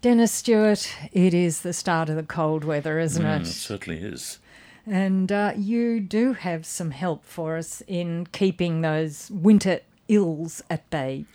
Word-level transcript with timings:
Dennis 0.00 0.32
Stewart, 0.32 0.90
it 1.12 1.34
is 1.34 1.60
the 1.60 1.72
start 1.74 2.08
of 2.08 2.16
the 2.16 2.22
cold 2.22 2.64
weather, 2.64 2.98
isn't 2.98 3.22
Mm, 3.24 3.40
it? 3.40 3.42
it 3.42 3.46
certainly 3.50 4.00
is. 4.00 4.38
And 4.86 5.30
uh, 5.30 5.52
you 5.56 6.00
do 6.00 6.32
have 6.32 6.64
some 6.64 6.90
help 6.90 7.24
for 7.24 7.56
us 7.58 7.82
in 7.86 8.26
keeping 8.32 8.80
those 8.80 9.30
winter 9.30 9.80
ills 10.08 10.62
at 10.70 10.88
bay. 10.88 11.26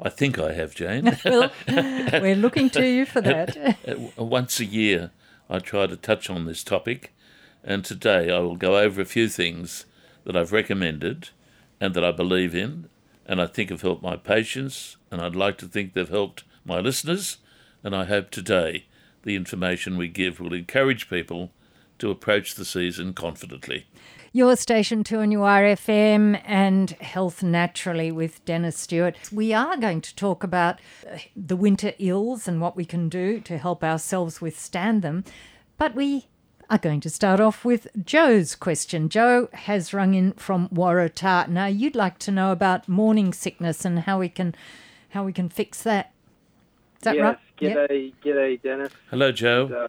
I 0.00 0.10
think 0.10 0.38
I 0.38 0.52
have, 0.52 0.74
Jane. 0.74 1.16
Well, 1.24 1.50
we're 1.66 2.36
looking 2.36 2.68
to 2.70 2.86
you 2.86 3.06
for 3.06 3.20
that. 3.22 3.56
Uh, 3.88 4.22
Once 4.22 4.60
a 4.60 4.64
year, 4.66 5.10
I 5.48 5.58
try 5.58 5.86
to 5.86 5.96
touch 5.96 6.28
on 6.28 6.44
this 6.44 6.62
topic, 6.62 7.14
and 7.64 7.84
today 7.84 8.30
I 8.30 8.38
will 8.40 8.56
go 8.56 8.76
over 8.78 9.00
a 9.00 9.06
few 9.06 9.28
things 9.28 9.86
that 10.24 10.36
I've 10.36 10.52
recommended 10.52 11.30
and 11.80 11.94
that 11.94 12.04
I 12.04 12.12
believe 12.12 12.54
in, 12.54 12.90
and 13.26 13.40
I 13.40 13.46
think 13.46 13.70
have 13.70 13.82
helped 13.82 14.02
my 14.02 14.16
patients, 14.16 14.98
and 15.10 15.22
I'd 15.22 15.34
like 15.34 15.56
to 15.58 15.66
think 15.66 15.94
they've 15.94 16.08
helped 16.08 16.44
my 16.66 16.80
listeners, 16.80 17.38
and 17.82 17.94
I 17.94 18.04
hope 18.04 18.30
today 18.30 18.86
the 19.22 19.36
information 19.36 19.96
we 19.96 20.08
give 20.08 20.40
will 20.40 20.54
encourage 20.54 21.08
people 21.08 21.50
to 21.98 22.10
approach 22.10 22.54
the 22.54 22.64
season 22.64 23.12
confidently. 23.12 23.86
Your 24.32 24.56
station 24.56 25.04
2 25.04 25.20
and 25.20 25.32
FM 25.32 26.40
and 26.44 26.90
Health 26.90 27.42
Naturally 27.42 28.12
with 28.12 28.44
Dennis 28.44 28.78
Stewart. 28.78 29.16
We 29.32 29.54
are 29.54 29.76
going 29.76 30.00
to 30.02 30.14
talk 30.14 30.44
about 30.44 30.80
uh, 31.10 31.18
the 31.34 31.56
winter 31.56 31.92
ills 31.98 32.46
and 32.46 32.60
what 32.60 32.76
we 32.76 32.84
can 32.84 33.08
do 33.08 33.40
to 33.40 33.58
help 33.58 33.82
ourselves 33.82 34.40
withstand 34.40 35.02
them. 35.02 35.24
But 35.78 35.94
we 35.94 36.26
are 36.70 36.78
going 36.78 37.00
to 37.00 37.10
start 37.10 37.40
off 37.40 37.64
with 37.64 37.88
Joe's 38.04 38.54
question. 38.54 39.08
Joe 39.08 39.48
has 39.52 39.94
rung 39.94 40.14
in 40.14 40.32
from 40.34 40.68
Waratah. 40.68 41.48
Now 41.48 41.66
you'd 41.66 41.96
like 41.96 42.18
to 42.20 42.30
know 42.30 42.52
about 42.52 42.88
morning 42.88 43.32
sickness 43.32 43.84
and 43.84 44.00
how 44.00 44.18
we 44.18 44.28
can 44.28 44.54
how 45.10 45.24
we 45.24 45.32
can 45.32 45.48
fix 45.48 45.82
that. 45.84 46.12
Is 46.98 47.04
that 47.04 47.16
yes, 47.16 47.22
right? 47.22 47.38
Yep. 47.60 47.90
G'day, 47.90 48.12
g'day, 48.24 48.62
Dennis. 48.62 48.92
Hello, 49.10 49.32
Joe. 49.32 49.88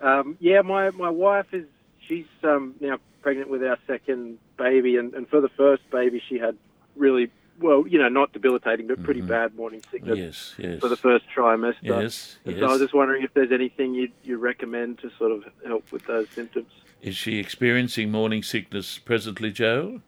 Um, 0.00 0.36
yeah, 0.40 0.62
my, 0.62 0.90
my 0.90 1.10
wife 1.10 1.52
is 1.52 1.66
she's 2.06 2.26
um, 2.42 2.74
now 2.80 2.98
pregnant 3.22 3.48
with 3.50 3.62
our 3.62 3.78
second 3.86 4.38
baby, 4.58 4.96
and, 4.96 5.14
and 5.14 5.28
for 5.28 5.40
the 5.40 5.48
first 5.50 5.88
baby, 5.90 6.22
she 6.28 6.38
had 6.38 6.56
really 6.96 7.30
well, 7.60 7.86
you 7.86 7.98
know, 7.98 8.08
not 8.08 8.32
debilitating, 8.32 8.88
but 8.88 9.02
pretty 9.04 9.20
bad 9.20 9.54
morning 9.54 9.82
sickness 9.90 10.18
Yes, 10.18 10.54
yes. 10.58 10.80
for 10.80 10.88
the 10.88 10.96
first 10.96 11.24
trimester. 11.34 11.76
Yes, 11.82 12.38
yes. 12.44 12.58
So 12.58 12.66
I 12.66 12.68
was 12.68 12.80
just 12.80 12.94
wondering 12.94 13.22
if 13.22 13.32
there's 13.34 13.52
anything 13.52 13.94
you 13.94 14.08
you 14.24 14.38
recommend 14.38 14.98
to 15.00 15.10
sort 15.18 15.32
of 15.32 15.44
help 15.64 15.90
with 15.92 16.04
those 16.06 16.28
symptoms. 16.30 16.72
Is 17.00 17.16
she 17.16 17.38
experiencing 17.38 18.10
morning 18.10 18.42
sickness 18.42 18.98
presently, 18.98 19.52
Joe? 19.52 20.00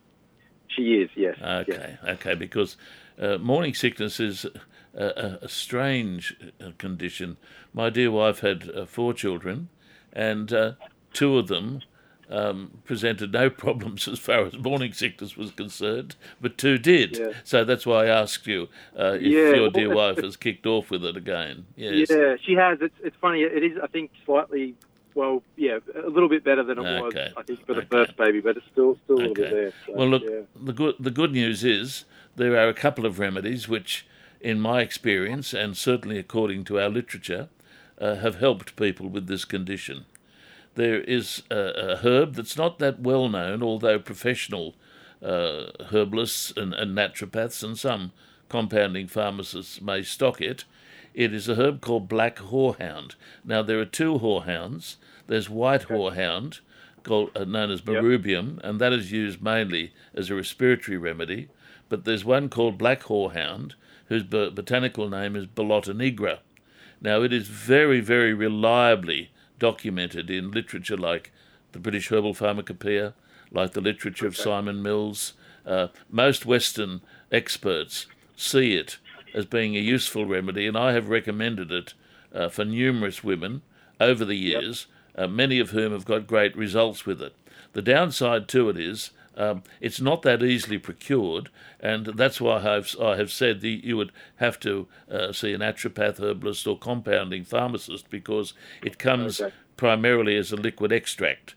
She 0.69 0.95
is, 0.95 1.11
yes. 1.15 1.37
Okay, 1.41 1.99
okay, 2.09 2.35
because 2.35 2.77
uh, 3.19 3.39
morning 3.39 3.75
sickness 3.75 4.19
is 4.19 4.47
a, 4.97 5.39
a, 5.43 5.49
strange 5.49 6.37
uh, 6.61 6.71
condition. 6.79 7.37
My 7.73 7.91
dear 7.91 8.11
wife 8.11 8.41
had 8.41 8.71
uh, 8.71 8.87
four 8.87 9.13
children, 9.13 9.69
and 10.13 10.53
uh, 10.53 10.73
two 11.13 11.39
of 11.39 11.49
them 11.49 11.83
um, 12.31 12.79
presented 12.85 13.33
no 13.33 13.51
problems 13.65 14.09
as 14.09 14.19
far 14.19 14.45
as 14.47 14.57
morning 14.59 14.93
sickness 14.93 15.37
was 15.37 15.51
concerned, 15.51 16.17
but 16.41 16.59
two 16.59 16.79
did. 16.79 17.19
Yeah. 17.19 17.33
So 17.45 17.65
that's 17.65 17.87
why 17.87 18.05
I 18.05 18.07
asked 18.07 18.47
you 18.47 18.69
uh, 18.99 19.19
if 19.21 19.23
Yeah, 19.23 19.55
your 19.55 19.71
dear 19.71 19.95
wife 19.95 20.19
has 20.19 20.37
kicked 20.37 20.67
off 20.67 20.91
with 20.91 21.05
it 21.05 21.17
again. 21.17 21.67
Yes. 21.77 22.09
Yeah, 22.11 22.37
she 22.43 22.55
has. 22.55 22.79
It's 22.81 22.95
it's 23.03 23.17
funny. 23.21 23.43
It 23.43 23.63
is, 23.63 23.79
I 23.83 23.87
think, 23.89 24.11
slightly. 24.25 24.75
Well, 25.15 25.45
yeah, 25.57 25.79
a 25.95 26.09
little 26.09 26.29
bit 26.29 26.43
better 26.43 26.65
than 26.65 26.77
it 26.77 26.83
was, 26.83 27.15
I 27.37 27.43
think, 27.45 27.65
for 27.65 27.75
the 27.75 27.83
Okay. 27.83 27.89
first 27.89 28.17
baby, 28.17 28.41
but 28.41 28.57
it's 28.57 28.67
still 28.73 28.99
still 29.05 29.15
a 29.15 29.19
little 29.19 29.35
bit 29.35 29.51
there. 29.53 29.73
so, 29.87 29.93
Well, 29.95 30.09
look, 30.09 30.25
yeah. 30.25 30.41
the 30.61 30.73
good 30.73 30.97
the 30.99 31.13
good 31.13 31.31
news 31.31 31.63
is 31.63 32.05
there 32.35 32.57
are 32.57 32.69
a 32.69 32.75
couple 32.75 33.07
of 33.07 33.21
remedies 33.21 33.69
which, 33.69 34.05
in 34.45 34.61
my 34.61 34.83
experience 34.83 35.55
and 35.55 35.77
certainly 35.77 36.19
according 36.19 36.65
to 36.65 36.79
our 36.79 36.91
literature, 36.91 37.49
uh, 37.99 38.17
have 38.17 38.37
helped 38.37 38.77
people 38.77 39.09
with 39.09 39.27
this 39.27 39.45
condition. 39.45 40.05
There 40.75 41.01
is 41.01 41.43
a, 41.51 41.57
a 41.57 41.97
herb 41.97 42.35
that's 42.35 42.57
not 42.57 42.79
that 42.79 43.01
well 43.01 43.29
known, 43.29 43.63
although 43.63 43.99
professional 43.99 44.75
uh, 45.23 45.67
herbalists 45.91 46.53
and, 46.57 46.75
and 46.75 46.97
naturopaths 46.97 47.63
and 47.65 47.79
some 47.79 48.13
compounding 48.51 49.07
pharmacists 49.07 49.81
may 49.81 50.03
stock 50.03 50.41
it. 50.41 50.65
It 51.15 51.33
is 51.33 51.49
a 51.49 51.55
herb 51.55 51.81
called 51.81 52.09
black 52.09 52.37
horehound. 52.37 53.15
Now 53.45 53.63
there 53.63 53.81
are 53.81 53.87
two 53.87 54.19
horehounds. 54.19 54.97
There's 55.27 55.49
white 55.49 55.89
horehound, 55.89 56.61
called 57.05 57.31
uh, 57.37 57.45
known 57.45 57.71
as 57.71 57.83
marrubium, 57.83 58.59
and 58.65 58.81
that 58.81 58.93
is 58.93 59.13
used 59.13 59.43
mainly 59.43 59.93
as 60.15 60.31
a 60.31 60.35
respiratory 60.35 60.97
remedy. 60.97 61.49
But 61.89 62.05
there's 62.05 62.25
one 62.25 62.49
called 62.49 62.79
black 62.79 63.03
horehound, 63.05 63.75
whose 64.07 64.25
bo- 64.25 64.51
botanical 64.51 65.09
name 65.09 65.37
is 65.37 65.47
Ballota 65.47 65.95
nigra. 65.95 66.39
Now, 67.01 67.23
it 67.23 67.33
is 67.33 67.49
very, 67.49 68.01
very 68.01 68.33
reliably 68.33 69.31
documented 69.59 70.31
in 70.31 70.51
literature 70.51 70.97
like 70.97 71.31
the 71.73 71.79
British 71.79 72.09
Herbal 72.09 72.35
Pharmacopoeia, 72.35 73.15
like 73.51 73.73
the 73.73 73.81
literature 73.81 74.27
of 74.27 74.37
Simon 74.37 74.83
Mills. 74.83 75.35
Uh, 75.67 75.89
most 76.11 76.45
Western 76.47 77.01
experts 77.31 78.07
see 78.37 78.75
it 78.75 78.99
as 79.35 79.45
being 79.45 79.77
a 79.77 79.81
useful 79.81 80.25
remedy, 80.27 80.67
and 80.67 80.77
I 80.77 80.93
have 80.93 81.09
recommended 81.09 81.71
it 81.71 81.95
uh, 82.35 82.49
for 82.49 82.65
numerous 82.65 83.23
women 83.23 83.63
over 84.01 84.25
the 84.25 84.35
years, 84.37 84.87
uh, 85.17 85.27
many 85.27 85.59
of 85.59 85.71
whom 85.71 85.93
have 85.93 86.05
got 86.05 86.27
great 86.27 86.57
results 86.57 87.07
with 87.07 87.21
it. 87.23 87.35
The 87.73 87.83
downside 87.83 88.49
to 88.49 88.69
it 88.69 88.79
is 88.79 89.11
um, 89.37 89.63
it's 89.81 90.01
not 90.01 90.23
that 90.23 90.43
easily 90.43 90.79
procured, 90.79 91.51
and 91.81 92.07
that's 92.07 92.41
why 92.41 92.63
I've, 92.63 92.95
I 93.01 93.17
have 93.17 93.33
said 93.33 93.61
that 93.63 93.85
you 93.85 93.97
would 93.97 94.13
have 94.37 94.61
to 94.61 94.87
uh, 95.11 95.33
see 95.33 95.53
an 95.53 95.61
naturopath, 95.61 96.21
herbalist, 96.21 96.67
or 96.67 96.79
compounding 96.79 97.45
pharmacist 97.45 98.11
because 98.11 98.55
it 98.83 98.99
comes 98.99 99.41
Okay. 99.41 99.53
primarily 99.77 100.37
as 100.37 100.53
a 100.53 100.57
liquid 100.57 100.93
extract. 100.93 101.57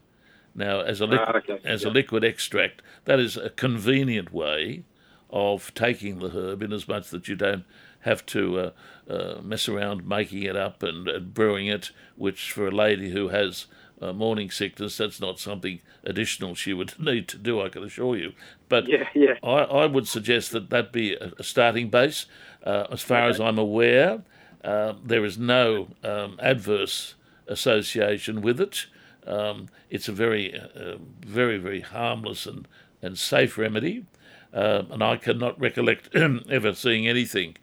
Now, 0.55 0.79
as 0.79 1.01
a 1.01 1.05
liquid, 1.05 1.29
Ah, 1.29 1.37
okay, 1.37 1.59
as 1.63 1.83
a 1.83 1.89
liquid 1.91 2.23
extract, 2.23 2.81
that 3.05 3.19
is 3.19 3.37
a 3.37 3.51
convenient 3.51 4.33
way 4.33 4.83
of 5.29 5.71
taking 5.75 6.17
the 6.17 6.29
herb, 6.29 6.63
in 6.63 6.73
as 6.73 6.87
much 6.87 7.09
that 7.09 7.27
you 7.27 7.35
don't 7.35 7.63
have 8.01 8.25
to 8.27 8.59
uh, 8.59 8.71
uh, 9.11 9.41
mess 9.41 9.67
around 9.67 10.07
making 10.07 10.43
it 10.43 10.55
up 10.55 10.83
and, 10.83 11.07
and 11.07 11.33
brewing 11.33 11.67
it, 11.67 11.91
which 12.15 12.51
for 12.51 12.67
a 12.67 12.71
lady 12.71 13.09
who 13.11 13.29
has 13.29 13.67
uh, 14.01 14.13
morning 14.13 14.51
sickness, 14.51 14.97
that's 14.97 15.19
not 15.19 15.39
something 15.39 15.81
additional 16.03 16.55
she 16.55 16.73
would 16.73 16.99
need 16.99 17.27
to 17.29 17.37
do, 17.37 17.61
I 17.61 17.69
can 17.69 17.83
assure 17.83 18.17
you. 18.17 18.33
But 18.69 18.87
Yeah, 18.87 19.07
yeah. 19.13 19.35
I, 19.43 19.63
I 19.63 19.85
would 19.85 20.07
suggest 20.07 20.51
that 20.51 20.69
that 20.69 20.91
be 20.91 21.15
a, 21.15 21.43
starting 21.43 21.89
base. 21.89 22.25
Uh, 22.63 22.85
as 22.91 23.01
far 23.01 23.29
as 23.29 23.39
I'm 23.39 23.57
aware, 23.57 24.21
uh, 24.63 24.93
there 25.03 25.23
is 25.23 25.37
no 25.37 25.89
um, 26.03 26.37
adverse 26.41 27.15
association 27.47 28.41
with 28.41 28.59
it. 28.59 28.87
Um, 29.25 29.67
it's 29.89 30.07
a 30.07 30.11
very, 30.11 30.57
uh, 30.57 30.97
very, 31.25 31.57
very 31.57 31.81
harmless 31.81 32.45
and, 32.45 32.67
and 33.01 33.17
safe 33.17 33.57
remedy. 33.57 34.05
Um, 34.53 34.91
and 34.91 35.03
I 35.03 35.17
cannot 35.17 35.59
recollect 35.59 36.15
ever 36.15 36.73
seeing 36.73 37.07
anything 37.07 37.57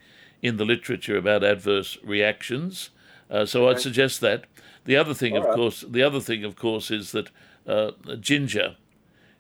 in 0.45 0.59
the 0.59 0.65
literature 0.65 1.17
about 1.17 1.43
adverse 1.43 1.97
reactions. 2.05 2.91
Uh, 3.31 3.47
so 3.47 3.67
I'd 3.67 3.81
suggest 3.81 4.21
that. 4.21 4.45
The 4.85 4.95
other 4.95 5.15
thing, 5.15 5.35
of 5.37 5.47
course, 5.55 5.83
the 5.89 6.03
other 6.03 6.21
thing, 6.21 6.45
of 6.45 6.55
course, 6.55 6.91
is 6.91 7.13
that 7.13 7.31
uh, 7.67 7.93
ginger, 8.21 8.77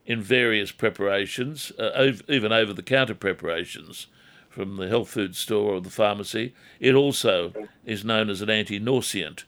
in 0.06 0.22
various 0.22 0.72
preparations, 0.72 1.70
uh, 1.78 1.90
ov- 1.94 2.22
even 2.28 2.52
over-the-counter 2.52 3.14
preparations 3.14 4.06
from 4.48 4.76
the 4.76 4.88
health 4.88 5.10
food 5.10 5.36
store 5.36 5.74
or 5.74 5.80
the 5.82 5.90
pharmacy, 5.90 6.54
it 6.80 6.94
also 6.94 7.52
is 7.84 8.02
known 8.04 8.30
as 8.30 8.40
an 8.40 8.48
anti-nauseant. 8.48 9.44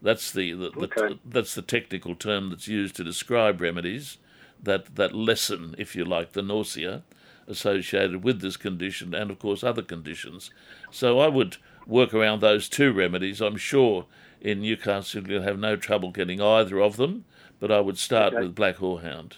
That's 0.00 0.32
the, 0.32 0.52
the, 0.52 0.70
the 0.70 0.80
Okay. 0.84 1.18
that's 1.24 1.54
the 1.54 1.62
technical 1.62 2.14
term 2.14 2.48
that's 2.48 2.68
used 2.68 2.96
to 2.96 3.04
describe 3.04 3.60
remedies 3.60 4.16
that 4.62 4.96
that 4.96 5.14
lessen, 5.14 5.74
if 5.76 5.94
you 5.94 6.04
like, 6.06 6.32
the 6.32 6.42
nausea 6.42 7.02
associated 7.46 8.22
with 8.24 8.40
this 8.40 8.56
condition 8.56 9.14
and 9.14 9.30
of 9.30 9.38
course 9.38 9.62
other 9.64 9.82
conditions. 9.82 10.50
So 10.90 11.18
I 11.20 11.28
would 11.28 11.56
work 11.86 12.14
around 12.14 12.40
those 12.40 12.68
two 12.68 12.92
remedies. 12.92 13.40
I'm 13.40 13.56
sure 13.56 14.06
in 14.40 14.60
Newcastle 14.62 15.28
you'll 15.28 15.42
have 15.42 15.58
no 15.58 15.76
trouble 15.76 16.10
getting 16.10 16.40
either 16.40 16.80
of 16.80 16.96
them, 16.96 17.24
but 17.60 17.70
I 17.70 17.80
would 17.80 17.98
start 17.98 18.32
Okay. 18.34 18.42
with 18.42 18.54
Black 18.54 18.76
Horehound. 18.76 19.34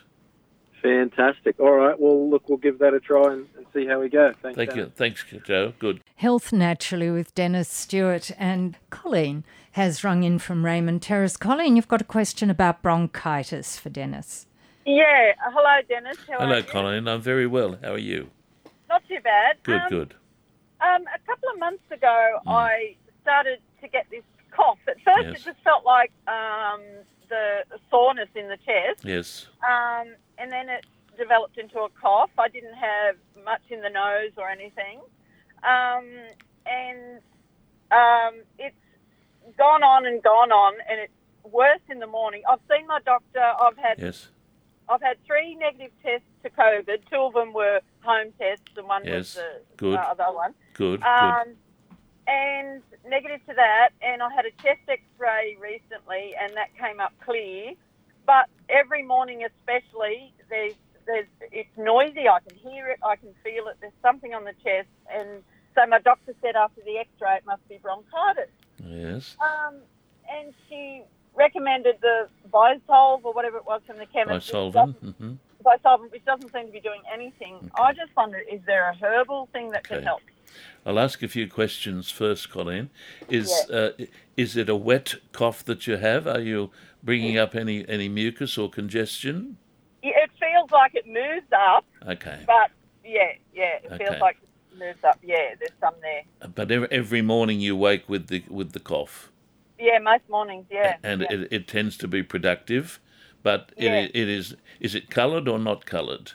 Fantastic. 0.83 1.59
All 1.59 1.73
right. 1.73 1.99
Well, 1.99 2.31
look, 2.31 2.49
we'll 2.49 2.59
give 2.59 2.79
that 2.79 2.95
a 2.95 3.01
try 3.01 3.33
and, 3.33 3.47
and 3.57 3.67
see 3.75 3.87
how 3.87 4.01
we 4.01 4.09
go. 4.09 4.33
Thanks. 4.43 4.57
Thank 4.57 4.71
Dennis. 4.71 4.85
you. 4.87 4.93
Thanks, 4.95 5.25
Joe. 5.45 5.73
Good. 5.79 6.01
Health 6.17 6.53
Naturally 6.53 7.11
with 7.11 7.35
Dennis 7.35 7.69
Stewart 7.69 8.31
and 8.39 8.77
Colleen 8.91 9.43
has 9.73 10.05
rung 10.05 10.23
in 10.23 10.39
from 10.39 10.65
Raymond 10.65 11.03
Terrace. 11.03 11.37
Colleen, 11.37 11.77
you've 11.77 11.89
got 11.89 12.01
a 12.01 12.05
question 12.05 12.51
about 12.51 12.83
bronchitis 12.83 13.79
for 13.79 13.91
Dennis. 13.91 14.47
Yeah. 14.87 15.33
Hello, 15.41 15.81
Dennis. 15.89 16.17
How 16.31 16.39
Hello, 16.39 16.53
are 16.55 16.59
you? 16.59 16.63
Colleen. 16.63 17.09
I'm 17.09 17.21
very 17.21 17.47
well. 17.47 17.77
How 17.83 17.93
are 17.95 17.99
you? 17.99 18.31
Not 18.89 19.03
too 19.09 19.19
bad. 19.23 19.57
Good, 19.65 19.81
um, 19.83 19.89
good. 19.91 20.15
Um, 20.81 21.03
a 21.13 21.19
couple 21.27 21.49
of 21.53 21.59
months 21.59 21.83
ago, 21.91 22.39
I 22.47 22.95
started 23.23 23.59
to 23.81 23.89
get 23.89 24.07
this 24.11 24.23
cough. 24.53 24.79
At 24.87 24.97
first, 25.05 25.27
Yes. 25.27 25.41
it 25.41 25.45
just 25.45 25.61
felt 25.65 25.85
like 25.85 26.13
um, 26.29 26.81
the 27.29 27.65
soreness 27.91 28.29
in 28.37 28.49
the 28.49 28.59
chest, 28.59 29.05
Yes. 29.05 29.49
um, 29.69 30.15
and 30.39 30.53
then 30.53 30.69
it 30.69 30.87
developed 31.19 31.59
into 31.59 31.81
a 31.81 31.89
cough. 32.01 32.31
I 32.39 32.49
didn't 32.49 32.75
have 32.75 33.17
much 33.45 33.63
in 33.71 33.81
the 33.81 33.91
nose 33.91 34.31
or 34.37 34.49
anything, 34.49 35.01
um, 35.65 36.05
and 36.67 37.19
um, 37.91 38.43
it's 38.59 38.77
gone 39.59 39.83
on 39.83 40.07
and 40.07 40.23
gone 40.23 40.53
on, 40.53 40.75
and 40.89 41.01
it's 41.01 41.13
worse 41.53 41.81
in 41.89 41.99
the 41.99 42.07
morning. 42.07 42.43
I've 42.49 42.61
seen 42.71 42.87
my 42.87 43.01
doctor. 43.05 43.41
I've 43.41 43.77
had 43.79 43.99
Yes. 43.99 44.29
I've 44.89 45.03
had 45.03 45.17
three 45.27 45.55
negative 45.57 45.91
tests 46.03 46.27
to 46.45 46.51
COVID. 46.51 46.99
Two 47.11 47.17
of 47.17 47.35
them 47.35 47.53
were 47.53 47.81
home 48.03 48.33
tests, 48.39 48.65
and 48.77 48.87
one 48.87 49.05
Yes. 49.05 49.15
was 49.17 49.35
the 49.35 49.61
Good. 49.77 49.95
uh, 49.99 50.03
other 50.17 50.33
one. 50.35 50.55
Good. 50.75 51.01
Good. 51.01 51.07
Um, 51.07 51.57
and 52.29 52.83
negative 53.07 53.41
to 53.47 53.55
that, 53.55 53.91
and 54.03 54.23
I 54.23 54.33
had 54.35 54.47
a 54.47 54.51
chest 54.63 54.81
X-ray 54.89 55.57
recently, 55.61 56.35
and 56.41 56.57
that 56.57 56.77
came 56.77 57.01
up 57.01 57.13
clear. 57.21 57.75
But 58.27 58.49
every 58.69 59.03
morning, 59.03 59.45
especially, 59.45 60.33
there's 60.49 60.75
there's 61.07 61.27
it's 61.53 61.77
noisy. 61.77 62.29
I 62.29 62.41
can 62.41 62.57
hear 62.59 62.89
it. 62.89 62.99
I 63.05 63.15
can 63.17 63.33
feel 63.45 63.69
it. 63.69 63.77
There's 63.81 63.93
something 64.03 64.35
on 64.35 64.43
the 64.45 64.55
chest, 64.65 64.89
and 65.09 65.45
so 65.77 65.87
my 65.87 66.01
doctor 66.01 66.35
said 66.43 66.57
after 66.57 66.81
the 66.85 66.99
X-ray 66.99 67.37
it 67.37 67.47
must 67.47 67.67
be 67.69 67.79
bronchitis. 67.79 68.51
Yes. 68.85 69.37
Um, 69.41 69.77
and 70.29 70.53
she 70.69 71.03
recommended 71.37 71.97
the 72.01 72.29
Bisolve 72.51 73.25
or 73.25 73.33
whatever 73.33 73.57
it 73.59 73.67
was 73.67 73.81
from 73.87 73.99
the 73.99 74.07
chemist. 74.07 74.49
Bisolvon. 74.49 74.95
hmm 74.95 75.33
Bisolvent, 75.65 76.13
which 76.13 76.25
doesn't 76.25 76.53
seem 76.53 76.67
to 76.67 76.73
be 76.73 76.81
doing 76.81 77.03
anything. 77.13 77.71
I 77.77 77.93
just 77.93 78.15
wonder, 78.17 78.39
is 78.39 78.61
there 78.67 78.91
a 78.91 78.95
herbal 78.95 79.49
thing 79.53 79.71
that 79.71 79.85
Okay. 79.87 79.97
can 79.97 80.05
help? 80.05 80.21
I'll 80.85 80.99
ask 80.99 81.23
a 81.23 81.29
few 81.29 81.49
questions 81.49 82.11
first, 82.11 82.51
Colleen. 82.51 82.91
Is 83.29 83.51
uh, 83.71 83.91
is 84.37 84.57
it 84.57 84.69
a 84.69 84.77
wet 84.77 85.15
cough 85.33 85.65
that 85.65 85.87
you 85.87 85.97
have? 85.97 86.27
Are 86.29 86.41
you 86.41 86.71
bringing 87.03 87.37
up 87.37 87.55
any, 87.55 87.87
any 87.89 88.09
mucus 88.09 88.57
or 88.57 88.71
congestion? 88.71 89.57
Yeah, 90.03 90.13
It 90.25 90.31
feels 90.39 90.71
like 90.71 90.95
it 90.95 91.07
moves 91.07 91.51
up, 91.53 91.85
Okay. 92.07 92.45
but 92.47 92.71
yeah, 93.05 93.33
yeah, 93.53 93.79
it 93.83 93.93
Okay. 93.93 94.05
feels 94.05 94.21
like 94.21 94.37
it 94.41 94.79
moves 94.79 95.03
up. 95.03 95.19
Yeah, 95.23 95.55
there's 95.59 95.73
some 95.81 95.95
there. 96.01 96.23
But 96.55 96.71
every, 96.71 96.89
every 96.93 97.23
morning 97.23 97.59
you 97.61 97.75
wake 97.77 98.09
with 98.09 98.29
the 98.29 98.45
with 98.49 98.73
the 98.73 98.81
cough, 98.81 99.33
Yeah, 99.79 99.99
most 99.99 100.23
mornings, 100.29 100.67
yeah. 100.71 100.97
and 101.03 101.23
yeah. 101.23 101.27
it, 101.31 101.49
it 101.51 101.69
tends 101.69 101.97
to 101.99 102.09
be 102.09 102.23
productive. 102.23 102.99
But 103.43 103.73
Yeah. 103.77 103.95
it, 103.97 104.11
it 104.15 104.29
is 104.29 104.57
is 104.81 104.95
it 104.95 105.11
coloured 105.11 105.49
or 105.49 105.59
not 105.59 105.87
coloured? 105.87 106.33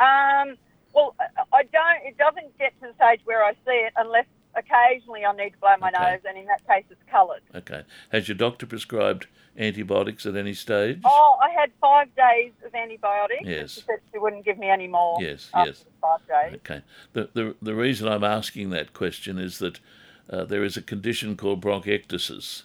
Um, 0.00 0.56
well, 0.94 1.14
I- 1.52 1.62
don't. 1.64 2.06
It 2.06 2.16
doesn't 2.18 2.56
get 2.58 2.72
to 2.80 2.88
the 2.88 2.94
stage 2.94 3.20
where 3.24 3.44
I 3.44 3.52
see 3.52 3.72
it 3.86 3.92
unless 3.96 4.26
occasionally 4.56 5.24
I 5.24 5.32
need 5.36 5.50
to 5.50 5.58
blow 5.58 5.76
my 5.80 5.88
Okay. 5.90 6.12
nose, 6.12 6.20
and 6.28 6.38
in 6.38 6.46
that 6.46 6.66
case, 6.66 6.84
it's 6.90 7.02
coloured. 7.10 7.42
Okay. 7.54 7.82
Has 8.10 8.28
your 8.28 8.36
doctor 8.36 8.66
prescribed 8.66 9.26
antibiotics 9.56 10.24
at 10.26 10.34
any 10.36 10.54
stage? 10.54 11.00
Oh, 11.04 11.38
I 11.40 11.50
had 11.50 11.70
five 11.80 12.08
days 12.16 12.52
of 12.64 12.74
antibiotics. 12.74 13.42
Yes. 13.44 13.72
She 13.74 13.80
said 13.82 13.98
she 14.12 14.18
wouldn't 14.18 14.44
give 14.44 14.58
me 14.58 14.68
any 14.68 14.88
more. 14.88 15.18
Yes, 15.20 15.50
after 15.52 15.70
yes. 15.70 15.84
Five 16.00 16.20
days. 16.26 16.60
Okay. 16.64 16.82
The, 17.12 17.28
the, 17.34 17.54
the 17.60 17.74
reason 17.74 18.08
I'm 18.08 18.24
asking 18.24 18.70
that 18.70 18.94
question 18.94 19.38
is 19.38 19.58
that 19.58 19.80
uh, 20.30 20.44
there 20.44 20.64
is 20.64 20.76
a 20.76 20.82
condition 20.82 21.36
called 21.36 21.60
bronchiectasis, 21.62 22.62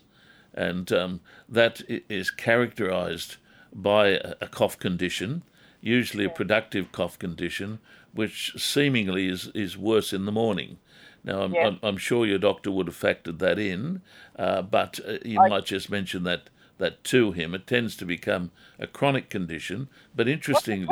and 0.53 0.91
um, 0.91 1.19
that 1.49 1.81
is 1.87 2.31
characterized 2.31 3.37
by 3.73 4.07
a, 4.41 4.47
cough 4.47 4.77
condition, 4.77 5.43
usually 5.81 6.25
a 6.25 6.29
productive 6.29 6.91
cough 6.91 7.17
condition, 7.17 7.79
which 8.13 8.53
seemingly 8.57 9.27
is, 9.27 9.47
is 9.55 9.77
worse 9.77 10.13
in 10.13 10.25
the 10.25 10.31
morning. 10.31 10.77
Now, 11.23 11.41
I'm, 11.43 11.53
Yeah. 11.53 11.67
I'm, 11.67 11.79
I'm 11.81 11.97
sure 11.97 12.25
your 12.25 12.37
doctor 12.37 12.69
would 12.71 12.87
have 12.87 12.99
factored 12.99 13.39
that 13.39 13.57
in, 13.57 14.01
uh, 14.37 14.61
but 14.61 14.99
uh, 15.07 15.17
you 15.25 15.39
I- 15.39 15.49
might 15.49 15.65
just 15.65 15.89
mention 15.89 16.23
that, 16.23 16.49
that 16.77 17.03
to 17.05 17.31
him. 17.31 17.55
It 17.55 17.65
tends 17.65 17.95
to 17.97 18.05
become 18.05 18.51
a 18.77 18.85
chronic 18.87 19.29
condition, 19.29 19.89
but 20.15 20.27
interestingly, 20.27 20.87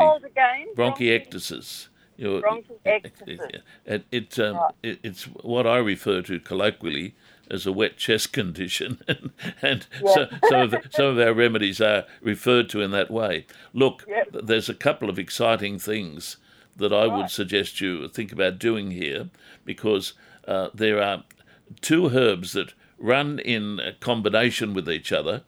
bronchiectasis. 0.76 1.88
You 2.18 2.42
know, 2.42 2.42
Bronchiectasis. 2.42 3.62
It, 3.86 4.06
it, 4.12 4.40
um, 4.40 4.58
Right. 4.58 4.74
it, 4.84 5.00
it's 5.04 5.24
what 5.24 5.66
I 5.66 5.78
refer 5.78 6.22
to 6.24 6.40
colloquially 6.40 7.16
as 7.50 7.66
a 7.66 7.72
wet 7.72 7.98
chest 7.98 8.32
condition, 8.40 9.00
and, 9.08 9.32
and 9.62 9.86
so, 10.00 10.28
some, 10.50 10.62
of 10.62 10.72
the, 10.72 10.82
some 10.92 11.06
of 11.06 11.20
our 11.20 11.34
remedies 11.34 11.82
are 11.82 12.06
referred 12.22 12.70
to 12.70 12.82
in 12.82 12.92
that 12.92 13.12
way. 13.12 13.46
Look, 13.74 14.06
Yep. 14.08 14.30
there's 14.44 14.70
a 14.70 14.74
couple 14.74 15.10
of 15.10 15.20
exciting 15.20 15.80
things 15.80 16.38
that 16.78 16.94
I 16.94 17.06
would 17.08 17.30
suggest 17.30 17.82
you 17.82 18.08
think 18.08 18.32
about 18.32 18.58
doing 18.60 18.92
here, 18.92 19.30
because 19.66 20.14
uh, 20.48 20.70
there 20.74 21.02
are 21.02 21.24
two 21.82 22.10
herbs 22.10 22.54
that 22.54 22.74
run 22.98 23.40
in 23.40 23.80
combination 24.00 24.74
with 24.74 24.90
each 24.90 25.12
other, 25.12 25.44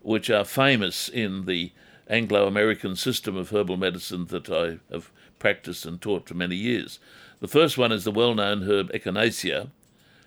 which 0.00 0.30
are 0.30 0.44
famous 0.44 1.08
in 1.08 1.44
the 1.46 1.72
Anglo 2.08 2.46
American 2.46 2.96
system 2.96 3.36
of 3.36 3.50
herbal 3.50 3.76
medicine 3.76 4.26
that 4.26 4.50
I 4.50 4.78
have 4.92 5.10
practiced 5.38 5.84
and 5.86 6.00
taught 6.00 6.28
for 6.28 6.34
many 6.34 6.56
years. 6.56 6.98
The 7.40 7.48
first 7.48 7.76
one 7.78 7.92
is 7.92 8.04
the 8.04 8.10
well 8.10 8.34
known 8.34 8.62
herb 8.62 8.90
Echinacea, 8.92 9.68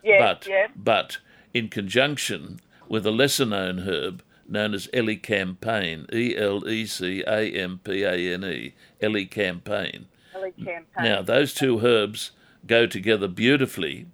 Yeah, 0.06 0.20
but, 0.20 0.48
yeah. 0.48 0.68
but 0.76 1.18
in 1.54 1.68
conjunction 1.70 2.60
with 2.88 3.06
a 3.06 3.12
lesser 3.12 3.46
known 3.46 3.80
herb 3.80 4.22
known 4.48 4.74
as 4.74 4.88
Elecampane, 4.88 6.14
E 6.14 6.38
L 6.38 6.68
E 6.68 6.86
C 6.86 7.24
A 7.26 7.52
M 7.52 7.80
P 7.84 8.04
A 8.04 8.34
N 8.34 8.44
E, 8.44 8.74
Elecampane. 9.02 10.06
Early 10.36 10.52
campaign. 10.52 10.86
Now, 11.00 11.22
those 11.22 11.54
two 11.54 11.86
herbs 11.86 12.32
go 12.68 12.86
together 12.86 13.28
beautifully 13.28 14.08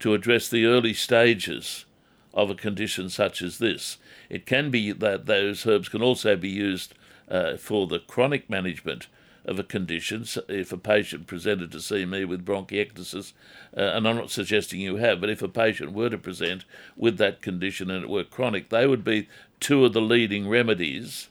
to 0.00 0.14
address 0.14 0.48
the 0.48 0.66
early 0.66 0.94
stages 0.94 1.84
of 2.32 2.50
a 2.50 2.54
condition 2.54 3.08
such 3.08 3.42
as 3.42 3.58
this. 3.58 3.98
It 4.28 4.46
can 4.46 4.70
be 4.70 4.92
that 4.92 5.26
those 5.26 5.66
herbs 5.66 5.88
can 5.88 6.02
also 6.02 6.36
be 6.36 6.48
used 6.48 6.94
uh, 7.28 7.56
for 7.56 7.86
the 7.86 8.00
chronic 8.00 8.50
management 8.50 9.06
of 9.44 9.58
a 9.58 9.64
condition. 9.64 10.24
So 10.24 10.42
if 10.48 10.72
a 10.72 10.76
patient 10.76 11.26
presented 11.26 11.70
to 11.72 11.80
see 11.80 12.04
me 12.04 12.24
with 12.24 12.44
bronchiectasis, 12.44 13.32
uh, 13.76 13.80
and 13.80 14.08
I'm 14.08 14.16
not 14.16 14.30
suggesting 14.30 14.80
you 14.80 14.96
have, 14.96 15.20
but 15.20 15.30
if 15.30 15.42
a 15.42 15.48
patient 15.48 15.92
were 15.92 16.10
to 16.10 16.18
present 16.18 16.64
with 16.96 17.18
that 17.18 17.42
condition 17.42 17.90
and 17.90 18.04
it 18.04 18.10
were 18.10 18.24
chronic, 18.24 18.70
they 18.70 18.86
would 18.86 19.04
be 19.04 19.28
two 19.60 19.84
of 19.84 19.92
the 19.92 20.00
leading 20.00 20.48
remedies 20.48 21.28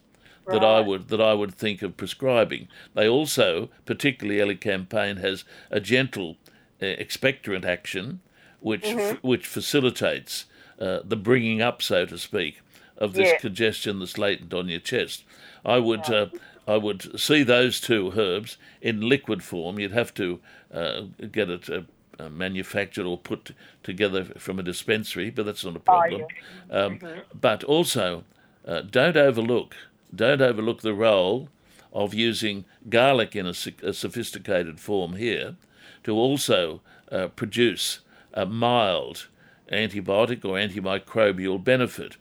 that 0.47 0.63
I 0.63 0.81
would 0.81 1.07
that 1.07 1.21
I 1.21 1.33
would 1.33 1.55
think 1.55 1.81
of 1.81 1.95
prescribing. 1.95 2.67
They 2.93 3.07
also, 3.07 3.69
particularly 3.85 4.39
Elecampane, 4.41 5.21
has 5.21 5.45
a 5.71 5.79
gentle 5.79 6.35
uh, 6.81 6.85
expectorant 6.85 7.63
action, 7.63 8.19
which 8.59 8.83
f- 8.85 9.23
which 9.23 9.47
facilitates 9.47 10.45
uh, 10.79 10.99
the 11.05 11.15
bringing 11.15 11.61
up, 11.61 11.81
so 11.81 12.05
to 12.05 12.17
speak, 12.17 12.59
of 12.97 13.13
this 13.13 13.29
Yeah. 13.29 13.37
congestion 13.37 13.99
that's 13.99 14.17
latent 14.17 14.53
on 14.53 14.67
your 14.67 14.81
chest. 14.81 15.23
I 15.65 15.77
would 15.79 16.09
uh, 16.09 16.27
I 16.67 16.77
would 16.77 17.19
see 17.19 17.43
those 17.43 17.79
two 17.81 18.13
herbs 18.15 18.57
in 18.81 19.01
liquid 19.01 19.43
form. 19.43 19.79
You'd 19.79 19.91
have 19.91 20.13
to 20.15 20.39
uh, 20.73 21.01
get 21.31 21.49
it. 21.49 21.69
Uh, 21.69 21.81
uh, 22.19 22.29
manufactured 22.29 23.07
or 23.07 23.17
put 23.17 23.55
together 23.81 24.23
from 24.37 24.59
a 24.59 24.63
dispensary, 24.63 25.31
but 25.31 25.47
that's 25.47 25.65
not 25.65 25.75
a 25.75 25.79
problem. 25.79 26.21
Um, 26.69 26.99
but 27.33 27.63
also, 27.63 28.23
uh, 28.67 28.81
don't 28.81 29.17
overlook 29.17 29.75
don't 30.15 30.41
overlook 30.41 30.81
the 30.81 30.93
role 30.93 31.49
of 31.91 32.13
using 32.13 32.65
garlic 32.89 33.35
in 33.35 33.45
a, 33.45 33.53
a 33.83 33.93
sophisticated 33.93 34.79
form 34.79 35.13
here 35.13 35.55
to 36.03 36.13
also 36.13 36.81
uh, 37.11 37.27
produce 37.29 37.99
a 38.33 38.45
mild 38.45 39.27
antibiotic 39.71 40.43
or 40.43 40.57
antimicrobial 40.57 41.63
benefit. 41.63 42.17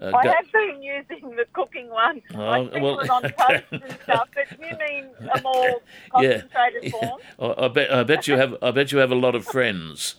Uh, 0.00 0.12
I 0.14 0.26
have 0.26 0.52
been 0.52 0.82
using 0.82 1.36
the 1.36 1.46
cooking 1.52 1.88
one. 1.88 2.20
Oh, 2.34 2.46
I 2.46 2.66
sprinkle 2.66 2.96
well, 2.96 3.00
it 3.00 3.10
on 3.10 3.22
toast 3.38 3.64
and 3.70 3.98
stuff, 4.02 4.28
but 4.34 4.58
you 4.58 4.76
mean 4.76 5.06
a 5.34 5.40
more 5.42 5.80
yeah, 6.20 6.40
concentrated 6.40 6.92
form? 7.00 7.20
I, 7.38 7.64
I 7.64 7.68
bet 7.68 7.92
I 7.92 8.02
bet 8.02 8.26
you 8.26 8.36
have 8.36 8.56
I 8.62 8.70
bet 8.70 8.92
you 8.92 8.98
have 8.98 9.12
a 9.12 9.16
lot 9.16 9.34
of 9.34 9.44
friends. 9.44 10.16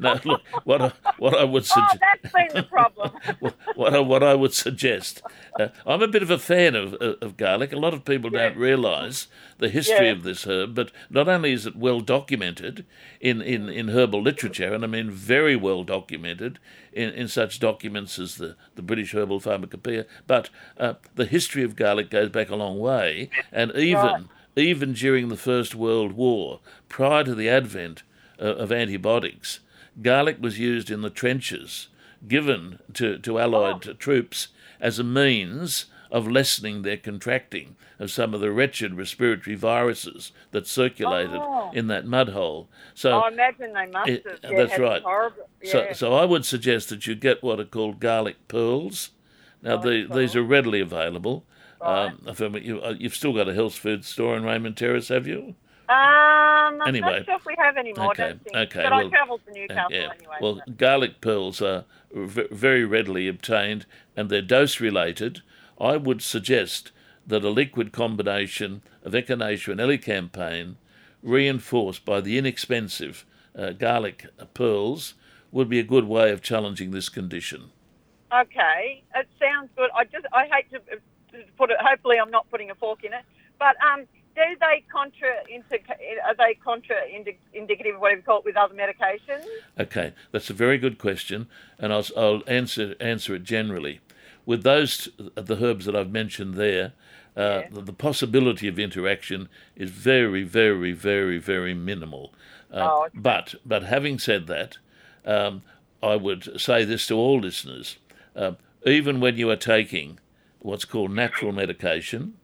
No, 0.00 0.18
look, 0.24 0.42
what 0.64 0.82
I, 0.82 0.92
what 1.16 1.34
I 1.36 1.44
would 1.44 1.62
Oh, 1.62 1.66
suggest. 1.66 2.00
that's 2.00 2.32
been 2.34 2.54
the 2.54 2.62
problem. 2.62 3.12
what 3.74 3.94
I, 3.94 4.00
what 4.00 4.22
I 4.22 4.34
would 4.34 4.52
suggest. 4.54 5.22
Uh, 5.58 5.68
I'm 5.86 6.02
a 6.02 6.08
bit 6.08 6.22
of 6.22 6.30
a 6.30 6.38
fan 6.38 6.74
of, 6.74 6.94
of, 6.94 7.16
of 7.20 7.36
garlic. 7.36 7.72
A 7.72 7.76
lot 7.76 7.92
of 7.94 8.04
people 8.04 8.30
don't 8.30 8.56
realise 8.56 9.26
the 9.58 9.68
history 9.68 10.06
Yeah. 10.06 10.12
of 10.12 10.22
this 10.22 10.44
herb, 10.44 10.74
but 10.74 10.90
not 11.10 11.28
only 11.28 11.52
is 11.52 11.66
it 11.66 11.76
well 11.76 12.00
documented 12.00 12.86
in, 13.20 13.42
in, 13.42 13.68
in 13.68 13.88
herbal 13.88 14.22
literature, 14.22 14.72
and 14.72 14.82
I 14.84 14.86
mean 14.86 15.10
very 15.10 15.56
well 15.56 15.84
documented 15.84 16.58
in, 16.92 17.10
in 17.10 17.28
such 17.28 17.60
documents 17.60 18.18
as 18.18 18.36
the, 18.36 18.56
the 18.74 18.82
British 18.82 19.12
Herbal 19.14 19.40
Pharmacopoeia, 19.40 20.06
but 20.26 20.48
uh, 20.78 20.94
the 21.14 21.26
history 21.26 21.62
of 21.62 21.76
garlic 21.76 22.10
goes 22.10 22.30
back 22.30 22.48
a 22.48 22.56
long 22.56 22.78
way, 22.78 23.30
and 23.52 23.70
even 23.76 24.00
Right. 24.00 24.22
even 24.56 24.92
during 24.94 25.28
the 25.28 25.36
First 25.36 25.74
World 25.74 26.12
War, 26.12 26.60
prior 26.88 27.22
to 27.24 27.34
the 27.34 27.48
advent 27.48 28.02
uh, 28.40 28.44
of 28.56 28.72
antibiotics, 28.72 29.60
garlic 30.00 30.38
was 30.40 30.58
used 30.58 30.90
in 30.90 31.02
the 31.02 31.10
trenches, 31.10 31.88
given 32.26 32.78
to, 32.94 33.18
to 33.18 33.38
Allied 33.38 33.98
troops 33.98 34.48
as 34.80 34.98
a 34.98 35.04
means 35.04 35.86
of 36.10 36.26
lessening 36.28 36.82
their 36.82 36.96
contracting 36.96 37.76
of 38.00 38.10
some 38.10 38.34
of 38.34 38.40
the 38.40 38.50
wretched 38.50 38.96
respiratory 38.96 39.54
viruses 39.54 40.32
that 40.50 40.66
circulated 40.66 41.36
Oh. 41.36 41.70
in 41.72 41.86
that 41.88 42.06
mud 42.06 42.30
hole. 42.30 42.68
So, 42.94 43.20
I 43.20 43.28
imagine 43.28 43.72
they 43.72 43.86
must 43.86 44.08
it- 44.08 44.26
have. 44.42 44.56
that's 44.56 44.78
right. 44.78 45.02
Horrible. 45.02 45.48
so, 45.64 45.82
Yeah. 45.84 45.92
so 45.92 46.14
I 46.14 46.24
would 46.24 46.44
suggest 46.44 46.88
that 46.88 47.06
you 47.06 47.14
get 47.14 47.42
what 47.42 47.60
are 47.60 47.64
called 47.64 48.00
garlic 48.00 48.36
pearls. 48.48 49.10
Now, 49.62 49.76
the, 49.76 50.04
Garlic 50.04 50.12
these 50.12 50.34
are 50.36 50.42
readily 50.42 50.80
available. 50.80 51.44
Right. 51.80 52.12
Um, 52.26 52.56
you, 52.56 52.80
uh, 52.82 52.94
you've 52.98 53.14
still 53.14 53.32
got 53.32 53.48
a 53.48 53.54
health 53.54 53.74
food 53.74 54.04
store 54.04 54.36
in 54.36 54.44
Raymond 54.44 54.76
Terrace, 54.76 55.08
have 55.08 55.26
you? 55.26 55.54
Um, 55.90 56.80
I'm 56.82 56.88
Anyway. 56.88 57.16
not 57.18 57.24
sure 57.24 57.34
if 57.34 57.44
we 57.46 57.54
have 57.58 57.76
any 57.76 57.92
more. 57.94 58.12
Okay, 58.12 58.34
okay, 58.54 58.82
But 58.84 58.92
well, 58.92 59.06
I 59.06 59.08
travelled 59.08 59.40
to 59.46 59.52
Newcastle 59.52 59.86
yeah. 59.90 60.10
anyway. 60.16 60.36
Well, 60.40 60.56
so- 60.64 60.72
garlic 60.72 61.20
pearls 61.20 61.60
are 61.60 61.84
v- 62.12 62.46
very 62.52 62.84
readily 62.84 63.26
obtained 63.26 63.86
and 64.16 64.30
they're 64.30 64.40
dose 64.42 64.78
related. 64.80 65.40
I 65.80 65.96
would 65.96 66.22
suggest 66.22 66.92
that 67.26 67.42
a 67.44 67.50
liquid 67.50 67.90
combination 67.92 68.82
of 69.02 69.12
echinacea 69.14 69.68
and 69.72 69.80
elecampane, 69.80 70.76
reinforced 71.24 72.04
by 72.04 72.20
the 72.20 72.38
inexpensive 72.38 73.24
uh, 73.58 73.70
garlic 73.70 74.26
pearls, 74.54 75.14
would 75.50 75.68
be 75.68 75.80
a 75.80 75.84
good 75.84 76.04
way 76.04 76.30
of 76.30 76.40
challenging 76.40 76.92
this 76.92 77.08
condition. 77.08 77.70
Okay, 78.32 79.02
it 79.16 79.26
sounds 79.40 79.70
good. 79.76 79.90
I 79.96 80.04
just 80.04 80.24
I 80.32 80.46
hate 80.46 80.70
to 80.70 80.78
to 81.36 81.44
put 81.58 81.70
it. 81.72 81.78
Hopefully, 81.80 82.16
I'm 82.22 82.30
not 82.30 82.48
putting 82.48 82.70
a 82.70 82.76
fork 82.76 83.02
in 83.02 83.12
it. 83.12 83.24
But 83.58 83.74
um, 83.82 84.06
do 84.36 84.42
they 84.60 84.84
contra 84.90 85.28
are 86.24 86.34
they 86.34 86.54
contra 86.54 86.96
indicative 87.52 87.96
of 87.96 88.00
whatever 88.00 88.20
you 88.20 88.24
call 88.24 88.38
it 88.38 88.44
with 88.44 88.56
other 88.56 88.74
medications? 88.74 89.44
Okay, 89.78 90.12
that's 90.32 90.50
a 90.50 90.54
very 90.54 90.78
good 90.78 90.98
question, 90.98 91.48
and 91.78 91.92
I'll, 91.92 92.06
I'll 92.16 92.42
answer 92.46 92.94
answer 93.00 93.34
it 93.34 93.44
generally. 93.44 94.00
With 94.46 94.62
those 94.62 95.08
the 95.34 95.58
herbs 95.62 95.84
that 95.86 95.94
I've 95.94 96.10
mentioned 96.10 96.54
there, 96.54 96.92
uh, 97.36 97.62
the, 97.70 97.82
the 97.82 97.92
possibility 97.92 98.68
of 98.68 98.78
interaction 98.78 99.48
is 99.76 99.90
very, 99.90 100.42
very, 100.42 100.92
very, 100.92 101.38
very 101.38 101.74
minimal. 101.74 102.32
Uh, 102.72 102.88
Oh, 102.90 103.04
okay. 103.06 103.10
But 103.14 103.54
but 103.66 103.82
having 103.84 104.18
said 104.18 104.46
that, 104.46 104.78
um, 105.24 105.62
I 106.02 106.16
would 106.16 106.60
say 106.60 106.84
this 106.84 107.06
to 107.08 107.14
all 107.16 107.40
listeners: 107.40 107.96
uh, 108.34 108.52
even 108.86 109.20
when 109.20 109.36
you 109.36 109.50
are 109.50 109.56
taking 109.56 110.18
what's 110.60 110.84
called 110.84 111.10
natural 111.10 111.52
medication, 111.52 112.34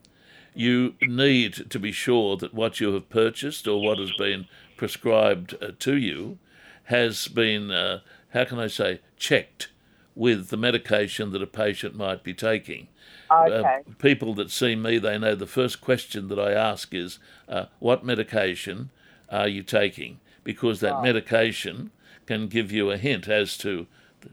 you 0.57 0.95
need 1.03 1.71
to 1.71 1.79
be 1.79 1.93
sure 1.93 2.37
that 2.39 2.55
what 2.55 2.81
you 2.81 2.93
have 2.95 3.11
purchased 3.11 3.69
or 3.69 3.81
what 3.81 3.99
has 3.99 4.13
been 4.13 4.47
prescribed 4.77 5.55
uh, 5.63 5.73
to 5.79 5.97
you 5.97 6.39
has 6.85 7.29
been, 7.29 7.71
uh, 7.71 8.01
how 8.31 8.45
can 8.45 8.59
I 8.59 8.69
say, 8.69 9.01
checked 9.17 9.69
with 10.15 10.49
the 10.49 10.57
medication 10.57 11.31
that 11.33 11.43
a 11.43 11.47
patient 11.47 11.95
might 11.95 12.23
be 12.23 12.33
taking. 12.33 12.89
Okay. 13.31 13.83
Uh, 13.87 13.93
people 13.99 14.33
that 14.35 14.51
see 14.51 14.75
me, 14.75 14.99
they 14.99 15.19
know 15.19 15.35
the 15.35 15.47
first 15.47 15.83
question 15.83 16.29
that 16.29 16.39
I 16.39 16.53
ask 16.53 16.95
is, 16.95 17.19
uh, 17.49 17.67
What 17.79 18.05
medication 18.05 18.91
are 19.29 19.49
you 19.49 19.63
taking? 19.63 20.21
Because 20.43 20.81
that 20.81 21.03
medication 21.03 21.91
can 22.25 22.49
give 22.49 22.73
you 22.73 22.91
a 22.91 22.97
hint 22.97 23.29
as 23.29 23.59
to 23.59 23.87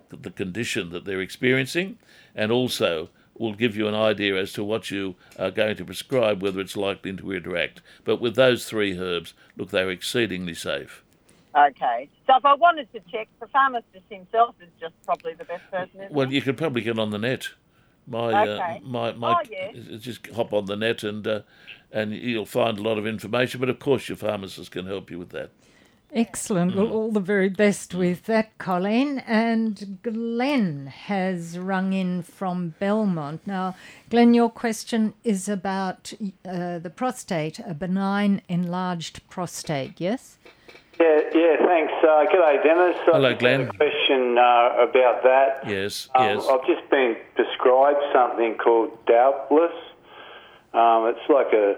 the, 0.10 0.16
the 0.16 0.32
condition 0.32 0.90
that 0.92 1.04
they're 1.04 1.22
experiencing 1.22 1.98
and 2.34 2.52
also 2.52 3.10
will 3.38 3.54
give 3.54 3.76
you 3.76 3.88
an 3.88 3.96
idea 3.96 4.36
as 4.36 4.54
to 4.54 4.64
what 4.64 4.92
you 4.92 5.16
are 5.40 5.52
going 5.52 5.76
to 5.78 5.86
prescribe, 5.86 6.42
whether 6.42 6.60
it's 6.60 6.78
likely 6.78 7.14
to 7.16 7.32
interact. 7.32 7.82
But 8.04 8.22
with 8.22 8.36
those 8.36 8.66
three 8.66 8.98
herbs, 8.98 9.34
look, 9.58 9.70
they're 9.72 9.90
exceedingly 9.90 10.54
safe. 10.54 11.04
Okay. 11.56 12.10
So 12.28 12.36
if 12.38 12.46
I 12.46 12.54
wanted 12.56 12.92
to 12.94 13.00
check, 13.12 13.28
the 13.40 13.48
pharmacist 13.48 14.06
himself 14.10 14.56
is 14.62 14.70
just 14.80 14.94
probably 15.06 15.34
the 15.34 15.46
best 15.46 15.70
person. 15.72 16.08
Well, 16.10 16.28
he? 16.28 16.36
you 16.36 16.42
could 16.42 16.58
probably 16.58 16.82
get 16.82 16.98
on 16.98 17.12
the 17.12 17.20
net. 17.20 17.50
My, 18.08 18.48
Okay. 18.48 18.80
uh, 18.84 18.88
my, 18.88 19.14
my, 19.14 19.34
Oh, 19.34 19.42
yeah. 19.50 19.98
just 19.98 20.28
hop 20.28 20.52
on 20.54 20.66
the 20.66 20.76
net 20.76 21.04
and 21.04 21.26
uh, 21.26 21.42
and 21.92 22.12
you'll 22.12 22.46
find 22.46 22.80
a 22.80 22.82
lot 22.82 22.98
of 22.98 23.06
information. 23.06 23.60
But 23.60 23.70
of 23.70 23.80
course, 23.80 24.10
your 24.10 24.18
pharmacist 24.18 24.72
can 24.72 24.88
help 24.88 25.12
you 25.12 25.20
with 25.20 25.30
that. 25.30 25.52
Excellent. 26.16 26.76
Well, 26.76 26.92
all 26.92 27.12
the 27.12 27.20
very 27.20 27.50
best 27.50 27.96
with 27.96 28.26
that, 28.26 28.56
Colleen. 28.60 29.20
And 29.26 29.98
Glenn 30.04 30.86
has 30.86 31.58
rung 31.58 31.94
in 31.94 32.22
from 32.22 32.76
Belmont. 32.80 33.42
Now, 33.48 33.76
Glenn, 34.12 34.36
your 34.36 34.50
question 34.52 35.16
is 35.24 35.50
about 35.50 36.14
uh, 36.48 36.78
the 36.78 36.92
prostate, 36.96 37.58
a 37.60 37.74
benign 37.74 38.42
enlarged 38.48 39.28
prostate, 39.28 40.00
yes? 40.00 40.38
Yeah, 41.00 41.22
yeah, 41.34 41.56
thanks. 41.66 41.94
Uh, 42.04 42.26
g'day, 42.32 42.64
Dennis. 42.64 42.96
I 43.08 43.12
Hello, 43.14 43.30
just 43.32 43.40
Glenn. 43.40 43.62
A 43.62 43.74
question 43.74 44.38
uh, 44.38 44.86
about 44.88 45.24
that. 45.24 45.64
Yes, 45.68 46.10
Um, 46.14 46.26
yes. 46.28 46.48
I've 46.48 46.66
just 46.68 46.88
been 46.92 47.16
prescribed 47.34 48.00
something 48.14 48.56
called 48.64 48.92
Doubtless. 49.08 49.74
Um, 50.76 51.08
it's 51.08 51.28
like 51.28 51.52
a, 51.54 51.78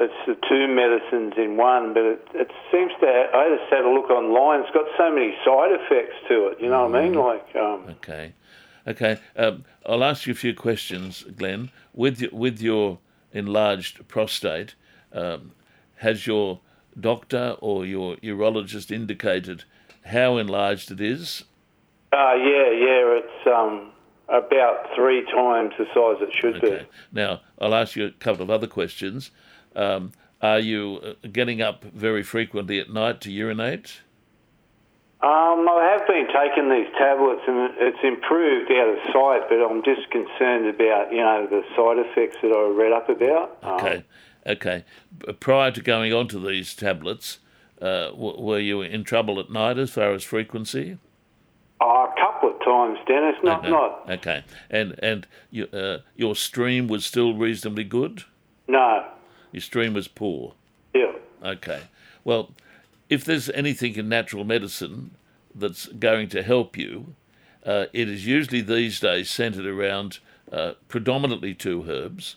it's 0.00 0.14
the 0.26 0.34
two 0.48 0.66
medicines 0.68 1.34
in 1.36 1.56
one, 1.56 1.94
but 1.94 2.02
it, 2.02 2.28
it 2.34 2.50
seems 2.72 2.92
to. 3.00 3.06
I 3.06 3.56
just 3.56 3.70
had 3.72 3.84
a 3.84 3.90
look 3.90 4.10
online. 4.10 4.60
It's 4.60 4.70
got 4.70 4.86
so 4.96 5.12
many 5.12 5.34
side 5.44 5.72
effects 5.72 6.16
to 6.28 6.48
it. 6.48 6.60
You 6.60 6.70
know 6.70 6.88
what 6.88 6.96
I 6.96 7.02
mean? 7.02 7.14
Like, 7.14 7.56
um, 7.56 7.84
Okay, 7.96 8.32
okay. 8.86 9.18
Um, 9.36 9.64
I'll 9.86 10.04
ask 10.04 10.26
you 10.26 10.32
a 10.32 10.36
few 10.36 10.54
questions, 10.54 11.24
Glenn. 11.36 11.70
With 11.92 12.20
your, 12.20 12.30
with 12.32 12.60
your 12.60 12.98
enlarged 13.32 14.08
prostate, 14.08 14.74
um, 15.12 15.52
has 15.96 16.26
your 16.26 16.60
doctor 16.98 17.56
or 17.60 17.84
your 17.84 18.16
urologist 18.16 18.90
indicated 18.90 19.64
how 20.06 20.38
enlarged 20.38 20.90
it 20.90 21.00
is? 21.00 21.44
uh, 22.12 22.34
yeah, 22.34 22.70
yeah, 22.70 23.20
it's 23.20 23.46
um, 23.46 23.92
about 24.28 24.86
three 24.96 25.24
times 25.26 25.72
the 25.78 25.84
size 25.94 26.16
it 26.20 26.30
should 26.40 26.56
Okay. 26.56 26.86
Now, 27.12 27.40
I'll 27.60 27.74
ask 27.74 27.96
you 27.96 28.06
a 28.06 28.10
couple 28.10 28.42
of 28.42 28.50
other 28.50 28.66
questions. 28.66 29.30
Um, 29.76 30.12
are 30.42 30.58
you 30.58 31.00
uh, 31.24 31.28
getting 31.32 31.60
up 31.62 31.84
very 31.84 32.22
frequently 32.22 32.80
at 32.80 32.90
night 32.90 33.20
to 33.22 33.30
urinate? 33.30 34.00
Um, 35.22 35.68
I 35.68 35.96
have 35.98 36.06
been 36.08 36.26
taking 36.28 36.70
these 36.70 36.88
tablets 36.96 37.42
and 37.46 37.70
it's 37.76 37.98
improved 38.02 38.70
out 38.72 38.88
of 38.88 38.96
sight, 39.12 39.48
but 39.50 39.56
I'm 39.62 39.82
just 39.84 40.10
concerned 40.10 40.66
about, 40.66 41.12
you 41.12 41.18
know, 41.18 41.46
the 41.46 41.62
side 41.76 41.98
effects 41.98 42.38
that 42.42 42.48
I 42.50 42.74
read 42.74 42.92
up 42.92 43.08
about. 43.10 43.58
Um, 43.62 43.74
Okay, 43.74 44.04
okay. 44.46 44.84
Prior 45.40 45.70
to 45.72 45.82
going 45.82 46.14
on 46.14 46.26
to 46.28 46.38
these 46.38 46.74
tablets, 46.74 47.38
uh, 47.82 48.06
w- 48.12 48.40
were 48.40 48.58
you 48.58 48.80
in 48.80 49.04
trouble 49.04 49.38
at 49.40 49.50
night 49.50 49.76
as 49.78 49.90
far 49.90 50.12
as 50.12 50.24
frequency? 50.24 50.96
a 51.82 52.06
couple 52.18 52.50
of 52.54 52.60
times, 52.64 52.98
Dennis, 53.06 53.36
not, 53.42 53.62
No. 53.64 53.70
not, 53.70 54.10
Okay, 54.10 54.42
and 54.70 54.98
and 55.02 55.26
you, 55.50 55.66
uh, 55.72 55.98
your 56.16 56.34
stream 56.34 56.88
was 56.88 57.04
still 57.06 57.34
reasonably 57.34 57.84
good. 57.84 58.24
no, 58.68 59.04
Your 59.52 59.60
stream 59.60 59.94
was 59.94 60.08
poor. 60.08 60.54
yeah, 60.94 61.12
Okay. 61.42 61.82
Well, 62.24 62.50
if 63.08 63.24
there's 63.24 63.50
anything 63.50 63.96
in 63.96 64.08
natural 64.08 64.44
medicine 64.44 65.12
that's 65.54 65.86
going 65.86 66.28
to 66.28 66.42
help 66.42 66.76
you, 66.76 67.14
uh, 67.64 67.86
it 67.92 68.08
is 68.08 68.26
usually 68.26 68.60
these 68.60 69.00
days 69.00 69.30
centered 69.30 69.66
around 69.66 70.18
uh, 70.52 70.72
predominantly 70.88 71.54
two 71.54 71.84
herbs. 71.88 72.36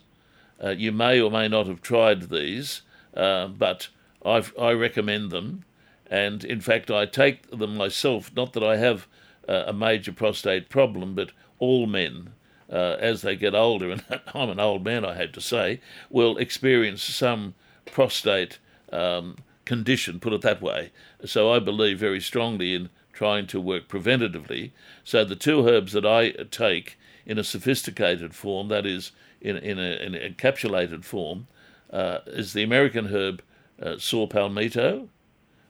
Uh, 0.64 0.70
you 0.70 0.92
may 0.92 1.20
or 1.20 1.30
may 1.30 1.48
not 1.48 1.68
have 1.68 1.82
tried 1.82 2.30
these, 2.30 2.82
uh, 3.16 3.48
but 3.48 3.90
I've, 4.26 4.54
I 4.60 4.72
recommend 4.72 5.32
them. 5.32 5.64
And 6.08 6.44
in 6.44 6.62
fact, 6.62 6.90
I 6.90 7.06
take 7.06 7.50
them 7.52 7.76
myself, 7.76 8.32
not 8.36 8.54
that 8.54 8.64
I 8.64 8.78
have 8.78 9.08
uh, 9.48 9.66
a 9.68 9.74
major 9.74 10.12
prostate 10.14 10.70
problem, 10.70 11.16
but 11.16 11.32
all 11.60 11.86
men 11.86 12.34
uh, 12.74 12.98
as 13.00 13.22
they 13.22 13.36
get 13.36 13.54
older, 13.54 13.92
and 13.92 14.04
I'm 14.34 14.50
an 14.50 14.60
old 14.60 14.84
man, 14.84 15.06
I 15.06 15.14
had 15.14 15.34
to 15.36 15.42
say, 15.42 15.80
will 16.10 16.38
experience 16.38 17.04
some 17.04 17.54
prostate 17.86 18.58
um, 18.92 19.38
condition, 19.66 20.20
put 20.20 20.34
it 20.34 20.42
that 20.42 20.62
way. 20.62 20.92
So 21.24 21.52
I 21.52 21.60
believe 21.60 22.00
very 22.00 22.20
strongly 22.20 22.74
in 22.74 22.90
trying 23.14 23.46
to 23.48 23.62
work 23.62 23.88
preventatively. 23.88 24.72
So 25.04 25.24
the 25.24 25.36
two 25.36 25.68
herbs 25.68 25.94
that 25.94 26.06
I 26.06 26.32
take 26.50 26.98
in 27.26 27.38
a 27.38 27.44
sophisticated 27.44 28.34
form, 28.34 28.70
that 28.70 28.88
is, 28.88 29.12
in, 29.40 29.56
in, 29.58 29.78
a, 29.78 30.04
in 30.04 30.16
an 30.16 30.34
encapsulated 30.34 31.04
form, 31.04 31.48
uh, 31.92 32.20
is 32.26 32.54
the 32.54 32.64
American 32.64 33.08
herb 33.08 33.44
uh, 33.82 33.98
saw 34.00 34.26
palmetto, 34.26 35.10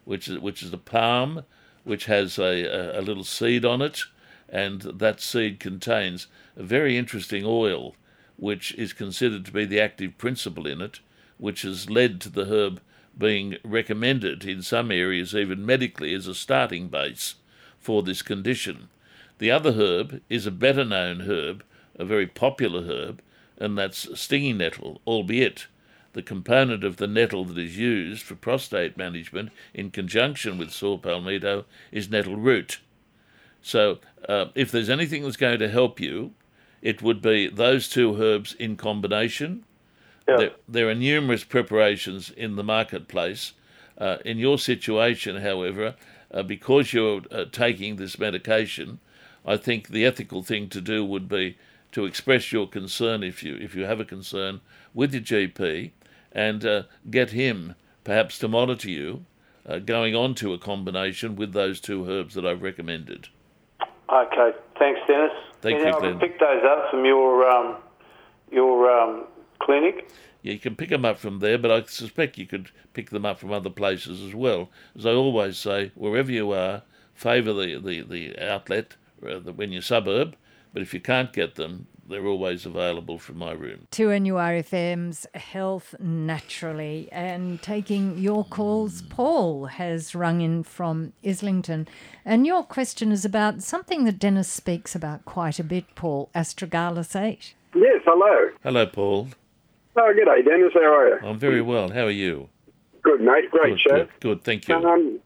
which 0.06 0.28
is 0.28 0.40
which 0.40 0.64
is 0.64 0.72
the 0.72 0.78
palm, 0.78 1.44
which 1.84 2.06
has 2.06 2.38
a, 2.40 2.64
a, 2.64 3.00
a 3.00 3.02
little 3.02 3.24
seed 3.24 3.66
on 3.66 3.82
it, 3.82 4.06
and 4.54 4.82
that 4.84 5.20
seed 5.20 5.60
contains 5.60 6.28
a 6.56 6.62
very 6.62 6.96
interesting 6.96 7.44
oil, 7.44 7.96
which 8.38 8.72
is 8.76 8.94
considered 8.94 9.44
to 9.44 9.52
be 9.52 9.66
the 9.66 9.82
active 9.82 10.16
principle 10.20 10.68
in 10.68 10.80
it, 10.80 11.00
which 11.40 11.64
has 11.64 11.90
led 11.90 12.22
to 12.22 12.30
the 12.30 12.46
herb 12.46 12.80
being 13.18 13.58
recommended 13.64 14.46
in 14.46 14.62
some 14.62 14.92
areas, 14.92 15.36
even 15.36 15.66
medically, 15.66 16.14
as 16.14 16.28
a 16.28 16.36
starting 16.36 16.88
base 16.88 17.34
for 17.80 18.04
this 18.04 18.22
condition. 18.22 18.90
The 19.40 19.50
other 19.50 19.74
herb 19.74 20.22
is 20.30 20.46
a 20.46 20.52
better 20.52 20.86
known 20.86 21.22
herb, 21.22 21.64
a 21.96 22.06
very 22.06 22.28
popular 22.28 22.84
herb, 22.84 23.24
and 23.58 23.76
that's 23.76 24.08
stinging 24.20 24.60
nettle, 24.60 25.02
albeit 25.08 25.66
the 26.14 26.22
component 26.22 26.84
of 26.84 26.98
the 26.98 27.08
nettle 27.08 27.44
that 27.46 27.58
is 27.58 27.80
used 27.80 28.22
for 28.22 28.36
prostate 28.36 28.98
management 28.98 29.52
in 29.74 29.90
conjunction 29.90 30.60
with 30.60 30.70
saw 30.70 30.96
palmetto 31.00 31.66
is 31.92 32.08
nettle 32.08 32.36
root. 32.36 32.80
So, 33.64 34.00
uh, 34.28 34.48
if 34.56 34.72
there's 34.72 34.90
anything 34.90 35.24
that's 35.24 35.38
going 35.38 35.58
to 35.60 35.70
help 35.70 36.00
you, 36.00 36.34
it 36.82 37.02
would 37.02 37.22
be 37.22 37.48
those 37.48 37.88
two 37.88 38.22
herbs 38.22 38.54
in 38.54 38.76
combination. 38.76 39.64
yeah. 40.28 40.38
There, 40.38 40.52
there 40.68 40.90
are 40.90 40.96
numerous 40.96 41.46
preparations 41.46 42.30
in 42.30 42.58
the 42.58 42.64
marketplace. 42.64 43.54
Uh, 43.98 44.18
in 44.26 44.38
your 44.38 44.58
situation, 44.58 45.42
however, 45.42 45.96
uh, 46.32 46.44
because 46.44 46.94
you're 46.94 47.22
uh, 47.32 47.46
taking 47.52 47.96
this 47.96 48.20
medication, 48.20 49.00
I 49.46 49.56
think 49.56 49.88
the 49.88 50.06
ethical 50.06 50.44
thing 50.44 50.68
to 50.70 50.82
do 50.82 51.06
would 51.06 51.30
be 51.30 51.58
to 51.94 52.06
express 52.06 52.52
your 52.52 52.68
concern 52.68 53.24
if 53.24 53.44
you 53.44 53.56
if 53.56 53.76
you 53.76 53.86
have 53.86 54.00
a 54.00 54.06
concern 54.06 54.62
with 54.94 55.14
your 55.14 55.22
GP, 55.22 55.92
and 56.32 56.66
uh, 56.66 56.84
get 57.10 57.30
him 57.30 57.76
perhaps 58.04 58.40
to 58.40 58.48
monitor 58.48 58.90
you 58.90 59.26
uh, 59.66 59.80
going 59.80 60.16
on 60.16 60.36
to 60.36 60.54
a 60.54 60.58
combination 60.58 61.36
with 61.36 61.54
those 61.54 61.80
two 61.80 62.10
herbs 62.10 62.34
that 62.34 62.46
I've 62.46 62.62
recommended. 62.62 63.30
Okay, 64.14 64.52
thanks, 64.78 65.00
Dennis. 65.08 65.32
Thank 65.62 65.80
you. 65.80 65.86
Know, 65.86 65.98
I 65.98 66.02
can 66.02 66.20
pick 66.20 66.40
those 66.40 66.62
up 66.64 66.92
from 66.92 67.04
your 67.06 67.50
um, 67.50 67.78
your 68.52 68.90
um, 68.92 69.26
clinic. 69.60 70.10
Yeah, 70.44 70.54
you 70.54 70.60
can 70.60 70.76
pick 70.76 70.90
them 70.90 71.06
up 71.06 71.18
from 71.18 71.40
there, 71.40 71.58
but 71.58 71.72
I 71.72 71.84
suspect 71.86 72.38
you 72.38 72.46
could 72.46 72.70
pick 72.94 73.10
them 73.10 73.26
up 73.26 73.40
from 73.40 73.52
other 73.52 73.70
places 73.70 74.22
as 74.22 74.36
well. 74.36 74.70
As 74.96 75.06
I 75.06 75.12
always 75.12 75.58
say, 75.58 75.92
wherever 75.96 76.32
you 76.32 76.52
are, 76.52 76.84
favour 77.16 77.54
the, 77.54 77.80
the, 77.80 78.02
the 78.02 78.38
outlet 78.46 78.96
uh, 79.28 79.40
the- 79.40 79.54
when 79.54 79.72
you're 79.72 79.82
suburb, 79.82 80.36
but 80.74 80.82
if 80.82 80.94
you 80.94 81.00
can't 81.00 81.32
get 81.32 81.56
them, 81.56 81.88
they're 82.08 82.26
always 82.26 82.66
available 82.66 83.18
from 83.20 83.38
my 83.38 83.52
room. 83.52 83.88
2NURFM's 83.92 85.26
Health 85.36 85.96
Naturally. 86.00 87.08
And 87.12 87.62
taking 87.62 88.18
your 88.18 88.44
calls, 88.46 89.02
Paul 89.04 89.66
has 89.66 90.14
rung 90.14 90.42
in 90.42 90.64
from 90.64 91.14
Islington. 91.26 91.88
And 92.26 92.46
your 92.46 92.64
question 92.64 93.12
is 93.12 93.26
about 93.26 93.62
something 93.62 94.04
that 94.06 94.20
Dennis 94.20 94.48
speaks 94.50 94.96
about 94.96 95.26
quite 95.26 95.60
a 95.60 95.64
bit, 95.64 95.96
Paul, 95.96 96.30
astragalus 96.36 97.16
8. 97.20 97.54
Yes, 97.76 98.02
hello. 98.06 98.50
Hello, 98.64 98.86
Paul. 98.86 99.30
Oh, 99.96 100.14
g'day, 100.14 100.46
Dennis. 100.46 100.74
How 100.74 100.82
are 100.82 101.08
you? 101.10 101.20
I'm 101.24 101.40
very 101.40 101.62
well. 101.62 101.90
How 101.90 102.06
are 102.06 102.10
you? 102.12 102.50
Good, 103.04 103.22
mate. 103.22 103.50
Great 103.52 103.74
Good, 103.74 103.80
show. 103.80 103.96
good, 103.98 104.10
good. 104.20 104.44
Thank 104.44 104.68
you. 104.68 104.76
Um, 104.76 105.20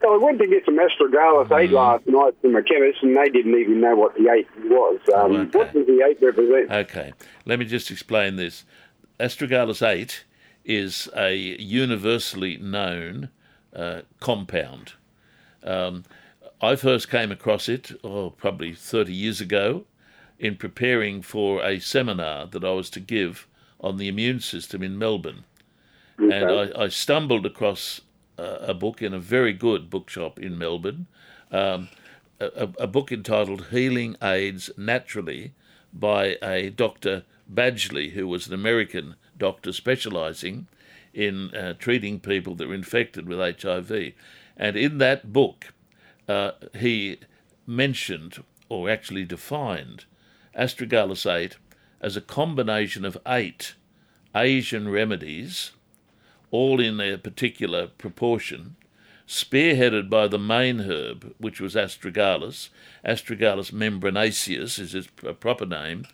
so 0.00 0.14
I 0.14 0.16
went 0.16 0.38
to 0.38 0.46
get 0.46 0.64
some 0.64 0.78
astragalus 0.78 1.50
8 1.50 1.70
last 1.70 2.06
night 2.06 2.34
from 2.40 2.56
a 2.56 2.62
chemist, 2.62 3.02
and 3.02 3.16
they 3.16 3.28
didn't 3.30 3.58
even 3.58 3.80
know 3.80 3.96
what 3.96 4.14
the 4.14 4.30
8 4.30 4.46
was. 4.64 5.00
Um, 5.14 5.32
Oh, 5.32 5.36
okay. 5.40 5.58
What 5.58 5.72
does 5.72 5.86
the 5.86 6.04
8 6.06 6.18
represent? 6.22 6.70
Okay, 6.70 7.12
let 7.44 7.58
me 7.58 7.64
just 7.64 7.90
explain 7.90 8.36
this. 8.36 8.64
Astragalus 9.20 9.86
8 9.86 10.24
is 10.64 11.08
a 11.16 11.34
universally 11.34 12.56
known 12.58 13.30
uh, 13.74 14.02
compound. 14.20 14.92
Um, 15.64 16.04
I 16.60 16.76
first 16.76 17.08
came 17.10 17.30
across 17.32 17.68
it, 17.68 17.92
oh, 18.04 18.30
probably 18.30 18.74
30 18.74 19.12
years 19.12 19.40
ago, 19.40 19.84
in 20.38 20.56
preparing 20.56 21.22
for 21.22 21.62
a 21.64 21.78
seminar 21.80 22.46
that 22.46 22.64
I 22.64 22.70
was 22.70 22.90
to 22.90 23.00
give 23.00 23.46
on 23.80 23.96
the 23.96 24.08
immune 24.08 24.40
system 24.40 24.82
in 24.82 24.98
Melbourne. 24.98 25.44
And 26.18 26.50
I, 26.50 26.84
I 26.84 26.88
stumbled 26.88 27.46
across 27.46 28.00
a 28.38 28.74
book 28.74 29.02
in 29.02 29.12
a 29.12 29.18
very 29.18 29.52
good 29.52 29.90
bookshop 29.90 30.38
in 30.38 30.58
Melbourne, 30.58 31.06
um, 31.50 31.88
a, 32.40 32.68
a 32.78 32.86
book 32.86 33.10
entitled 33.10 33.66
Healing 33.70 34.16
AIDS 34.22 34.70
Naturally 34.76 35.52
by 35.92 36.36
a 36.42 36.70
Dr. 36.70 37.24
Badgley, 37.52 38.12
who 38.12 38.28
was 38.28 38.46
an 38.46 38.54
American 38.54 39.16
doctor 39.36 39.72
specializing 39.72 40.66
in 41.14 41.54
uh, 41.54 41.74
treating 41.78 42.20
people 42.20 42.54
that 42.56 42.68
were 42.68 42.74
infected 42.74 43.26
with 43.26 43.62
HIV. 43.62 44.12
And 44.56 44.76
in 44.76 44.98
that 44.98 45.32
book, 45.32 45.72
uh, 46.28 46.52
he 46.76 47.18
mentioned, 47.66 48.42
or 48.68 48.90
actually 48.90 49.24
defined, 49.24 50.04
astragalus 50.56 51.30
8 51.30 51.56
as 52.00 52.16
a 52.16 52.20
combination 52.20 53.04
of 53.04 53.18
eight 53.26 53.74
Asian 54.34 54.88
remedies, 54.88 55.72
all 56.50 56.80
in 56.80 56.96
their 56.96 57.18
particular 57.18 57.86
proportion, 57.86 58.76
spearheaded 59.26 60.08
by 60.08 60.26
the 60.26 60.38
main 60.38 60.80
herb, 60.80 61.34
which 61.38 61.60
was 61.60 61.74
astragalus. 61.74 62.70
Astragalus 63.04 63.72
membranaceus 63.72 64.78
is 64.78 64.94
its 64.94 65.08
proper 65.40 65.66
name, 65.66 66.06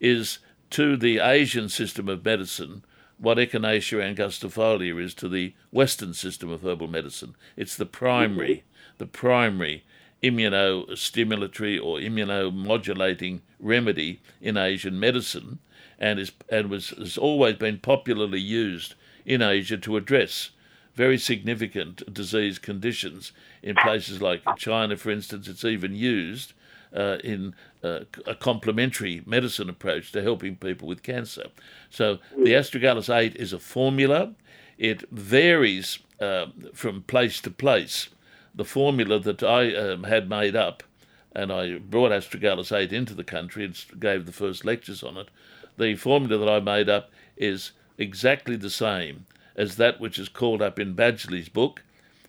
is 0.00 0.38
to 0.70 0.96
the 0.96 1.18
Asian 1.18 1.68
system 1.68 2.08
of 2.08 2.24
medicine 2.24 2.82
what 3.18 3.38
Echinacea 3.38 4.14
angustifolia 4.14 5.02
is 5.02 5.12
to 5.14 5.28
the 5.28 5.52
Western 5.72 6.14
system 6.14 6.50
of 6.50 6.62
herbal 6.62 6.88
medicine. 6.88 7.34
It's 7.56 7.76
the 7.76 7.86
primary, 7.86 8.64
the 8.98 9.06
primary 9.06 9.84
immunostimulatory 10.22 11.82
or 11.82 11.98
immunomodulating 11.98 13.40
remedy 13.58 14.20
in 14.40 14.56
Asian 14.56 14.98
medicine, 14.98 15.58
and 15.98 16.18
is 16.18 16.32
and 16.48 16.70
was 16.70 16.90
has 16.90 17.18
always 17.18 17.56
been 17.56 17.78
popularly 17.78 18.40
used 18.40 18.94
in 19.28 19.42
Asia 19.42 19.76
to 19.76 19.96
address 19.96 20.50
very 20.94 21.18
significant 21.18 22.12
disease 22.12 22.58
conditions 22.58 23.30
in 23.62 23.76
places 23.76 24.20
like 24.20 24.42
China, 24.56 24.96
for 24.96 25.10
instance. 25.10 25.46
It's 25.46 25.64
even 25.64 25.94
used 25.94 26.54
uh, 26.96 27.18
in 27.22 27.54
uh, 27.84 28.00
a 28.26 28.34
complementary 28.34 29.22
medicine 29.26 29.68
approach 29.68 30.10
to 30.12 30.22
helping 30.22 30.56
people 30.56 30.88
with 30.88 31.02
cancer. 31.02 31.48
So 31.90 32.18
the 32.36 32.54
astragalus 32.54 33.14
8 33.14 33.36
is 33.36 33.52
a 33.52 33.58
formula. 33.58 34.32
It 34.78 35.08
varies 35.10 35.98
uh, 36.20 36.46
from 36.72 37.02
place 37.02 37.40
to 37.42 37.50
place. 37.50 38.08
The 38.54 38.64
formula 38.64 39.20
that 39.20 39.42
I 39.42 39.74
um, 39.76 40.04
had 40.04 40.28
made 40.28 40.56
up, 40.56 40.82
and 41.32 41.52
I 41.52 41.78
brought 41.78 42.12
astragalus 42.12 42.76
8 42.76 42.92
into 42.94 43.14
the 43.14 43.24
country 43.24 43.66
and 43.66 44.00
gave 44.00 44.24
the 44.24 44.32
first 44.32 44.64
lectures 44.64 45.02
on 45.02 45.18
it, 45.18 45.28
the 45.76 45.94
formula 45.96 46.38
that 46.38 46.50
I 46.50 46.60
made 46.60 46.88
up 46.88 47.10
is 47.36 47.72
exactly 47.98 48.56
the 48.56 48.70
same 48.70 49.26
as 49.56 49.76
that 49.76 50.00
which 50.00 50.18
is 50.18 50.28
called 50.28 50.62
up 50.62 50.78
in 50.78 50.94
Badgley's 50.94 51.48
book 51.48 51.82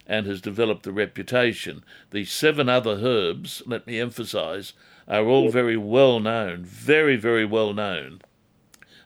and 0.08 0.26
has 0.26 0.42
developed 0.42 0.88
a 0.88 0.92
reputation. 0.92 1.84
The 2.10 2.26
seven 2.26 2.68
other 2.68 3.00
herbs, 3.02 3.62
let 3.68 3.86
me 3.86 4.00
emphasize, 4.00 4.74
are 5.08 5.26
all 5.26 5.52
very 5.52 5.78
well 5.78 6.20
known, 6.20 6.64
very, 6.64 7.16
very 7.16 7.46
well 7.46 7.74
known 7.74 8.22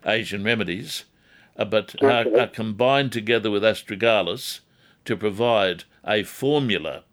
Asian 0.06 0.44
remedies, 0.44 1.04
uh, 1.58 1.66
but 1.66 2.02
are, 2.02 2.26
are 2.40 2.48
combined 2.48 3.12
together 3.12 3.52
with 3.52 3.64
astragalus 3.64 4.62
to 5.06 5.18
provide 5.18 5.84
a 6.06 6.24
formula 6.24 7.04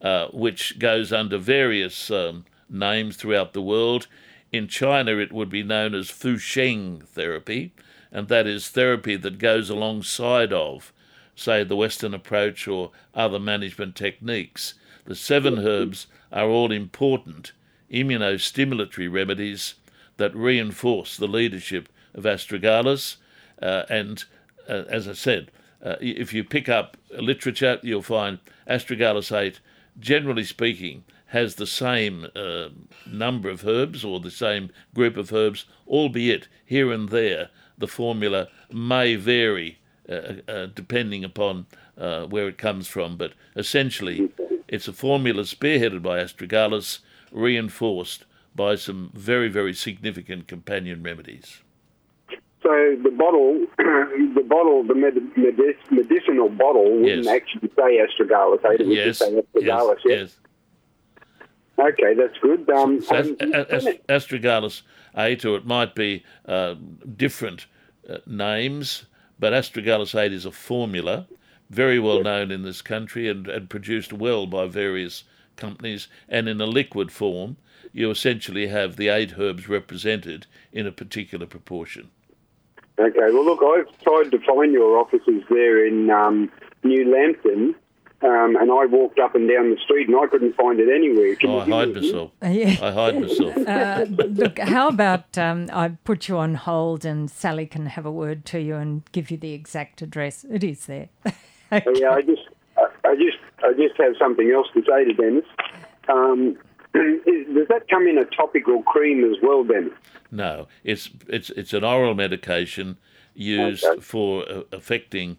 uh, 0.00 0.28
which 0.28 0.78
goes 0.78 1.12
under 1.12 1.38
various 1.38 2.10
um, 2.10 2.44
names 2.68 3.16
throughout 3.16 3.52
the 3.52 3.62
world. 3.62 4.06
In 4.52 4.68
China, 4.68 5.18
it 5.18 5.32
would 5.32 5.50
be 5.50 5.62
known 5.62 5.94
as 5.94 6.10
Fu 6.10 6.36
Zheng 6.36 7.06
therapy, 7.08 7.72
and 8.16 8.28
that 8.28 8.46
is 8.46 8.70
therapy 8.70 9.14
that 9.14 9.36
goes 9.36 9.68
alongside 9.68 10.50
of, 10.50 10.90
say, 11.34 11.62
the 11.62 11.76
Western 11.76 12.14
approach 12.14 12.66
or 12.66 12.90
other 13.14 13.38
management 13.38 13.94
techniques. 13.94 14.72
The 15.04 15.14
seven 15.14 15.58
herbs 15.58 16.06
are 16.32 16.48
all 16.48 16.72
important 16.72 17.52
immunostimulatory 17.92 19.12
remedies 19.12 19.74
that 20.16 20.34
reinforce 20.34 21.18
the 21.18 21.28
leadership 21.28 21.90
of 22.14 22.24
astragalus. 22.24 23.16
Uh, 23.60 23.82
and 23.90 24.24
uh, 24.66 24.84
as 24.88 25.06
I 25.06 25.12
said, 25.12 25.50
uh, 25.84 25.96
if 26.00 26.32
you 26.32 26.42
pick 26.42 26.70
up 26.70 26.96
literature, 27.10 27.78
you'll 27.82 28.00
find 28.00 28.38
astragalus 28.66 29.30
8, 29.30 29.60
generally 30.00 30.44
speaking, 30.44 31.04
has 31.26 31.56
the 31.56 31.66
same 31.66 32.28
uh, 32.34 32.68
number 33.06 33.50
of 33.50 33.66
herbs 33.66 34.06
or 34.06 34.20
the 34.20 34.30
same 34.30 34.70
group 34.94 35.18
of 35.18 35.34
herbs, 35.34 35.66
albeit 35.86 36.48
here 36.64 36.90
and 36.90 37.10
there 37.10 37.50
the 37.78 37.86
formula 37.86 38.48
may 38.72 39.16
vary 39.16 39.78
uh, 40.08 40.34
uh, 40.48 40.66
depending 40.74 41.24
upon 41.24 41.66
uh, 41.98 42.26
where 42.26 42.48
it 42.48 42.58
comes 42.58 42.86
from. 42.88 43.16
But 43.16 43.32
essentially, 43.56 44.30
it's 44.68 44.88
a 44.88 44.92
formula 44.92 45.42
spearheaded 45.42 46.02
by 46.02 46.18
astragalus, 46.18 47.00
reinforced 47.32 48.24
by 48.54 48.76
some 48.76 49.10
very, 49.14 49.48
very 49.48 49.74
significant 49.74 50.46
companion 50.48 51.02
remedies. 51.02 51.60
So 52.62 52.96
the 53.02 53.10
bottle, 53.10 53.64
the 53.78 54.44
bottle, 54.46 54.82
the 54.82 54.94
med- 54.94 55.36
medic- 55.36 55.90
medicinal 55.90 56.48
bottle 56.48 56.90
wouldn't 57.00 57.24
Yes. 57.24 57.26
actually 57.26 57.70
say 57.76 57.98
astragalus 57.98 58.64
it 58.64 58.86
would 58.86 58.96
Yes, 58.96 59.18
just 59.18 59.20
say 59.20 59.32
astragalus, 59.42 59.98
yeah? 60.04 60.16
yes. 60.16 60.36
Okay, 61.78 62.14
that's 62.14 62.38
good. 62.38 62.68
Um, 62.70 63.02
So 63.02 63.16
um, 63.16 63.36
Ast- 63.52 63.86
Ast- 63.86 64.06
Astragalus 64.08 64.82
8, 65.16 65.44
or 65.44 65.56
it 65.56 65.66
might 65.66 65.94
be 65.94 66.24
uh, 66.46 66.74
different 67.16 67.66
uh, 68.08 68.18
names, 68.26 69.06
but 69.38 69.52
Astragalus 69.52 70.14
8 70.18 70.32
is 70.32 70.44
a 70.44 70.52
formula, 70.52 71.26
very 71.70 71.98
well 71.98 72.22
known 72.22 72.50
in 72.50 72.62
this 72.62 72.82
country 72.82 73.28
and, 73.28 73.48
and 73.48 73.68
produced 73.68 74.12
well 74.12 74.46
by 74.46 74.66
various 74.66 75.24
companies. 75.56 76.08
And 76.28 76.48
in 76.48 76.60
a 76.60 76.66
liquid 76.66 77.10
form, 77.10 77.56
you 77.92 78.10
essentially 78.10 78.68
have 78.68 78.96
the 78.96 79.08
eight 79.08 79.38
herbs 79.38 79.68
represented 79.68 80.46
in 80.72 80.86
a 80.86 80.92
particular 80.92 81.46
proportion. 81.46 82.10
Okay, 82.98 83.18
well, 83.18 83.44
look, 83.44 83.62
I've 83.62 84.02
tried 84.02 84.30
to 84.30 84.38
find 84.46 84.72
your 84.72 84.98
offices 84.98 85.42
there 85.50 85.86
in 85.86 86.10
um, 86.10 86.50
New 86.82 87.10
Lambton, 87.10 87.74
um, 88.22 88.56
and 88.56 88.70
I 88.70 88.86
walked 88.86 89.18
up 89.18 89.34
and 89.34 89.48
down 89.48 89.70
the 89.70 89.76
street 89.84 90.08
and 90.08 90.16
I 90.16 90.26
couldn't 90.26 90.56
find 90.56 90.80
it 90.80 90.88
anywhere. 90.92 91.34
Can 91.36 91.50
Oh, 91.50 91.60
I 91.60 91.64
give 91.66 91.74
hide 91.74 91.88
me 91.88 91.94
myself. 92.00 92.30
Yeah. 92.42 92.76
I 92.82 92.90
hide 92.92 93.20
myself. 93.20 93.56
Uh, 93.68 94.04
look, 94.08 94.58
how 94.58 94.88
about 94.88 95.36
um, 95.36 95.68
I 95.72 95.88
put 96.04 96.28
you 96.28 96.38
on 96.38 96.54
hold 96.54 97.04
and 97.04 97.30
Sally 97.30 97.66
can 97.66 97.86
have 97.86 98.06
a 98.06 98.10
word 98.10 98.44
to 98.46 98.60
you 98.60 98.76
and 98.76 99.02
give 99.12 99.30
you 99.30 99.36
the 99.36 99.52
exact 99.52 100.00
address? 100.02 100.44
It 100.50 100.64
is 100.64 100.86
there. 100.86 101.08
hint? 101.24 101.84
Yeah, 101.96 102.10
I 102.10 102.22
just, 102.22 102.42
I, 102.78 102.86
I 103.04 103.14
just, 103.16 103.38
I 103.64 103.72
just 103.72 103.96
have 103.98 104.14
something 104.18 104.50
else 104.50 104.68
to 104.74 104.82
say 104.88 105.04
to 105.04 105.12
Dennis. 105.12 105.44
Um, 106.08 106.56
does 106.94 107.68
that 107.68 107.86
come 107.90 108.06
in 108.06 108.16
a 108.18 108.24
topical 108.24 108.82
cream 108.84 109.24
as 109.30 109.36
well, 109.42 109.64
Dennis? 109.64 109.92
No, 110.30 110.68
it's 110.84 111.10
it's 111.28 111.50
it's 111.50 111.72
an 111.72 111.84
oral 111.84 112.14
medication 112.14 112.96
used 113.34 113.84
Okay. 113.84 114.00
for 114.00 114.48
uh, 114.48 114.62
affecting 114.72 115.38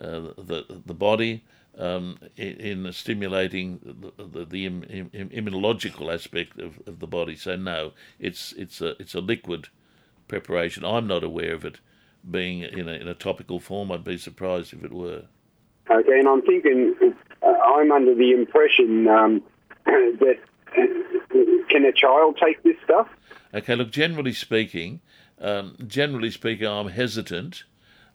uh, 0.00 0.20
the 0.38 0.64
the 0.86 0.94
body 0.94 1.44
um, 1.78 2.18
in, 2.36 2.86
in, 2.86 2.92
stimulating 2.92 3.80
the, 3.84 4.24
the, 4.24 4.44
the 4.44 4.66
Im, 4.66 4.84
Im, 4.84 5.30
immunological 5.30 6.12
aspect 6.12 6.58
of, 6.58 6.80
of 6.86 7.00
the 7.00 7.06
body. 7.06 7.36
So 7.36 7.56
no, 7.56 7.92
it's 8.18 8.52
it's 8.52 8.80
a 8.80 9.00
it's 9.00 9.14
a 9.14 9.20
liquid 9.20 9.68
preparation. 10.28 10.84
I'm 10.84 11.06
not 11.06 11.22
aware 11.22 11.54
of 11.54 11.64
it 11.64 11.80
being 12.28 12.60
in 12.60 12.88
a, 12.88 12.92
in 12.92 13.08
a 13.08 13.14
topical 13.14 13.60
form. 13.60 13.92
I'd 13.92 14.04
be 14.04 14.18
surprised 14.18 14.72
if 14.72 14.84
it 14.84 14.92
were. 14.92 15.24
Okay, 15.90 16.18
and 16.18 16.28
I'm 16.28 16.42
thinking, 16.42 16.94
uh, 17.42 17.46
I'm 17.46 17.92
under 17.92 18.14
the 18.14 18.32
impression 18.32 19.06
um, 19.06 19.42
that 19.84 20.38
uh, 20.76 21.66
can 21.68 21.84
a 21.84 21.92
child 21.92 22.38
take 22.42 22.62
this 22.62 22.76
stuff? 22.84 23.08
Okay, 23.54 23.76
look, 23.76 23.90
generally 23.90 24.32
speaking, 24.32 25.00
um, 25.40 25.76
generally 25.86 26.30
speaking, 26.30 26.66
I'm 26.66 26.88
hesitant 26.88 27.64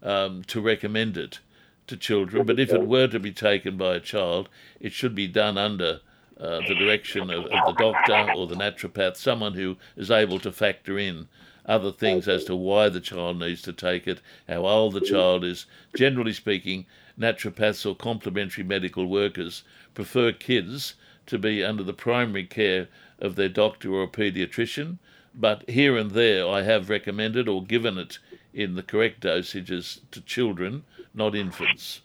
um, 0.04 0.44
to 0.46 0.60
recommend 0.60 1.18
it 1.18 1.40
to 1.88 1.98
children, 1.98 2.46
but 2.46 2.60
if 2.60 2.72
it 2.72 2.88
were 2.88 3.08
to 3.08 3.20
be 3.20 3.32
taken 3.32 3.78
by 3.78 3.96
a 3.96 4.00
child, 4.00 4.50
it 4.80 4.94
should 4.94 5.16
be 5.16 5.28
done 5.28 5.58
under 5.58 6.02
uh, 6.40 6.60
the 6.68 6.76
direction 6.76 7.30
of, 7.30 7.46
of, 7.46 7.66
the 7.68 7.76
doctor 7.78 8.32
or 8.36 8.48
the 8.48 8.56
naturopath, 8.56 9.16
someone 9.16 9.54
who 9.54 9.78
is 9.96 10.10
able 10.10 10.40
to 10.40 10.52
factor 10.52 10.98
in 10.98 11.28
other 11.66 11.92
things 11.92 12.28
as 12.28 12.44
to 12.46 12.56
why 12.56 12.90
the 12.90 13.00
child 13.00 13.38
needs 13.40 13.62
to 13.62 13.74
take 13.74 14.08
it, 14.08 14.22
how 14.48 14.66
old 14.66 14.94
the 14.94 15.02
child 15.02 15.44
is. 15.44 15.66
Generally 15.96 16.34
speaking, 16.34 16.86
naturopaths 17.20 17.86
or 17.86 17.96
complementary 17.96 18.64
medical 18.64 19.06
workers 19.06 19.64
prefer 19.94 20.32
kids 20.32 20.96
to 21.28 21.38
be 21.38 21.64
under 21.64 21.84
the 21.84 21.94
primary 21.94 22.46
care 22.46 22.88
of 23.20 23.36
their 23.36 23.50
doctor 23.50 23.94
or 23.94 24.04
a 24.04 24.08
paediatrician, 24.08 24.98
but 25.36 25.70
here 25.70 25.96
and 25.96 26.12
there 26.12 26.48
I 26.48 26.64
have 26.64 26.90
recommended 26.90 27.48
or 27.48 27.64
given 27.64 27.98
it 27.98 28.18
in 28.54 28.76
the 28.76 28.84
correct 28.84 29.22
dosages 29.22 30.00
to 30.12 30.22
children, 30.22 30.84
not 31.14 31.36
infants. 31.36 32.02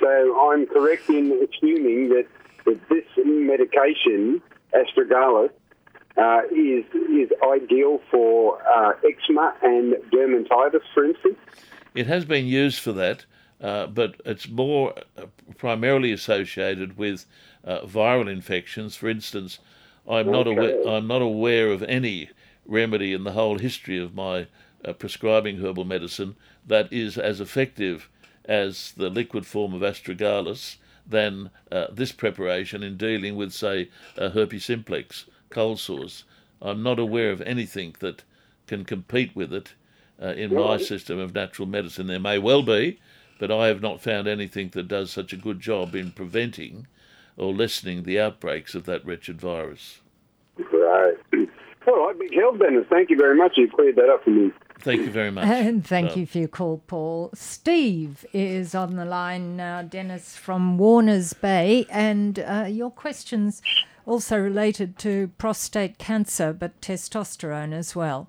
So 0.00 0.50
I'm 0.50 0.66
correct 0.66 1.08
in 1.08 1.32
assuming 1.32 2.10
that, 2.10 2.26
that 2.64 2.88
this 2.88 3.04
medication, 3.16 4.42
astragalus, 4.74 5.50
uh, 6.16 6.40
is 6.50 6.84
is 7.10 7.30
ideal 7.42 8.00
for 8.10 8.58
uh, 8.66 8.92
eczema 9.04 9.54
and 9.62 9.94
dermatitis, 10.10 10.80
for 10.94 11.04
instance. 11.04 11.36
It 11.94 12.06
has 12.06 12.24
been 12.24 12.46
used 12.46 12.80
for 12.80 12.92
that, 12.92 13.26
uh, 13.60 13.86
but 13.86 14.20
it's 14.24 14.48
more 14.48 14.94
uh, 15.18 15.26
primarily 15.58 16.12
associated 16.12 16.96
with 16.96 17.26
uh, 17.64 17.80
viral 17.80 18.30
infections. 18.30 18.96
For 18.96 19.08
instance, 19.08 19.58
I'm 20.08 20.30
not 20.30 20.46
aware 20.46 20.88
I'm 20.88 21.06
not 21.06 21.22
aware 21.22 21.70
of 21.70 21.82
any 21.82 22.30
remedy 22.64 23.12
in 23.12 23.24
the 23.24 23.32
whole 23.32 23.58
history 23.58 23.98
of 23.98 24.14
my 24.14 24.46
uh, 24.84 24.92
prescribing 24.92 25.58
herbal 25.58 25.84
medicine 25.84 26.36
that 26.66 26.92
is 26.92 27.18
as 27.18 27.40
effective 27.40 28.08
as 28.44 28.92
the 28.96 29.10
liquid 29.10 29.46
form 29.46 29.74
of 29.74 29.82
astragalus 29.82 30.76
than 31.06 31.50
this 31.92 32.12
preparation 32.12 32.82
in 32.82 32.96
dealing 32.96 33.36
with, 33.36 33.52
say, 33.52 33.88
herpes 34.16 34.64
simplex 34.64 35.26
cold 35.50 35.78
sores. 35.78 36.24
I'm 36.60 36.82
not 36.82 36.98
aware 36.98 37.30
of 37.30 37.40
anything 37.42 37.94
that 38.00 38.22
can 38.66 38.84
compete 38.84 39.34
with 39.34 39.52
it 39.52 39.74
uh, 40.20 40.28
in 40.28 40.54
my 40.54 40.78
system 40.78 41.18
of 41.18 41.34
natural 41.34 41.68
medicine. 41.68 42.06
There 42.06 42.18
may 42.18 42.38
well 42.38 42.62
be, 42.62 42.98
but 43.38 43.50
I 43.50 43.66
have 43.68 43.82
not 43.82 44.00
found 44.00 44.26
anything 44.26 44.70
that 44.70 44.88
does 44.88 45.10
such 45.10 45.32
a 45.32 45.36
good 45.36 45.60
job 45.60 45.94
in 45.94 46.12
preventing 46.12 46.86
or 47.36 47.52
lessening 47.52 48.02
the 48.02 48.18
outbreaks 48.18 48.74
of 48.74 48.84
that 48.86 49.04
wretched 49.04 49.40
virus. 49.40 50.00
Right. 50.72 51.16
All 51.86 52.06
right, 52.06 52.18
big 52.18 52.32
Dennis. 52.58 52.86
Thank 52.90 53.10
you 53.10 53.16
very 53.16 53.36
much. 53.36 53.52
You 53.56 53.70
cleared 53.70 53.96
that 53.96 54.08
up 54.08 54.24
for 54.24 54.30
me. 54.30 54.50
Thank 54.86 55.00
you 55.00 55.10
very 55.10 55.32
much. 55.32 55.48
And 55.48 55.84
thank 55.84 56.16
you 56.16 56.26
for 56.26 56.38
your 56.38 56.46
call, 56.46 56.80
Paul. 56.86 57.30
Steve 57.34 58.24
is 58.32 58.72
on 58.72 58.94
the 58.94 59.04
line 59.04 59.56
now, 59.56 59.82
Dennis 59.82 60.36
from 60.36 60.78
Warners 60.78 61.32
Bay, 61.32 61.86
and 61.90 62.38
uh, 62.38 62.66
your 62.68 62.92
questions 62.92 63.62
also 64.06 64.38
related 64.38 64.96
to 64.98 65.32
prostate 65.38 65.98
cancer, 65.98 66.52
but 66.52 66.80
testosterone 66.80 67.72
as 67.72 67.96
well. 67.96 68.28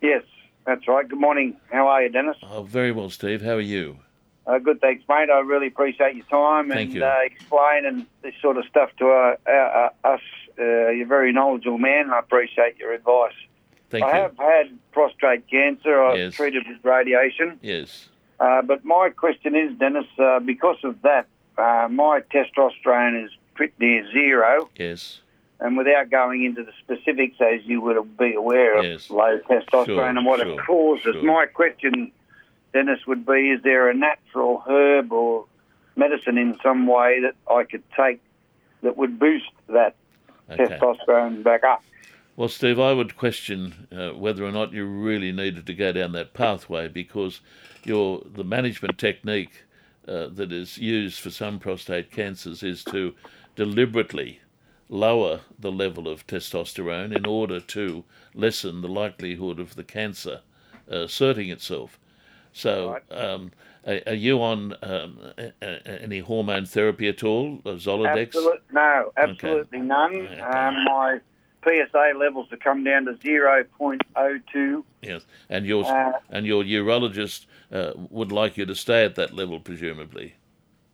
Yes, 0.00 0.22
that's 0.66 0.88
right. 0.88 1.06
Good 1.06 1.20
morning. 1.20 1.58
How 1.70 1.86
are 1.86 2.02
you, 2.02 2.08
Dennis? 2.08 2.38
Oh, 2.44 2.62
very 2.62 2.90
well, 2.90 3.10
Steve. 3.10 3.42
How 3.42 3.56
are 3.56 3.60
you? 3.60 3.98
Uh, 4.46 4.56
good, 4.56 4.80
thanks, 4.80 5.04
mate. 5.06 5.28
I 5.28 5.40
really 5.40 5.66
appreciate 5.66 6.16
your 6.16 6.24
time 6.30 6.70
Thank 6.70 6.92
and 6.92 6.94
you. 6.94 7.04
Uh, 7.04 7.14
explaining 7.26 8.06
this 8.22 8.32
sort 8.40 8.56
of 8.56 8.64
stuff 8.70 8.88
to 9.00 9.06
uh, 9.06 9.36
uh, 9.46 9.90
us. 10.02 10.20
you're 10.56 11.02
a 11.02 11.04
very 11.04 11.30
knowledgeable 11.30 11.76
man, 11.76 12.04
and 12.04 12.12
I 12.12 12.20
appreciate 12.20 12.78
your 12.78 12.94
advice. 12.94 13.34
Thank 13.92 14.04
I 14.04 14.08
you. 14.16 14.22
have 14.22 14.38
had 14.38 14.78
prostate 14.92 15.46
cancer. 15.48 16.02
I've 16.02 16.16
Yes. 16.16 16.34
treated 16.34 16.66
with 16.66 16.82
radiation. 16.82 17.58
Yes. 17.60 18.08
Uh, 18.40 18.62
but 18.62 18.82
my 18.86 19.10
question 19.10 19.54
is, 19.54 19.76
Dennis, 19.76 20.06
uh, 20.18 20.40
because 20.40 20.78
of 20.82 21.00
that, 21.02 21.26
uh, 21.58 21.88
my 21.90 22.22
testosterone 22.32 23.22
is 23.22 23.30
pretty 23.54 23.74
near 23.78 24.10
zero. 24.10 24.70
Yes. 24.76 25.20
And 25.60 25.76
without 25.76 26.08
going 26.08 26.42
into 26.42 26.64
the 26.64 26.72
specifics, 26.80 27.36
as 27.40 27.60
you 27.66 27.82
would 27.82 28.16
be 28.16 28.32
aware 28.32 28.78
of 28.78 28.84
Yes. 28.86 29.10
low 29.10 29.38
testosterone 29.40 29.84
Sure, 29.86 30.06
and 30.06 30.24
what 30.24 30.40
sure, 30.40 30.52
it 30.58 30.58
causes, 30.66 31.12
sure. 31.12 31.22
my 31.22 31.44
question, 31.44 32.10
Dennis, 32.72 33.06
would 33.06 33.26
be: 33.26 33.50
Is 33.50 33.60
there 33.62 33.90
a 33.90 33.94
natural 33.94 34.64
herb 34.66 35.12
or 35.12 35.44
medicine 35.96 36.38
in 36.38 36.58
some 36.62 36.86
way 36.86 37.20
that 37.20 37.34
I 37.48 37.64
could 37.64 37.82
take 37.94 38.20
that 38.82 38.96
would 38.96 39.18
boost 39.18 39.50
that 39.68 39.94
Okay. 40.50 40.64
testosterone 40.64 41.42
back 41.42 41.62
up? 41.62 41.82
Well, 42.42 42.48
Steve, 42.48 42.80
I 42.80 42.92
would 42.92 43.16
question 43.16 43.86
uh, 43.96 44.18
whether 44.18 44.44
or 44.44 44.50
not 44.50 44.72
you 44.72 44.84
really 44.84 45.30
needed 45.30 45.64
to 45.64 45.74
go 45.74 45.92
down 45.92 46.10
that 46.14 46.34
pathway 46.34 46.88
because 46.88 47.40
your 47.84 48.20
the 48.26 48.42
management 48.42 48.98
technique 48.98 49.62
uh, 50.08 50.26
that 50.26 50.50
is 50.50 50.76
used 50.76 51.20
for 51.20 51.30
some 51.30 51.60
prostate 51.60 52.10
cancers 52.10 52.64
is 52.64 52.82
to 52.86 53.14
deliberately 53.54 54.40
lower 54.88 55.42
the 55.56 55.70
level 55.70 56.08
of 56.08 56.26
testosterone 56.26 57.16
in 57.16 57.26
order 57.26 57.60
to 57.60 58.02
lessen 58.34 58.82
the 58.82 58.88
likelihood 58.88 59.60
of 59.60 59.76
the 59.76 59.84
cancer 59.84 60.40
uh, 60.90 61.02
asserting 61.02 61.48
itself. 61.48 62.00
So, 62.52 62.98
um, 63.12 63.52
are, 63.86 64.14
you 64.14 64.42
on 64.42 64.74
um, 64.82 65.16
any 65.86 66.18
hormone 66.18 66.66
therapy 66.66 67.08
at 67.08 67.22
all? 67.22 67.58
Zoladex? 67.64 68.26
Absolute, 68.26 68.62
no, 68.72 69.12
absolutely 69.16 69.80
none. 69.80 70.26
Okay. 70.26 70.40
Um, 70.40 70.84
my 70.84 71.20
PSA 71.64 72.12
levels 72.18 72.48
to 72.50 72.56
come 72.56 72.84
down 72.84 73.04
to 73.06 73.12
0.02. 73.14 74.84
Yes, 75.02 75.22
and 75.48 75.66
your 75.66 75.84
Uh, 75.84 76.12
and 76.30 76.46
your 76.46 76.62
urologist 76.64 77.46
uh, 77.72 77.92
would 78.10 78.32
like 78.32 78.56
you 78.56 78.66
to 78.66 78.74
stay 78.74 79.04
at 79.04 79.14
that 79.16 79.34
level, 79.34 79.60
presumably. 79.60 80.34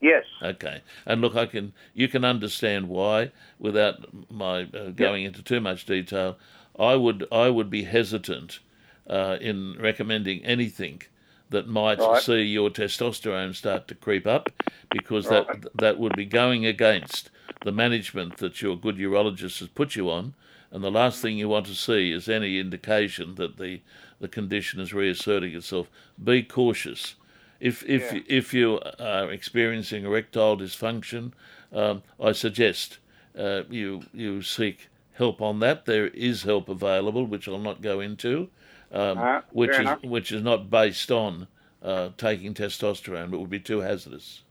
Yes. 0.00 0.24
Okay, 0.42 0.82
and 1.06 1.20
look, 1.20 1.34
I 1.36 1.46
can 1.46 1.72
you 1.94 2.08
can 2.08 2.24
understand 2.24 2.88
why 2.88 3.32
without 3.58 3.96
my 4.30 4.62
uh, 4.74 4.90
going 4.90 5.24
into 5.24 5.42
too 5.42 5.60
much 5.60 5.84
detail. 5.86 6.38
I 6.78 6.94
would 6.96 7.26
I 7.32 7.50
would 7.50 7.70
be 7.70 7.84
hesitant 7.84 8.60
uh, 9.08 9.38
in 9.40 9.76
recommending 9.80 10.44
anything 10.44 11.02
that 11.50 11.66
might 11.66 11.98
Right. 11.98 12.22
see 12.22 12.42
your 12.42 12.70
testosterone 12.70 13.54
start 13.54 13.88
to 13.88 13.94
creep 13.94 14.26
up, 14.26 14.50
because 14.90 15.26
Right. 15.26 15.46
that 15.62 15.76
that 15.78 15.98
would 15.98 16.14
be 16.16 16.26
going 16.26 16.64
against 16.66 17.30
the 17.64 17.72
management 17.72 18.36
that 18.36 18.62
your 18.62 18.76
good 18.76 18.96
urologist 18.96 19.58
has 19.58 19.68
put 19.68 19.96
you 19.96 20.08
on. 20.10 20.34
And 20.70 20.84
the 20.84 20.90
last 20.90 21.22
thing 21.22 21.38
you 21.38 21.48
want 21.48 21.66
to 21.66 21.74
see 21.74 22.12
is 22.12 22.28
any 22.28 22.58
indication 22.58 23.34
that 23.36 23.56
the, 23.56 23.80
the 24.20 24.28
condition 24.28 24.80
is 24.80 24.92
reasserting 24.92 25.54
itself. 25.54 25.88
Be 26.22 26.42
cautious. 26.42 27.14
If 27.60 27.82
if 27.88 28.12
Yeah. 28.12 28.20
if 28.28 28.54
you 28.54 28.80
are 29.00 29.32
experiencing 29.32 30.04
erectile 30.04 30.56
dysfunction, 30.56 31.32
um, 31.72 32.02
I 32.20 32.32
suggest 32.32 32.98
uh, 33.36 33.62
you 33.70 34.02
you 34.12 34.42
seek 34.42 34.88
help 35.14 35.40
on 35.40 35.58
that. 35.60 35.84
There 35.86 36.06
is 36.08 36.44
help 36.44 36.68
available, 36.68 37.24
which 37.26 37.48
I'll 37.48 37.58
not 37.58 37.80
go 37.82 37.98
into, 38.00 38.48
um, 38.92 39.18
Ah, 39.18 39.42
which 39.50 39.72
is 39.72 39.78
enough. 39.80 40.02
which 40.04 40.30
is 40.30 40.42
not 40.42 40.70
based 40.70 41.10
on 41.10 41.48
uh, 41.82 42.10
taking 42.16 42.54
testosterone, 42.54 43.30
but 43.30 43.40
would 43.40 43.50
be 43.50 43.58
too 43.60 43.80
hazardous. 43.80 44.42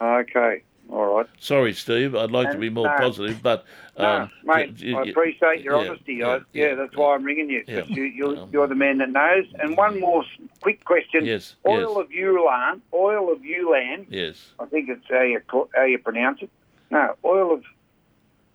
Okay. 0.00 0.62
All 0.90 1.16
right. 1.16 1.26
Sorry, 1.38 1.72
Steve. 1.72 2.16
I'd 2.16 2.32
like 2.32 2.50
to 2.50 2.58
be 2.58 2.68
more 2.68 2.86
no. 2.88 2.96
positive, 2.98 3.40
but 3.42 3.64
No, 3.98 4.04
um, 4.22 4.30
mate, 4.42 4.74
y- 4.82 4.92
y- 4.92 4.98
I 5.00 5.02
appreciate 5.10 5.60
your 5.62 5.80
yeah, 5.82 5.88
honesty. 5.90 6.14
yeah, 6.14 6.26
I, 6.28 6.34
yeah, 6.52 6.66
yeah, 6.68 6.74
that's 6.74 6.96
why 6.96 7.14
I'm 7.14 7.22
ringing 7.22 7.48
you. 7.48 7.62
you, 7.66 8.02
you're, 8.04 8.36
Um, 8.38 8.48
you're 8.52 8.66
the 8.66 8.74
man 8.74 8.98
that 8.98 9.10
knows. 9.10 9.44
And 9.60 9.76
one 9.76 10.00
more 10.00 10.24
quick 10.60 10.84
question. 10.84 11.24
Yes, 11.24 11.54
Oil 11.66 11.94
yes. 11.96 12.04
of 12.06 12.12
Ulan, 12.12 12.82
oil 12.92 13.32
of 13.32 13.44
Ulan, 13.44 14.06
Yes. 14.10 14.50
I 14.58 14.64
think 14.66 14.88
it's 14.88 15.04
how 15.08 15.22
you, 15.22 15.40
how 15.76 15.84
you 15.84 15.98
pronounce 15.98 16.42
it. 16.42 16.50
No, 16.90 17.14
oil 17.24 17.54
of 17.54 17.62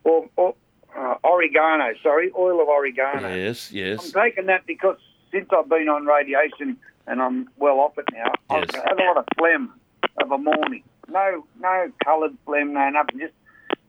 or, 0.04 0.30
or, 0.36 0.56
uh, 0.96 1.16
oregano, 1.24 1.94
sorry, 2.04 2.32
oil 2.38 2.62
of 2.62 2.68
oregano. 2.68 3.34
Yes. 3.34 3.72
Yes. 3.72 4.14
I'm 4.14 4.24
taking 4.24 4.48
that 4.48 4.66
because 4.68 4.98
since 5.32 5.48
I've 5.58 5.70
been 5.70 5.88
on 5.90 6.06
radiation 6.06 6.78
and 7.08 7.22
I'm 7.22 7.50
well 7.58 7.80
off 7.80 7.98
it 7.98 8.06
now, 8.14 8.32
I've 8.50 8.70
had 8.72 9.00
a 9.00 9.04
lot 9.04 9.18
of 9.18 9.26
phlegm 9.38 9.74
of 10.22 10.32
a 10.32 10.38
morning. 10.38 10.84
No, 11.12 11.46
no 11.60 11.92
coloured 12.04 12.38
phlegm, 12.46 12.74
no 12.74 12.90
nothing, 12.90 13.20
just 13.20 13.34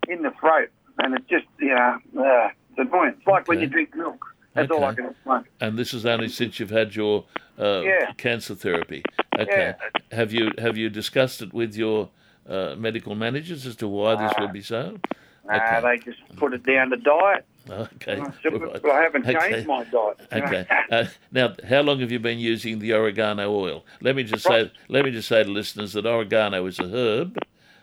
in 0.09 0.23
the 0.23 0.31
throat, 0.41 0.69
and 0.99 1.15
it's 1.15 1.29
just 1.29 1.47
you 1.59 1.69
know, 1.69 1.99
uh, 2.19 2.49
it's 2.71 2.79
annoying. 2.79 3.15
It's 3.19 3.27
like 3.27 3.49
when 3.49 3.61
you 3.61 3.67
drink 3.67 3.95
milk. 3.95 4.25
That's 4.55 4.71
all 4.71 4.85
I 4.85 4.93
Okay. 4.93 5.03
can 5.03 5.11
explain. 5.11 5.45
And 5.61 5.79
this 5.79 5.93
is 5.95 6.07
only 6.07 6.29
since 6.29 6.59
you've 6.61 6.71
had 6.71 6.95
your 6.95 7.25
uh, 7.59 7.83
Yeah. 7.83 8.13
cancer 8.17 8.55
therapy. 8.55 9.03
Okay. 9.39 9.75
Have 10.13 10.33
you 10.33 10.53
have 10.59 10.77
you 10.77 10.89
discussed 10.89 11.43
it 11.43 11.53
with 11.53 11.77
your 11.77 12.11
uh, 12.49 12.75
medical 12.77 13.15
managers 13.15 13.67
as 13.67 13.77
to 13.77 13.89
why 13.89 14.15
this 14.15 14.33
would 14.39 14.53
be 14.53 14.63
so? 14.63 14.99
Nah, 15.45 15.57
Okay. 15.57 15.81
they 15.81 15.99
just 16.11 16.19
put 16.37 16.53
it 16.55 16.65
down 16.65 16.91
to 16.91 16.97
diet. 16.97 17.47
Okay. 17.71 18.21
I 18.21 18.51
"But. 18.51 18.85
I 18.91 19.03
haven't 19.03 19.25
changed 19.25 19.39
Okay. 19.39 19.65
my 19.67 19.85
diet. 19.85 20.21
Okay. 20.33 20.67
Uh, 20.91 21.07
now, 21.33 21.55
how 21.69 21.81
long 21.81 21.99
have 22.01 22.13
you 22.13 22.19
been 22.21 22.39
using 22.39 22.79
the 22.79 22.93
oregano 22.93 23.53
oil? 23.53 23.85
Let 24.01 24.15
me 24.15 24.23
just 24.23 24.45
say, 24.45 24.71
let 24.89 25.05
me 25.05 25.11
just 25.11 25.27
say 25.29 25.43
to 25.43 25.51
listeners 25.51 25.93
that 25.95 26.07
oregano 26.07 26.65
is 26.67 26.79
a 26.79 26.89
herb, 26.89 27.39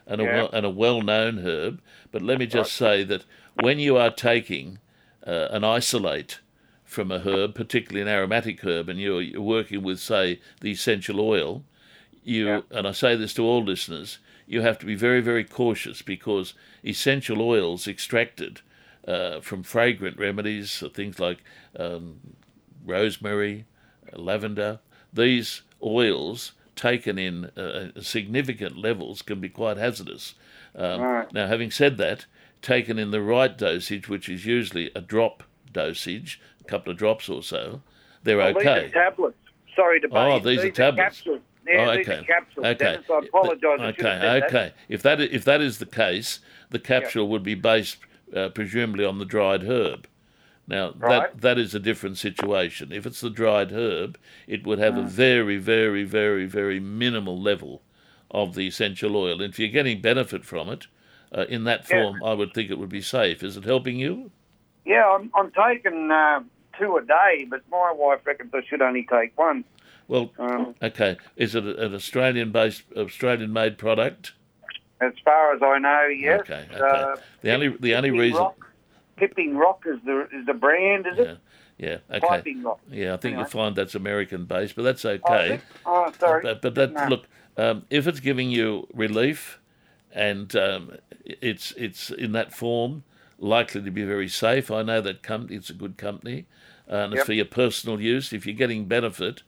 and 0.08 0.22
a 0.22 0.24
Yeah. 0.24 0.36
well, 0.36 0.50
and 0.54 0.66
a 0.66 0.70
well-known 0.70 1.40
herb. 1.40 1.82
But 2.12 2.22
let 2.22 2.40
me 2.40 2.46
just 2.46 2.74
say 2.74 3.04
that 3.04 3.26
when 3.62 3.80
you 3.80 3.98
are 3.98 4.10
taking 4.12 4.80
uh, 5.28 5.48
an 5.52 5.64
isolate 5.64 6.40
from 6.86 7.12
a 7.12 7.20
herb, 7.20 7.56
particularly 7.56 8.02
an 8.02 8.08
aromatic 8.08 8.64
herb, 8.64 8.88
and 8.90 9.00
you're, 9.00 9.22
you're 9.22 9.42
working 9.42 9.84
with, 9.84 10.00
say, 10.00 10.40
the 10.62 10.72
essential 10.72 11.20
oil, 11.20 11.64
you 12.24 12.48
Yeah. 12.48 12.62
and 12.72 12.88
I 12.88 12.92
say 12.94 13.16
this 13.16 13.34
to 13.36 13.44
all 13.44 13.64
listeners, 13.64 14.20
you 14.48 14.62
have 14.62 14.78
to 14.80 14.86
be 14.86 14.96
very, 14.96 15.20
very 15.22 15.44
cautious 15.44 16.02
because 16.02 16.54
essential 16.86 17.42
oils 17.42 17.88
extracted 17.88 18.62
uh, 19.08 19.42
from 19.42 19.64
fragrant 19.64 20.18
remedies, 20.18 20.82
uh, 20.84 20.90
things 20.90 21.20
like 21.20 21.40
um, 21.78 22.20
rosemary, 22.86 23.66
lavender, 24.14 24.80
these 25.12 25.62
oils 25.82 26.54
taken 26.76 27.18
in 27.20 27.46
uh, 27.58 27.90
significant 28.02 28.78
levels 28.78 29.22
can 29.22 29.40
be 29.40 29.50
quite 29.50 29.78
hazardous. 29.78 30.36
Um, 30.76 31.02
Right. 31.02 31.34
Now, 31.34 31.48
having 31.48 31.70
said 31.72 31.98
that, 31.98 32.26
taken 32.62 32.98
in 32.98 33.12
the 33.12 33.22
right 33.22 33.56
dosage, 33.58 34.08
which 34.10 34.28
is 34.30 34.46
usually 34.46 34.90
a 34.96 35.02
drop 35.02 35.44
dosage, 35.72 36.40
a 36.62 36.64
couple 36.64 36.92
of 36.92 36.98
drops 36.98 37.30
or 37.30 37.44
so, 37.44 37.82
they're 38.24 38.38
Well, 38.38 38.58
okay. 38.58 38.84
These 38.86 38.92
are 38.96 39.10
tablets. 39.10 39.38
Sorry 39.76 40.00
to 40.02 40.08
bother 40.08 40.32
Oh, 40.32 40.36
you. 40.38 40.44
these 40.44 40.64
are 40.64 40.72
tablets. 40.72 41.18
capsules. 41.18 41.42
Yeah, 41.68 41.90
oh, 41.92 41.98
these 41.98 42.08
okay. 42.08 42.20
are 42.20 42.24
capsules. 42.24 42.66
Okay. 42.66 42.84
Dennis, 42.84 43.06
I 43.10 43.20
apologise. 43.20 43.80
I 43.80 43.92
should 43.94 44.06
have 44.06 44.24
Okay. 44.24 44.46
Okay. 44.46 44.52
that. 44.54 44.74
If 44.90 45.02
that 45.04 45.22
if 45.22 45.46
that 45.46 45.62
is 45.62 45.78
the 45.78 45.86
case, 45.86 46.40
the 46.70 46.80
capsule 46.80 47.28
would 47.30 47.44
be 47.44 47.56
based 47.56 47.98
uh, 48.36 48.50
presumably 48.50 49.06
on 49.06 49.20
the 49.20 49.26
dried 49.26 49.64
herb. 49.64 50.08
Now 50.68 50.94
Right. 50.98 51.32
that 51.32 51.42
that 51.42 51.58
is 51.58 51.76
a 51.76 51.80
different 51.80 52.18
situation. 52.18 52.92
If 52.92 53.06
it's 53.06 53.22
the 53.22 53.30
dried 53.30 53.72
herb, 53.72 54.18
it 54.48 54.66
would 54.66 54.80
Mm. 54.80 54.84
have 54.84 54.98
a 54.98 55.04
very, 55.04 55.58
very, 55.58 56.04
very, 56.04 56.46
very 56.46 56.80
minimal 56.80 57.40
level 57.40 57.82
of 58.32 58.56
the 58.56 58.68
essential 58.68 59.16
oil. 59.16 59.42
And 59.42 59.54
if 59.54 59.60
you're 59.60 59.68
getting 59.70 60.02
benefit 60.02 60.46
from 60.46 60.70
it 60.70 60.88
uh, 61.36 61.46
in 61.50 61.64
that 61.66 61.90
Yeah. 61.90 62.12
form, 62.12 62.24
I 62.24 62.34
would 62.34 62.54
think 62.54 62.70
it 62.72 62.78
would 62.78 62.90
be 62.90 63.02
safe. 63.02 63.44
Is 63.44 63.58
it 63.58 63.66
helping 63.66 63.98
you? 63.98 64.32
Yeah, 64.86 65.06
I'm, 65.10 65.32
I'm 65.36 65.52
taking 65.52 66.12
uh, 66.12 66.42
two 66.80 66.96
a 66.98 67.02
day, 67.06 67.46
but 67.50 67.62
my 67.70 67.92
wife 67.92 68.20
reckons 68.26 68.52
I 68.54 68.62
should 68.68 68.82
only 68.82 69.06
take 69.10 69.38
one. 69.38 69.64
Well, 70.08 70.32
Um, 70.38 70.76
okay. 70.82 71.18
Is 71.38 71.56
it 71.56 71.66
an 71.66 71.94
Australian-based, 71.96 72.84
Australian-made 72.96 73.78
product? 73.78 74.34
As 75.06 75.14
far 75.24 75.54
as 75.54 75.62
I 75.62 75.80
know, 75.80 76.08
yes. 76.08 76.42
Okay. 76.42 76.66
Okay. 76.72 76.84
Uh, 76.84 77.16
the 77.42 77.52
only 77.54 77.76
the 77.80 77.96
only 77.96 78.10
Piping 78.10 78.20
reason. 78.20 78.40
Rock, 78.40 78.66
Piping 79.18 79.58
Rock 79.58 79.84
is 79.86 80.00
the 80.06 80.22
is 80.32 80.46
the 80.46 80.54
brand, 80.54 81.06
is 81.08 81.18
Yeah. 81.18 81.24
it? 81.24 81.38
Yeah. 81.78 81.98
Okay. 82.10 82.56
Yeah, 82.92 83.14
I 83.14 83.18
think 83.18 83.24
Anyway. 83.24 83.40
you'll 83.40 83.46
find 83.46 83.76
that's 83.76 83.96
American 83.96 84.46
based, 84.46 84.76
but 84.76 84.84
that's 84.84 85.04
Oh, 85.06 85.12
okay. 85.16 85.56
it? 85.56 85.62
Oh, 85.86 86.12
sorry. 86.20 86.44
But, 86.44 86.62
but 86.62 86.76
that 86.76 86.94
No. 86.94 87.08
look, 87.08 87.28
um, 87.58 87.86
if 87.90 88.08
it's 88.08 88.20
giving 88.20 88.52
you 88.52 88.88
relief, 88.94 89.60
and 90.12 90.56
um, 90.56 90.92
it's 91.26 91.72
it's 91.74 92.12
in 92.12 92.32
that 92.34 92.54
form, 92.54 93.04
likely 93.40 93.82
to 93.82 93.92
be 93.92 94.04
very 94.04 94.30
safe. 94.30 94.70
I 94.72 94.84
know 94.84 95.02
that 95.02 95.24
company; 95.24 95.56
it's 95.58 95.70
a 95.70 95.74
good 95.74 95.98
company, 95.98 96.46
uh, 96.90 96.96
and 96.96 97.14
it's 97.14 97.24
for 97.26 97.34
your 97.34 97.46
personal 97.46 98.00
use. 98.00 98.32
If 98.32 98.46
you're 98.46 98.56
getting 98.56 98.86
benefit, 98.86 99.44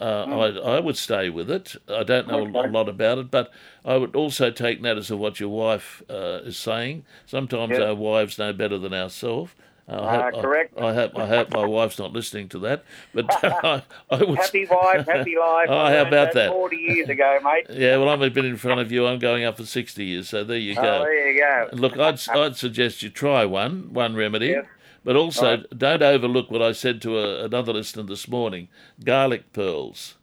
uh, 0.00 0.24
Hmm. 0.26 0.32
I 0.32 0.76
I 0.76 0.80
would 0.80 0.96
stay 0.96 1.28
with 1.30 1.50
it. 1.50 1.76
I 1.88 2.02
don't 2.02 2.28
know 2.28 2.42
a 2.42 2.66
lot 2.68 2.88
about 2.88 3.18
it, 3.18 3.30
but 3.30 3.50
I 3.84 3.96
would 3.96 4.14
also 4.16 4.50
take 4.50 4.80
notice 4.80 5.10
of 5.10 5.18
what 5.18 5.40
your 5.40 5.48
wife 5.50 6.02
uh, 6.10 6.40
is 6.44 6.56
saying. 6.56 7.04
Sometimes 7.26 7.72
Yep. 7.72 7.80
our 7.88 7.94
wives 7.94 8.38
know 8.38 8.52
better 8.52 8.78
than 8.78 8.94
ourselves. 8.94 9.52
I 9.88 9.94
Ah, 9.96 10.30
hope, 10.30 10.40
correct. 10.40 10.74
I, 10.80 10.88
I 10.90 10.94
hope 10.94 11.18
I 11.18 11.26
hope 11.26 11.52
my 11.52 11.64
wife's 11.66 11.98
not 11.98 12.12
listening 12.12 12.48
to 12.50 12.58
that, 12.60 12.84
but 13.12 13.26
I, 13.64 13.82
I 14.10 14.22
would. 14.22 14.38
Happy 14.38 14.64
wife, 14.70 15.06
happy 15.06 15.34
life. 15.38 15.66
Oh, 15.68 15.86
how 15.86 16.02
about 16.06 16.32
that? 16.34 16.50
Forty 16.50 16.76
years 16.76 17.08
ago, 17.16 17.38
mate. 17.42 17.66
Yeah, 17.68 17.96
well, 17.98 18.08
I've 18.08 18.32
been 18.32 18.46
in 18.46 18.56
front 18.56 18.80
of 18.80 18.92
you. 18.92 19.06
I'm 19.06 19.18
going 19.18 19.44
up 19.44 19.56
for 19.56 19.66
60 19.66 20.04
years, 20.04 20.28
so 20.28 20.44
there 20.44 20.56
you 20.56 20.74
Oh, 20.78 20.82
go. 20.82 20.98
there 21.04 21.32
you 21.32 21.40
go. 21.40 21.68
Look, 21.72 21.98
I'd, 21.98 22.20
I'd 22.30 22.56
suggest 22.56 23.02
you 23.02 23.10
try 23.10 23.44
one, 23.44 23.92
one 23.92 24.14
remedy. 24.14 24.54
But 25.04 25.16
also 25.16 25.56
Right. 25.56 25.78
don't 25.78 26.02
overlook 26.02 26.50
what 26.50 26.62
I 26.62 26.72
said 26.72 27.00
to 27.02 27.18
a, 27.18 27.44
another 27.44 27.72
listener 27.72 28.02
this 28.04 28.28
morning. 28.28 28.68
Garlic 29.04 29.52
pearls 29.52 30.16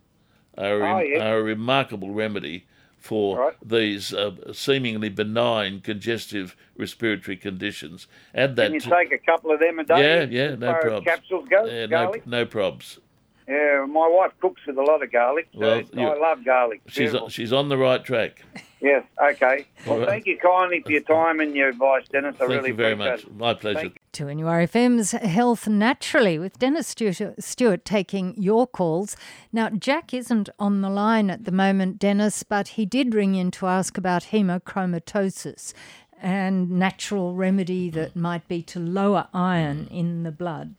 are, 0.57 0.81
Oh, 0.83 0.97
a- 0.97 1.03
yes. 1.05 1.21
are 1.21 1.37
a 1.39 1.43
remarkable 1.43 2.11
remedy 2.11 2.65
for 2.97 3.37
Right. 3.37 3.55
these 3.65 4.13
uh, 4.13 4.31
seemingly 4.53 5.09
benign 5.09 5.79
congestive 5.81 6.55
respiratory 6.77 7.37
conditions. 7.37 8.07
Add 8.35 8.55
that 8.57 8.65
Can 8.65 8.73
you 8.73 8.79
to, 8.81 8.89
take 8.89 9.11
a 9.13 9.17
couple 9.17 9.51
of 9.51 9.59
them 9.59 9.79
a 9.79 9.83
day? 9.85 10.01
Yeah, 10.01 10.49
yeah, 10.49 10.55
no 10.55 10.73
problems. 10.73 11.05
Capsules 11.05 11.47
go, 11.49 11.65
yeah, 11.65 11.81
no, 11.85 11.87
garlic. 11.87 12.27
no 12.27 12.45
probs. 12.45 12.99
Yeah, 13.47 13.85
my 13.89 14.07
wife 14.07 14.31
cooks 14.41 14.61
with 14.67 14.77
a 14.77 14.83
lot 14.83 15.01
of 15.01 15.11
garlic. 15.11 15.47
So 15.53 15.59
Well, 15.59 16.11
I 16.11 16.19
love 16.19 16.45
garlic. 16.45 16.81
She's, 16.87 16.97
Beautiful. 17.09 17.29
she's 17.29 17.51
on 17.51 17.69
the 17.69 17.77
right 17.77 18.03
track. 18.03 18.43
Yes, 18.81 19.03
okay. 19.31 19.65
Well, 19.87 19.99
right. 19.99 20.07
thank 20.07 20.25
you 20.27 20.37
kindly 20.37 20.81
for 20.81 20.91
your 20.91 21.01
time 21.01 21.39
and 21.39 21.55
your 21.55 21.69
advice, 21.69 22.03
Dennis. 22.11 22.35
I 22.35 22.37
Thank 22.39 22.49
really 22.51 22.69
you 22.69 22.75
very 22.75 22.93
appreciate 22.93 23.11
much. 23.11 23.23
it. 23.23 23.35
My 23.35 23.53
pleasure. 23.55 23.91
2NURFM's 24.11 25.11
Health 25.11 25.67
Naturally 25.67 26.39
with 26.39 26.59
Dennis 26.59 26.87
Stewart, 26.87 27.21
Stewart 27.39 27.85
taking 27.85 28.33
your 28.41 28.67
calls. 28.67 29.15
Now, 29.51 29.69
Jack 29.69 30.13
isn't 30.13 30.49
on 30.59 30.81
the 30.81 30.89
line 30.89 31.29
at 31.29 31.45
the 31.45 31.51
moment, 31.51 31.99
Dennis, 31.99 32.43
but 32.43 32.69
he 32.69 32.85
did 32.85 33.13
ring 33.13 33.35
in 33.35 33.51
to 33.51 33.67
ask 33.67 33.97
about 33.97 34.25
hemochromatosis 34.25 35.73
and 36.21 36.71
natural 36.71 37.33
remedy 37.35 37.89
that 37.91 38.15
might 38.15 38.47
be 38.47 38.61
to 38.63 38.79
lower 38.79 39.27
iron 39.33 39.87
in 39.87 40.23
the 40.23 40.31
blood. 40.31 40.75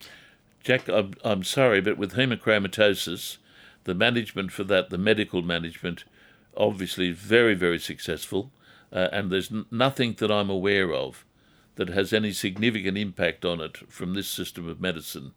Jack, 0.62 0.88
I'm, 0.88 1.14
I'm 1.24 1.44
sorry, 1.44 1.80
but 1.80 1.96
with 1.96 2.14
hemochromatosis, 2.14 3.38
the 3.84 3.94
management 3.94 4.52
for 4.52 4.64
that, 4.64 4.90
the 4.90 4.98
medical 4.98 5.40
management, 5.40 6.04
obviously 6.56 7.12
very, 7.12 7.54
very 7.54 7.78
successful, 7.78 8.50
uh, 8.92 9.08
and 9.12 9.30
there's 9.30 9.50
n- 9.50 9.66
nothing 9.70 10.14
that 10.18 10.30
I'm 10.30 10.50
aware 10.50 10.92
of 10.92 11.24
that 11.76 11.88
has 11.88 12.12
any 12.12 12.33
significant 12.33 12.98
impact 12.98 13.44
on 13.44 13.61
it 13.61 13.78
from 13.88 14.14
this 14.14 14.28
system 14.28 14.68
of 14.68 14.80
medicine. 14.80 15.33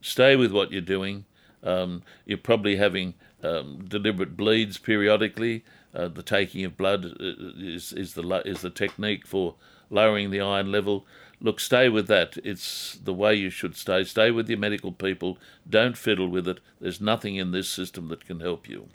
Stay 0.00 0.36
with 0.36 0.52
what 0.52 0.72
you're 0.72 0.80
doing. 0.80 1.24
Um, 1.62 2.02
you're 2.24 2.38
probably 2.38 2.76
having 2.76 3.14
um, 3.42 3.84
deliberate 3.88 4.36
bleeds 4.36 4.78
periodically. 4.78 5.64
Uh, 5.94 6.08
the 6.08 6.22
taking 6.22 6.64
of 6.64 6.76
blood 6.76 7.06
uh, 7.06 7.32
is, 7.56 7.92
is 7.92 8.14
the 8.14 8.22
is 8.44 8.60
the 8.60 8.70
technique 8.70 9.26
for 9.26 9.54
lowering 9.90 10.30
the 10.30 10.40
iron 10.40 10.70
level. 10.70 11.06
Look, 11.40 11.60
stay 11.60 11.88
with 11.88 12.06
that. 12.08 12.38
It's 12.44 12.98
the 13.02 13.12
way 13.12 13.34
you 13.34 13.50
should 13.50 13.76
stay. 13.76 14.04
Stay 14.04 14.30
with 14.30 14.48
your 14.48 14.58
medical 14.58 14.92
people. 14.92 15.38
Don't 15.68 15.96
fiddle 15.96 16.28
with 16.28 16.48
it. 16.48 16.60
There's 16.80 17.00
nothing 17.00 17.36
in 17.36 17.50
this 17.50 17.68
system 17.68 18.08
that 18.08 18.24
can 18.24 18.40
help 18.40 18.68
you. 18.68 18.88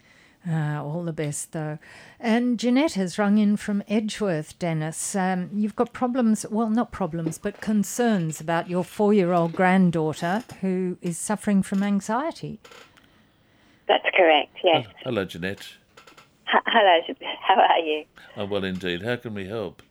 Ah, 0.48 0.82
all 0.82 1.04
the 1.04 1.12
best, 1.12 1.52
though. 1.52 1.78
And 2.18 2.58
Jeanette 2.58 2.94
has 2.94 3.16
rung 3.18 3.38
in 3.38 3.56
from 3.56 3.82
Edgeworth, 3.88 4.58
Dennis. 4.58 5.14
Um, 5.14 5.50
you've 5.52 5.76
got 5.76 5.92
problems, 5.92 6.44
well, 6.50 6.68
not 6.68 6.90
problems, 6.90 7.38
but 7.38 7.60
concerns 7.60 8.40
about 8.40 8.68
your 8.68 8.82
four 8.82 9.14
year 9.14 9.32
old 9.32 9.52
granddaughter 9.52 10.42
who 10.60 10.98
is 11.00 11.16
suffering 11.16 11.62
from 11.62 11.82
anxiety. 11.84 12.58
That's 13.86 14.04
correct, 14.16 14.56
yes. 14.64 14.86
Hello, 15.04 15.24
Jeanette. 15.24 15.66
H- 16.48 16.60
Hello, 16.66 17.14
how 17.46 17.54
are 17.60 17.78
you? 17.78 18.04
Oh, 18.36 18.44
well, 18.46 18.64
indeed. 18.64 19.02
How 19.02 19.16
can 19.16 19.34
we 19.34 19.46
help? 19.46 19.82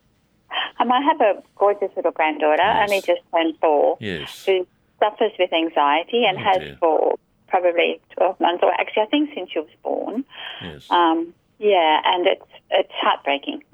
Um, 0.79 0.91
I 0.91 0.99
have 1.01 1.21
a 1.21 1.41
gorgeous 1.55 1.91
little 1.95 2.11
granddaughter, 2.11 2.61
Yes. 2.61 2.89
only 2.89 3.01
just 3.01 3.21
turned 3.33 3.55
four, 3.61 3.97
Yes. 4.01 4.45
who 4.45 4.67
suffers 4.99 5.31
with 5.39 5.53
anxiety 5.53 6.25
and 6.25 6.37
Oh, 6.37 6.41
has 6.41 6.57
dear. 6.57 6.77
for 6.79 7.15
probably 7.51 7.99
12 8.15 8.39
months, 8.39 8.63
or 8.63 8.71
actually, 8.79 9.03
I 9.03 9.05
think 9.07 9.29
since 9.35 9.51
she 9.51 9.59
was 9.59 9.69
born. 9.83 10.23
Yes. 10.63 10.89
Um, 10.89 11.33
yeah, 11.59 12.01
and 12.05 12.25
it's 12.25 12.45
it's 12.71 12.91
heartbreaking. 12.93 13.63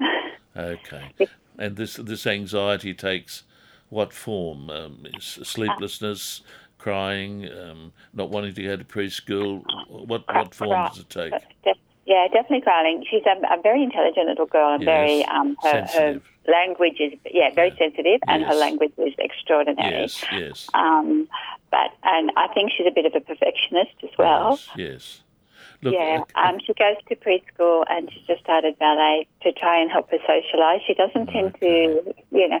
Okay. 0.56 1.12
And 1.56 1.76
this 1.76 1.94
this 1.94 2.26
anxiety 2.26 2.92
takes 2.92 3.44
what 3.90 4.12
form? 4.12 4.70
Um, 4.70 5.06
is 5.16 5.38
sleeplessness, 5.44 6.40
crying, 6.78 7.48
um, 7.48 7.92
not 8.12 8.30
wanting 8.30 8.54
to 8.54 8.62
go 8.64 8.76
to 8.76 8.82
preschool. 8.82 9.62
What 9.88 10.24
what 10.26 10.52
form 10.52 10.88
does 10.88 10.98
it 10.98 11.10
take? 11.10 11.32
Yeah, 12.08 12.26
definitely 12.32 12.62
crying. 12.62 13.04
She's 13.08 13.22
a, 13.26 13.36
a 13.54 13.60
very 13.60 13.82
intelligent 13.82 14.26
little 14.28 14.46
girl 14.46 14.72
and 14.74 14.82
very 14.84 15.18
Yes, 15.18 15.28
um, 15.30 15.56
her, 15.62 15.86
her 15.92 16.20
language 16.48 16.96
is 17.00 17.12
yeah 17.30 17.50
very 17.54 17.70
sensitive, 17.78 18.20
and 18.26 18.42
her 18.44 18.54
language 18.54 18.92
is 18.96 19.12
extraordinary. 19.18 20.00
Yes, 20.08 20.24
yes, 20.32 20.68
Um, 20.72 21.28
but 21.70 21.90
and 22.04 22.32
I 22.36 22.48
think 22.54 22.72
she's 22.74 22.86
a 22.86 22.90
bit 22.98 23.04
of 23.04 23.14
a 23.14 23.20
perfectionist 23.20 23.92
as 24.02 24.10
well. 24.18 24.52
yes, 24.52 24.68
yes. 24.76 25.22
Look, 25.82 25.94
yeah, 25.94 26.22
um, 26.34 26.58
she 26.64 26.72
goes 26.74 26.96
to 27.08 27.14
preschool 27.14 27.84
and 27.88 28.10
she's 28.12 28.26
just 28.26 28.40
started 28.40 28.76
ballet 28.80 29.28
to 29.42 29.52
try 29.52 29.78
and 29.80 29.90
help 29.90 30.10
her 30.10 30.18
socialise. 30.18 30.80
She 30.86 30.94
doesn't 30.94 31.26
tend 31.26 31.54
to, 31.60 32.14
you 32.32 32.48
know, 32.48 32.58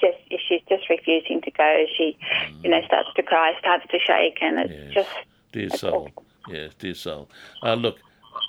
just 0.00 0.16
if 0.30 0.40
she's 0.48 0.62
just 0.68 0.88
refusing 0.88 1.42
to 1.42 1.50
go. 1.50 1.84
She, 1.96 2.16
you 2.62 2.70
know, 2.70 2.80
starts 2.86 3.10
to 3.16 3.22
cry, 3.22 3.52
starts 3.58 3.84
to 3.90 3.98
shake, 3.98 4.38
and 4.40 4.60
it's 4.60 4.72
Yes. 4.72 4.94
just 4.94 5.10
Dear 5.52 5.68
soul. 5.70 6.08
awful. 6.16 6.24
Yes, 6.48 6.72
dear 6.78 6.94
soul. 6.94 7.28
Uh, 7.62 7.74
look, 7.74 7.98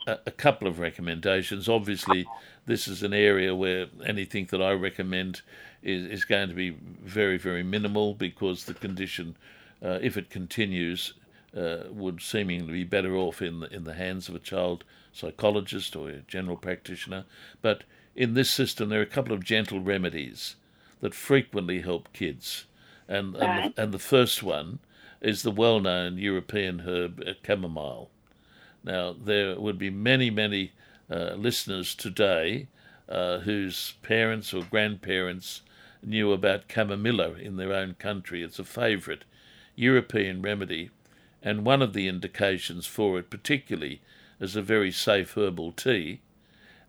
a, 0.08 0.20
a 0.26 0.32
couple 0.32 0.68
of 0.68 0.80
recommendations. 0.80 1.70
Obviously, 1.70 2.26
this 2.66 2.88
is 2.88 3.04
an 3.04 3.14
area 3.14 3.56
where 3.56 3.88
anything 4.06 4.48
that 4.52 4.62
I 4.62 4.72
recommend 4.72 5.42
is, 5.82 6.06
is 6.06 6.26
going 6.26 6.50
to 6.50 6.56
be 6.56 6.70
very, 6.70 7.38
very 7.38 7.64
minimal 7.64 8.14
because 8.14 8.66
the 8.66 8.74
condition, 8.74 9.36
uh, 9.84 10.00
if 10.02 10.18
it 10.18 10.30
continues, 10.30 11.14
uh, 11.56 11.84
would 11.92 12.22
seemingly 12.22 12.74
be 12.74 12.84
better 12.84 13.16
off 13.16 13.42
in 13.42 13.60
the, 13.60 13.74
in 13.74 13.84
the 13.84 13.94
hands 13.94 14.28
of 14.28 14.36
a 14.36 14.40
child 14.40 14.84
psychologist 15.12 15.96
or 15.96 16.10
a 16.10 16.20
general 16.22 16.58
practitioner. 16.58 17.26
But 17.62 17.84
in 18.16 18.34
this 18.34 18.50
system, 18.50 18.90
there 18.90 19.00
are 19.00 19.04
a 19.04 19.08
couple 19.08 19.34
of 19.34 19.44
gentle 19.44 19.80
remedies 19.80 20.56
that 21.02 21.14
frequently 21.14 21.82
help 21.82 22.12
kids. 22.14 22.66
And, 23.08 23.36
and, 23.36 23.74
the, 23.76 23.82
and 23.82 23.94
the 23.94 24.00
first 24.00 24.42
one 24.42 24.80
is 25.22 25.44
the 25.44 25.52
well 25.52 25.80
known 25.80 26.18
European 26.18 26.80
herb 26.82 27.22
uh, 27.26 27.34
chamomile. 27.46 28.10
Now, 28.84 29.14
there 29.14 29.60
would 29.60 29.78
be 29.78 29.90
many, 29.90 30.30
many 30.30 30.74
uh, 31.10 31.34
listeners 31.36 31.96
today 31.96 32.68
uh, 33.08 33.40
whose 33.40 33.94
parents 34.02 34.54
or 34.54 34.64
grandparents 34.64 35.62
knew 36.02 36.32
about 36.32 36.68
chamomilla 36.68 37.40
in 37.40 37.58
their 37.58 37.74
own 37.74 37.96
country. 37.96 38.44
It's 38.44 38.60
a 38.60 38.64
favourite 38.64 39.24
European 39.76 40.42
remedy, 40.42 40.90
and 41.42 41.66
one 41.66 41.82
of 41.82 41.94
the 41.94 42.08
indications 42.08 42.86
for 42.86 43.20
it, 43.20 43.30
particularly 43.30 44.02
is 44.40 44.56
a 44.56 44.62
very 44.62 44.92
safe 44.92 45.34
herbal 45.36 45.72
tea, 45.72 46.20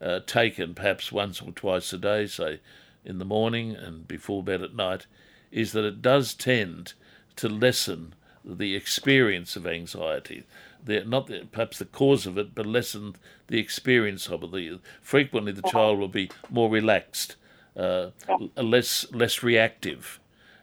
uh, 0.00 0.20
taken 0.26 0.74
perhaps 0.74 1.12
once 1.12 1.40
or 1.40 1.52
twice 1.52 1.92
a 1.92 1.98
day, 1.98 2.26
say 2.26 2.60
in 3.04 3.18
the 3.18 3.24
morning 3.24 3.74
and 3.74 4.08
before 4.08 4.42
bed 4.42 4.62
at 4.62 4.74
night, 4.74 5.06
is 5.52 5.72
that 5.72 5.84
it 5.84 6.02
does 6.02 6.34
tend 6.34 6.94
to 7.36 7.48
lessen 7.48 8.14
the 8.44 8.74
experience 8.74 9.56
of 9.56 9.66
anxiety. 9.66 10.44
The, 10.86 11.02
not 11.04 11.28
the, 11.28 11.48
perhaps 11.50 11.78
the 11.78 11.86
cause 11.86 12.26
of 12.26 12.36
it, 12.36 12.54
but 12.54 12.66
lessen 12.66 13.16
the 13.46 13.58
experience 13.58 14.28
of 14.28 14.42
it. 14.44 14.52
The, 14.52 14.80
frequently, 15.00 15.52
the 15.52 15.62
child 15.62 15.98
will 15.98 16.08
be 16.08 16.30
more 16.50 16.68
relaxed, 16.68 17.36
uh, 17.74 18.10
less 18.56 19.10
less 19.10 19.42
reactive. 19.42 20.20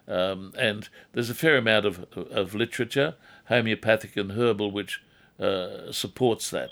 Um, 0.08 0.54
and 0.58 0.90
there's 1.14 1.30
a 1.30 1.34
fair 1.36 1.58
amount 1.58 1.86
of, 1.86 2.06
of 2.16 2.54
literature, 2.54 3.16
homeopathic 3.46 4.16
and 4.18 4.34
herbal, 4.34 4.72
which 4.72 5.02
uh, 5.40 5.92
supports 5.92 6.50
that. 6.52 6.70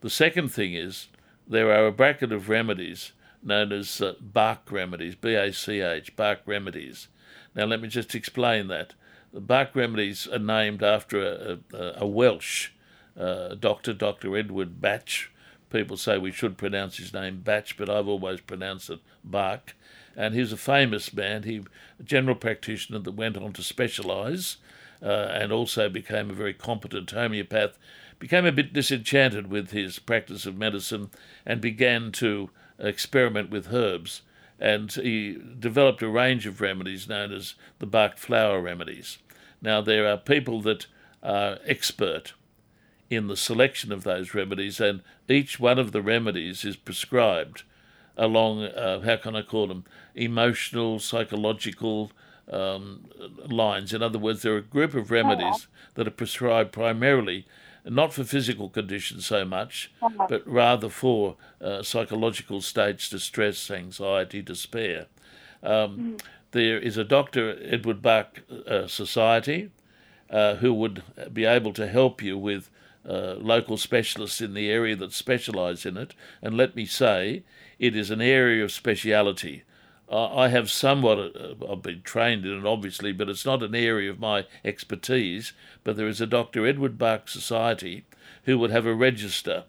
The 0.00 0.10
second 0.10 0.50
thing 0.50 0.74
is 0.74 1.08
there 1.46 1.72
are 1.72 1.86
a 1.86 1.92
bracket 1.92 2.32
of 2.32 2.48
remedies 2.48 3.12
known 3.42 3.72
as 3.72 4.00
uh, 4.00 4.14
Bach 4.20 4.70
remedies, 4.70 5.16
B 5.16 5.34
A 5.34 5.52
C 5.52 5.80
H, 5.80 6.14
Bach 6.14 6.38
remedies. 6.46 7.08
Now, 7.54 7.64
let 7.64 7.80
me 7.80 7.88
just 7.88 8.14
explain 8.14 8.68
that. 8.68 8.94
The 9.32 9.40
Bach 9.40 9.74
remedies 9.74 10.28
are 10.28 10.38
named 10.38 10.82
after 10.82 11.20
a, 11.20 11.58
a, 11.76 11.92
a 12.02 12.06
Welsh 12.06 12.70
uh, 13.18 13.54
doctor, 13.54 13.92
Dr. 13.92 14.36
Edward 14.36 14.80
Batch. 14.80 15.30
People 15.70 15.96
say 15.96 16.18
we 16.18 16.30
should 16.30 16.58
pronounce 16.58 16.98
his 16.98 17.12
name 17.12 17.40
Batch, 17.40 17.76
but 17.76 17.88
I've 17.88 18.08
always 18.08 18.40
pronounced 18.40 18.90
it 18.90 19.00
Bach. 19.24 19.74
And 20.16 20.34
he's 20.34 20.52
a 20.52 20.58
famous 20.58 21.12
man. 21.14 21.44
He 21.44 21.62
a 21.98 22.02
general 22.02 22.36
practitioner 22.36 22.98
that 22.98 23.12
went 23.12 23.36
on 23.36 23.52
to 23.54 23.62
specialise 23.62 24.58
uh, 25.02 25.28
and 25.32 25.50
also 25.50 25.88
became 25.88 26.30
a 26.30 26.34
very 26.34 26.52
competent 26.52 27.10
homeopath. 27.10 27.78
Became 28.18 28.44
a 28.44 28.52
bit 28.52 28.72
disenchanted 28.72 29.50
with 29.50 29.70
his 29.70 29.98
practice 29.98 30.46
of 30.46 30.56
medicine 30.56 31.10
and 31.46 31.60
began 31.60 32.12
to 32.12 32.50
experiment 32.78 33.50
with 33.50 33.72
herbs. 33.72 34.22
And 34.60 34.92
he 34.92 35.38
developed 35.58 36.02
a 36.02 36.08
range 36.08 36.46
of 36.46 36.60
remedies 36.60 37.08
known 37.08 37.32
as 37.32 37.54
the 37.78 37.86
Bach 37.86 38.18
flower 38.18 38.60
remedies. 38.60 39.18
Now, 39.60 39.80
there 39.80 40.06
are 40.06 40.16
people 40.16 40.60
that 40.62 40.86
are 41.22 41.58
expert 41.66 42.34
in 43.12 43.26
the 43.28 43.36
selection 43.36 43.92
of 43.92 44.04
those 44.04 44.34
remedies, 44.34 44.80
and 44.80 45.02
each 45.28 45.60
one 45.60 45.78
of 45.78 45.92
the 45.92 46.02
remedies 46.02 46.64
is 46.64 46.76
prescribed 46.76 47.62
along, 48.16 48.64
uh, 48.64 49.00
how 49.00 49.16
can 49.16 49.36
I 49.36 49.42
call 49.42 49.66
them, 49.66 49.84
emotional, 50.14 50.98
psychological 50.98 52.10
um, 52.50 53.04
lines. 53.46 53.92
In 53.92 54.02
other 54.02 54.18
words, 54.18 54.42
there 54.42 54.54
are 54.54 54.58
a 54.58 54.62
group 54.62 54.94
of 54.94 55.10
remedies 55.10 55.66
that 55.94 56.06
are 56.06 56.10
prescribed 56.10 56.72
primarily 56.72 57.46
not 57.84 58.12
for 58.12 58.22
physical 58.22 58.68
conditions 58.68 59.26
so 59.26 59.44
much, 59.44 59.90
but 60.28 60.46
rather 60.46 60.88
for 60.88 61.36
uh, 61.60 61.82
psychological 61.82 62.60
states, 62.60 63.08
distress, 63.08 63.70
anxiety, 63.70 64.40
despair. 64.40 65.06
Um, 65.62 66.16
There 66.52 66.78
is 66.78 66.96
a 66.98 67.04
Dr. 67.04 67.58
Edward 67.62 68.02
Bach 68.02 68.42
uh, 68.66 68.86
Society 68.86 69.70
uh, 70.30 70.56
who 70.56 70.72
would 70.74 71.02
be 71.32 71.44
able 71.46 71.72
to 71.72 71.88
help 71.88 72.22
you 72.22 72.36
with 72.38 72.68
uh, 73.08 73.34
local 73.38 73.76
specialists 73.76 74.40
in 74.40 74.54
the 74.54 74.70
area 74.70 74.96
that 74.96 75.12
specialise 75.12 75.84
in 75.86 75.96
it. 75.96 76.14
And 76.40 76.56
let 76.56 76.76
me 76.76 76.86
say, 76.86 77.42
it 77.78 77.96
is 77.96 78.10
an 78.10 78.20
area 78.20 78.64
of 78.64 78.72
speciality. 78.72 79.62
I 80.10 80.44
I 80.44 80.48
have 80.48 80.70
somewhat, 80.70 81.18
uh, 81.18 81.54
I've 81.70 81.82
been 81.82 82.02
trained 82.02 82.44
in 82.46 82.58
it 82.58 82.66
obviously, 82.66 83.12
but 83.12 83.28
it's 83.28 83.46
not 83.46 83.62
an 83.62 83.74
area 83.74 84.10
of 84.10 84.20
my 84.20 84.46
expertise. 84.64 85.52
But 85.84 85.96
there 85.96 86.08
is 86.08 86.20
a 86.20 86.26
Dr. 86.26 86.66
Edward 86.66 86.98
Bach 86.98 87.28
Society 87.28 88.04
who 88.44 88.58
would 88.58 88.70
have 88.70 88.86
a 88.86 88.94
register 88.94 89.64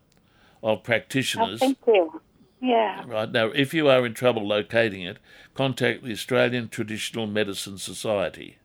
of 0.62 0.78
Oh, 0.78 0.82
practitioners. 0.82 1.60
thank 1.60 1.78
you. 1.88 2.22
Yeah. 2.62 3.04
Right 3.06 3.30
now, 3.32 3.48
if 3.48 3.74
you 3.74 3.90
are 3.90 4.06
in 4.06 4.14
trouble 4.14 4.48
locating 4.48 5.02
it, 5.02 5.18
contact 5.54 6.04
the 6.04 6.14
Australian 6.14 6.70
Traditional 6.70 7.28
Medicine 7.28 7.78
Society 7.78 8.58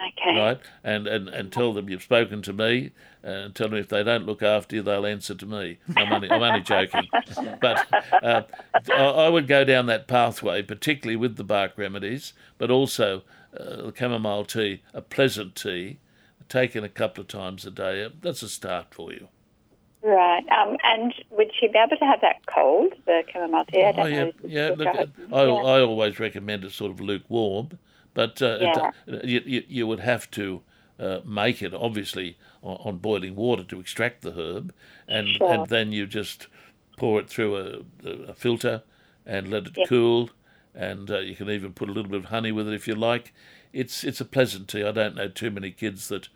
Okay. 0.00 0.38
right? 0.38 0.60
And, 0.82 1.06
and 1.06 1.28
and 1.28 1.52
tell 1.52 1.72
them 1.72 1.88
you've 1.88 2.02
spoken 2.02 2.42
to 2.42 2.52
me, 2.52 2.90
and 3.22 3.54
tell 3.54 3.68
them 3.68 3.78
if 3.78 3.88
they 3.88 4.02
don't 4.02 4.26
look 4.26 4.42
after 4.42 4.76
you, 4.76 4.82
they'll 4.82 5.06
answer 5.06 5.34
to 5.34 5.46
me. 5.46 5.78
I'm 5.96 6.12
only, 6.12 6.30
I'm 6.30 6.42
only 6.42 6.60
joking, 6.62 7.08
but 7.60 7.86
uh, 8.22 8.42
I, 8.90 8.92
I 9.04 9.28
would 9.28 9.46
go 9.46 9.64
down 9.64 9.86
that 9.86 10.08
pathway, 10.08 10.62
particularly 10.62 11.16
with 11.16 11.36
the 11.36 11.44
Bach 11.44 11.72
remedies, 11.78 12.32
but 12.58 12.70
also 12.70 13.22
uh, 13.58 13.76
the 13.82 13.94
chamomile 13.96 14.44
tea, 14.44 14.82
a 14.92 15.00
pleasant 15.00 15.54
tea, 15.54 15.98
taken 16.48 16.84
a 16.84 16.88
couple 16.88 17.22
of 17.22 17.28
times 17.28 17.64
a 17.64 17.70
day. 17.70 18.08
That's 18.20 18.42
a 18.42 18.48
start 18.48 18.92
for 18.92 19.12
you. 19.12 19.28
Right. 20.02 20.44
Um, 20.50 20.76
and 20.84 21.14
would 21.30 21.50
she 21.58 21.66
be 21.68 21.78
able 21.78 21.96
to 21.96 22.04
have 22.04 22.20
that 22.20 22.44
cold, 22.46 22.92
the 23.06 23.22
chamomile 23.32 23.64
tea? 23.72 23.84
I 23.84 23.92
don't 23.92 24.04
Oh, 24.04 24.08
yeah, 24.08 24.24
know. 24.24 24.32
yeah. 24.44 24.68
Look 24.76 24.78
Look. 24.80 25.08
I, 25.32 25.44
Yeah. 25.44 25.52
I 25.52 25.80
always 25.80 26.20
recommend 26.20 26.64
it 26.64 26.72
sort 26.72 26.90
of 26.90 27.00
lukewarm, 27.00 27.70
but 28.14 28.40
uh, 28.40 28.58
Yeah. 28.60 28.90
it, 29.06 29.24
you, 29.24 29.42
you, 29.44 29.62
you 29.68 29.86
would 29.86 30.00
have 30.00 30.30
to 30.32 30.62
uh, 30.98 31.20
make 31.24 31.60
it 31.62 31.74
obviously 31.74 32.36
on, 32.62 32.76
on 32.84 32.96
boiling 32.98 33.34
water 33.36 33.64
to 33.64 33.80
extract 33.80 34.22
the 34.22 34.32
herb, 34.32 34.72
and 35.08 35.28
Sure. 35.28 35.52
and 35.52 35.66
then 35.68 35.92
you 35.92 36.06
just 36.06 36.46
pour 36.96 37.20
it 37.20 37.28
through 37.28 37.56
a, 37.56 38.08
a 38.28 38.34
filter 38.34 38.82
and 39.26 39.50
let 39.50 39.66
it 39.66 39.72
Yeah. 39.76 39.86
cool, 39.88 40.30
and 40.74 41.10
uh, 41.10 41.18
you 41.18 41.34
can 41.34 41.50
even 41.50 41.72
put 41.72 41.88
a 41.88 41.92
little 41.92 42.10
bit 42.10 42.18
of 42.20 42.26
honey 42.26 42.52
with 42.52 42.68
it 42.68 42.74
if 42.74 42.86
you 42.88 42.94
like. 42.94 43.32
It's 43.72 44.04
it's 44.04 44.20
a 44.20 44.24
pleasant 44.24 44.68
tea. 44.68 44.84
I 44.84 44.92
don't 44.92 45.16
know 45.16 45.28
too 45.28 45.50
many 45.50 45.70
kids 45.72 46.08
that 46.08 46.28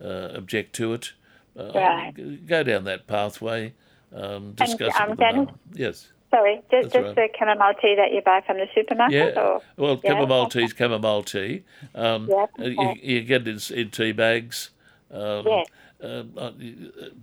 uh, 0.00 0.30
object 0.36 0.74
to 0.76 0.92
it. 0.94 1.12
Uh, 1.58 1.72
Right. 1.74 2.46
Go 2.46 2.62
down 2.62 2.84
that 2.84 3.06
pathway. 3.06 3.74
Um, 4.12 4.52
discuss 4.52 4.94
um, 5.00 5.02
it 5.04 5.10
with 5.10 5.18
the 5.18 5.24
Dennis- 5.24 5.54
Yes. 5.72 6.12
Sorry, 6.34 6.60
just, 6.70 6.92
just 6.92 7.14
the 7.14 7.28
chamomile 7.38 7.74
tea 7.80 7.94
that 7.94 8.12
you 8.12 8.20
buy 8.20 8.40
from 8.44 8.56
the 8.58 8.66
supermarket? 8.74 9.34
Yeah. 9.36 9.40
Or? 9.40 9.62
Well, 9.76 10.00
Yeah, 10.02 10.10
chamomile 10.14 10.48
tea 10.48 10.64
is 10.64 10.74
chamomile 10.76 11.22
tea. 11.22 11.62
Um, 11.94 12.28
Yeah, 12.28 12.46
you, 12.58 12.76
okay. 12.80 13.00
you 13.02 13.22
get 13.22 13.46
it 13.46 13.70
in, 13.70 13.78
in 13.78 13.90
tea 13.90 14.10
bags. 14.12 14.70
Um, 15.12 15.46
Yeah. 15.46 15.62
uh, 16.02 16.24
uh, 16.36 16.52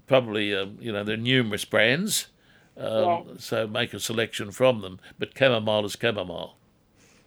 probably, 0.07 0.55
um, 0.55 0.77
you 0.79 0.93
know, 0.93 1.03
there 1.03 1.15
are 1.15 1.17
numerous 1.17 1.65
brands. 1.65 2.27
Um, 2.77 3.03
Yeah. 3.03 3.21
So 3.37 3.67
make 3.67 3.93
a 3.93 3.99
selection 3.99 4.51
from 4.51 4.79
them. 4.81 4.99
But 5.19 5.37
chamomile 5.37 5.85
is 5.85 5.97
chamomile. 5.99 6.55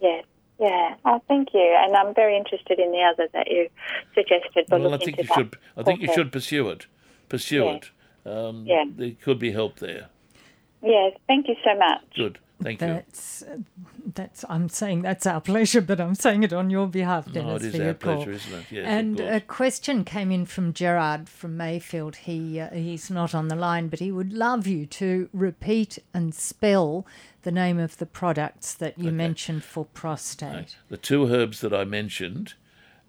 Yes. 0.01 0.25
Yeah. 0.59 0.95
Oh, 1.05 1.21
thank 1.27 1.53
you. 1.53 1.75
And 1.83 1.95
I'm 1.95 2.15
very 2.15 2.35
interested 2.35 2.79
in 2.79 2.91
the 2.93 3.01
other 3.01 3.27
that 3.33 3.51
you 3.51 3.69
suggested. 4.15 4.65
Well, 4.69 4.91
I 4.93 4.97
think 4.97 5.17
you 5.17 5.25
should. 5.25 5.55
I 5.77 5.83
think 5.83 6.01
you 6.01 6.11
should 6.13 6.31
pursue 6.31 6.69
it. 6.69 6.87
Pursue 7.29 7.63
Yeah. 7.63 7.75
it. 7.75 7.91
Um, 8.25 8.65
Yeah. 8.65 8.85
There 8.87 9.11
could 9.21 9.37
be 9.37 9.51
help 9.51 9.77
there. 9.79 10.07
Yes. 10.85 11.13
Thank 11.27 11.47
you 11.47 11.55
so 11.63 11.77
much. 11.77 12.01
Good. 12.15 12.39
Thank 12.61 12.79
you. 12.81 12.87
That's 12.87 13.43
that's. 14.13 14.45
I'm 14.47 14.69
saying 14.69 15.01
that's 15.01 15.25
our 15.25 15.41
pleasure, 15.41 15.81
but 15.81 15.99
I'm 15.99 16.15
saying 16.15 16.43
it 16.43 16.53
on 16.53 16.69
your 16.69 16.87
behalf, 16.87 17.31
Dennis. 17.31 17.49
No, 17.49 17.55
it 17.55 17.63
is 17.63 17.71
for 17.71 17.77
your 17.77 17.87
our 17.87 17.93
call. 17.95 18.15
pleasure, 18.15 18.31
isn't 18.31 18.53
it? 18.53 18.65
Yes, 18.71 18.85
and 18.87 19.17
course. 19.17 19.35
a 19.35 19.41
question 19.41 20.03
came 20.05 20.31
in 20.31 20.45
from 20.45 20.73
Gerard 20.73 21.27
from 21.27 21.57
Mayfield. 21.57 22.15
He 22.15 22.59
uh, 22.59 22.69
he's 22.69 23.11
not 23.11 23.35
on 23.35 23.49
the 23.49 23.55
line, 23.55 23.89
but 23.89 23.99
he 23.99 24.11
would 24.11 24.31
love 24.31 24.67
you 24.67 24.85
to 24.85 25.29
repeat 25.33 25.99
and 26.13 26.33
spell 26.33 27.05
the 27.41 27.51
name 27.51 27.77
of 27.77 27.97
the 27.97 28.05
products 28.05 28.73
that 28.75 28.97
you 28.97 29.11
mentioned 29.11 29.63
for 29.63 29.85
prostate. 29.85 30.77
The 30.89 30.97
two 30.97 31.27
herbs 31.27 31.59
that 31.61 31.73
I 31.73 31.83
mentioned 31.83 32.53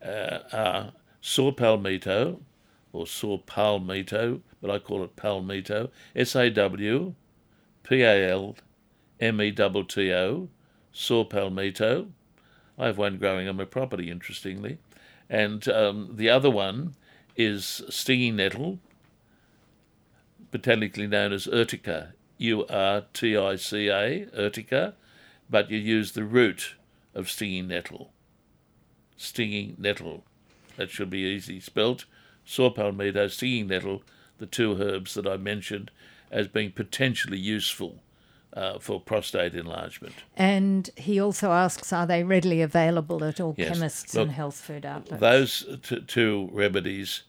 uh, 0.04 0.40
are 0.52 0.92
saw 1.20 1.52
palmito 1.52 2.40
or 2.92 3.06
saw 3.06 3.38
palmito, 3.38 4.40
but 4.60 4.70
I 4.70 4.80
call 4.80 5.04
it 5.04 5.14
palmito. 5.14 5.90
S 6.16 6.34
A 6.34 6.50
W 6.50 7.14
P 7.86 8.02
A 8.02 8.30
L 8.30 8.56
M 9.20 9.40
E 9.40 9.52
T 9.52 9.84
T 9.88 10.12
O, 10.12 10.48
saw 10.92 11.24
palmito. 11.24 12.08
I 12.76 12.86
have 12.86 12.98
one 12.98 13.16
growing 13.16 13.48
on 13.48 13.56
my 13.56 13.64
property, 13.64 14.10
interestingly. 14.10 14.78
And 15.30 15.66
um, 15.68 16.10
the 16.12 16.28
other 16.28 16.50
one 16.50 16.94
is 17.36 17.82
stinging 17.88 18.36
nettle, 18.36 18.80
botanically 20.50 21.06
known 21.06 21.32
as 21.32 21.46
urtica, 21.46 22.12
U 22.38 22.66
R 22.66 23.04
T 23.12 23.36
I 23.36 23.56
C 23.56 23.88
A, 23.88 24.26
urtica, 24.36 24.94
but 25.48 25.70
you 25.70 25.78
use 25.78 26.12
the 26.12 26.24
root 26.24 26.74
of 27.14 27.30
stinging 27.30 27.68
nettle. 27.68 28.10
Stinging 29.16 29.76
nettle. 29.78 30.24
That 30.76 30.90
should 30.90 31.08
be 31.08 31.20
easy 31.20 31.60
spelt. 31.60 32.04
Saw 32.44 32.70
palmetto, 32.70 33.28
stinging 33.28 33.68
nettle, 33.68 34.02
the 34.38 34.46
two 34.46 34.80
herbs 34.82 35.14
that 35.14 35.26
I 35.26 35.36
mentioned 35.36 35.90
as 36.30 36.48
being 36.48 36.72
potentially 36.72 37.38
useful 37.38 37.96
uh, 38.52 38.78
for 38.78 39.00
prostate 39.00 39.54
enlargement. 39.54 40.14
And 40.36 40.88
he 40.96 41.20
also 41.20 41.52
asks, 41.52 41.92
are 41.92 42.06
they 42.06 42.24
readily 42.24 42.62
available 42.62 43.22
at 43.24 43.40
all 43.40 43.54
Yes. 43.56 43.68
chemists 43.68 44.14
Look, 44.14 44.22
and 44.28 44.32
health 44.32 44.56
food 44.56 44.86
outlets? 44.86 45.20
Those 45.20 45.78
t- 45.82 46.00
two 46.06 46.48
remedies, 46.52 47.22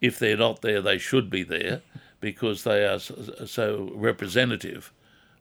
if 0.00 0.18
they're 0.18 0.36
not 0.38 0.62
there, 0.62 0.80
they 0.80 0.98
should 0.98 1.28
be 1.28 1.42
there 1.42 1.82
because 2.20 2.64
they 2.64 2.84
are 2.86 2.98
so 2.98 3.90
representative 3.94 4.92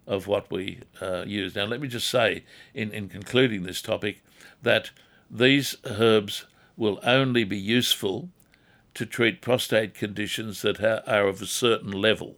of 0.05 0.28
what 0.28 0.51
we 0.51 0.80
uh, 1.01 1.24
use. 1.26 1.55
Now, 1.55 1.66
let 1.66 1.80
me 1.82 1.88
just 1.88 2.10
say, 2.10 2.43
in, 2.74 2.91
in 2.91 3.07
concluding 3.10 3.64
this 3.64 3.82
topic, 3.82 4.22
that 4.62 4.91
these 5.30 5.76
herbs 5.86 6.45
will 6.76 6.99
only 7.03 7.43
be 7.43 7.57
useful 7.57 8.30
to 8.95 9.05
treat 9.05 9.39
prostate 9.41 9.93
conditions 9.93 10.62
that 10.64 10.78
ha- 10.80 11.01
are 11.05 11.28
of 11.28 11.41
a 11.41 11.45
certain 11.45 11.91
level. 11.91 12.36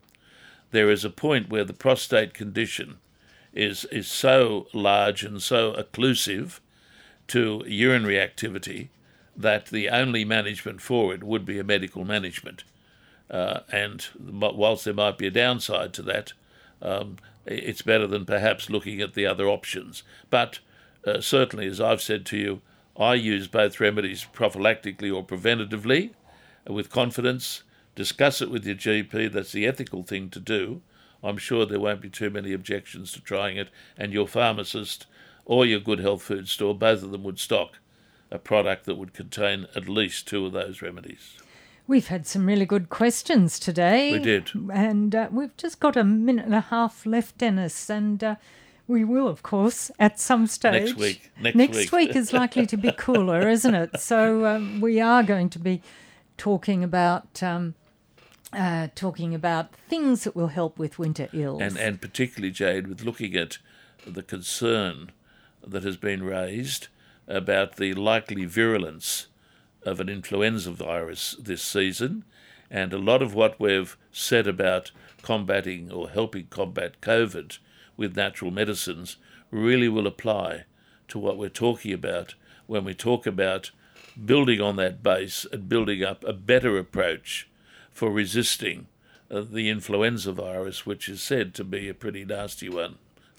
There 0.71 0.89
is 0.89 1.05
a 1.05 1.09
point 1.09 1.49
where 1.49 1.63
the 1.63 1.73
prostate 1.73 2.33
condition 2.33 2.97
is, 3.53 3.85
is 3.85 4.07
so 4.07 4.67
large 4.73 5.23
and 5.23 5.41
so 5.41 5.73
occlusive 5.73 6.59
to 7.27 7.63
urinary 7.67 8.19
activity 8.19 8.89
that 9.35 9.67
the 9.67 9.89
only 9.89 10.25
management 10.25 10.81
for 10.81 11.13
it 11.13 11.23
would 11.23 11.45
be 11.45 11.59
a 11.59 11.63
medical 11.63 12.03
management. 12.03 12.63
Uh, 13.29 13.61
and 13.71 14.07
whilst 14.19 14.85
there 14.85 14.93
might 14.93 15.17
be 15.17 15.27
a 15.27 15.31
downside 15.31 15.93
to 15.93 16.01
that, 16.01 16.33
um, 16.81 17.17
it's 17.45 17.81
better 17.81 18.07
than 18.07 18.25
perhaps 18.25 18.69
looking 18.69 19.01
at 19.01 19.13
the 19.13 19.25
other 19.25 19.47
options. 19.47 20.03
But 20.29 20.59
uh, 21.05 21.21
certainly, 21.21 21.67
as 21.67 21.79
I've 21.79 22.01
said 22.01 22.25
to 22.27 22.37
you, 22.37 22.61
I 22.97 23.13
use 23.13 23.47
both 23.47 23.79
remedies 23.79 24.25
prophylactically 24.33 25.13
or 25.13 25.25
preventatively 25.25 26.11
with 26.67 26.89
confidence. 26.89 27.63
Discuss 27.95 28.41
it 28.41 28.49
with 28.49 28.65
your 28.65 28.75
GP, 28.75 29.31
that's 29.31 29.51
the 29.51 29.65
ethical 29.65 30.03
thing 30.03 30.29
to 30.29 30.39
do. 30.39 30.81
I'm 31.23 31.37
sure 31.37 31.65
there 31.65 31.79
won't 31.79 32.01
be 32.01 32.09
too 32.09 32.29
many 32.29 32.53
objections 32.53 33.11
to 33.13 33.21
trying 33.21 33.57
it, 33.57 33.69
and 33.97 34.13
your 34.13 34.27
pharmacist 34.27 35.05
or 35.45 35.65
your 35.65 35.79
good 35.79 35.99
health 35.99 36.23
food 36.23 36.47
store, 36.47 36.73
both 36.73 37.03
of 37.03 37.11
them 37.11 37.23
would 37.23 37.39
stock 37.39 37.79
a 38.31 38.39
product 38.39 38.85
that 38.85 38.95
would 38.95 39.13
contain 39.13 39.67
at 39.75 39.89
least 39.89 40.27
two 40.27 40.45
of 40.45 40.53
those 40.53 40.81
remedies. 40.81 41.37
We've 41.87 42.07
had 42.07 42.25
some 42.25 42.45
really 42.45 42.65
good 42.65 42.89
questions 42.89 43.59
today. 43.59 44.13
We 44.13 44.19
did. 44.19 44.51
And 44.71 45.13
uh, 45.13 45.27
we've 45.31 45.55
just 45.57 45.79
got 45.79 45.97
a 45.97 46.03
minute 46.03 46.45
and 46.45 46.55
a 46.55 46.61
half 46.61 47.05
left, 47.05 47.39
Dennis. 47.39 47.89
And 47.89 48.23
uh, 48.23 48.35
we 48.87 49.03
will, 49.03 49.27
of 49.27 49.43
course, 49.43 49.91
at 49.99 50.19
some 50.19 50.47
stage. 50.47 50.85
Next 50.85 50.95
week. 50.95 51.31
Next 51.41 51.75
week. 51.75 51.91
week 51.91 52.15
is 52.15 52.31
likely 52.31 52.65
to 52.67 52.77
be 52.77 52.93
cooler, 52.93 53.49
isn't 53.49 53.75
it? 53.75 53.99
So 53.99 54.45
um, 54.45 54.79
we 54.79 55.01
are 55.01 55.23
going 55.23 55.49
to 55.49 55.59
be 55.59 55.81
talking 56.37 56.83
about. 56.83 57.43
Um, 57.43 57.75
uh, 58.53 58.87
talking 58.95 59.33
about 59.33 59.73
things 59.89 60.23
that 60.23 60.35
will 60.35 60.47
help 60.47 60.77
with 60.77 60.99
winter 60.99 61.29
ills. 61.33 61.61
and 61.61 61.77
and 61.77 62.01
particularly 62.01 62.51
Jane 62.51 62.89
with 62.89 63.03
looking 63.03 63.35
at 63.35 63.57
the 64.05 64.23
concern 64.23 65.11
that 65.65 65.83
has 65.83 65.97
been 65.97 66.23
raised 66.23 66.87
about 67.27 67.77
the 67.77 67.93
likely 67.93 68.45
virulence 68.45 69.27
of 69.83 69.99
an 69.99 70.09
influenza 70.09 70.71
virus 70.71 71.35
this 71.39 71.61
season, 71.61 72.23
and 72.69 72.93
a 72.93 72.97
lot 72.97 73.21
of 73.21 73.33
what 73.33 73.59
we've 73.59 73.97
said 74.11 74.47
about 74.47 74.91
combating 75.21 75.91
or 75.91 76.09
helping 76.09 76.47
combat 76.47 76.99
COVID 77.01 77.57
with 77.97 78.15
natural 78.15 78.51
medicines 78.51 79.17
really 79.51 79.89
will 79.89 80.07
apply 80.07 80.65
to 81.07 81.19
what 81.19 81.37
we're 81.37 81.49
talking 81.49 81.93
about 81.93 82.35
when 82.67 82.83
we 82.83 82.93
talk 82.93 83.27
about 83.27 83.71
building 84.25 84.61
on 84.61 84.75
that 84.77 85.03
base 85.03 85.45
and 85.51 85.69
building 85.69 86.03
up 86.03 86.23
a 86.23 86.33
better 86.33 86.77
approach 86.77 87.47
for 87.91 88.11
resisting 88.11 88.87
uh, 89.29 89.41
the 89.41 89.69
influenza 89.69 90.31
virus, 90.31 90.85
which 90.85 91.07
is 91.09 91.21
said 91.21 91.53
to 91.55 91.63
be 91.63 91.89
a 91.89 91.93
pretty 91.93 92.25
nasty 92.25 92.69
one 92.69 92.95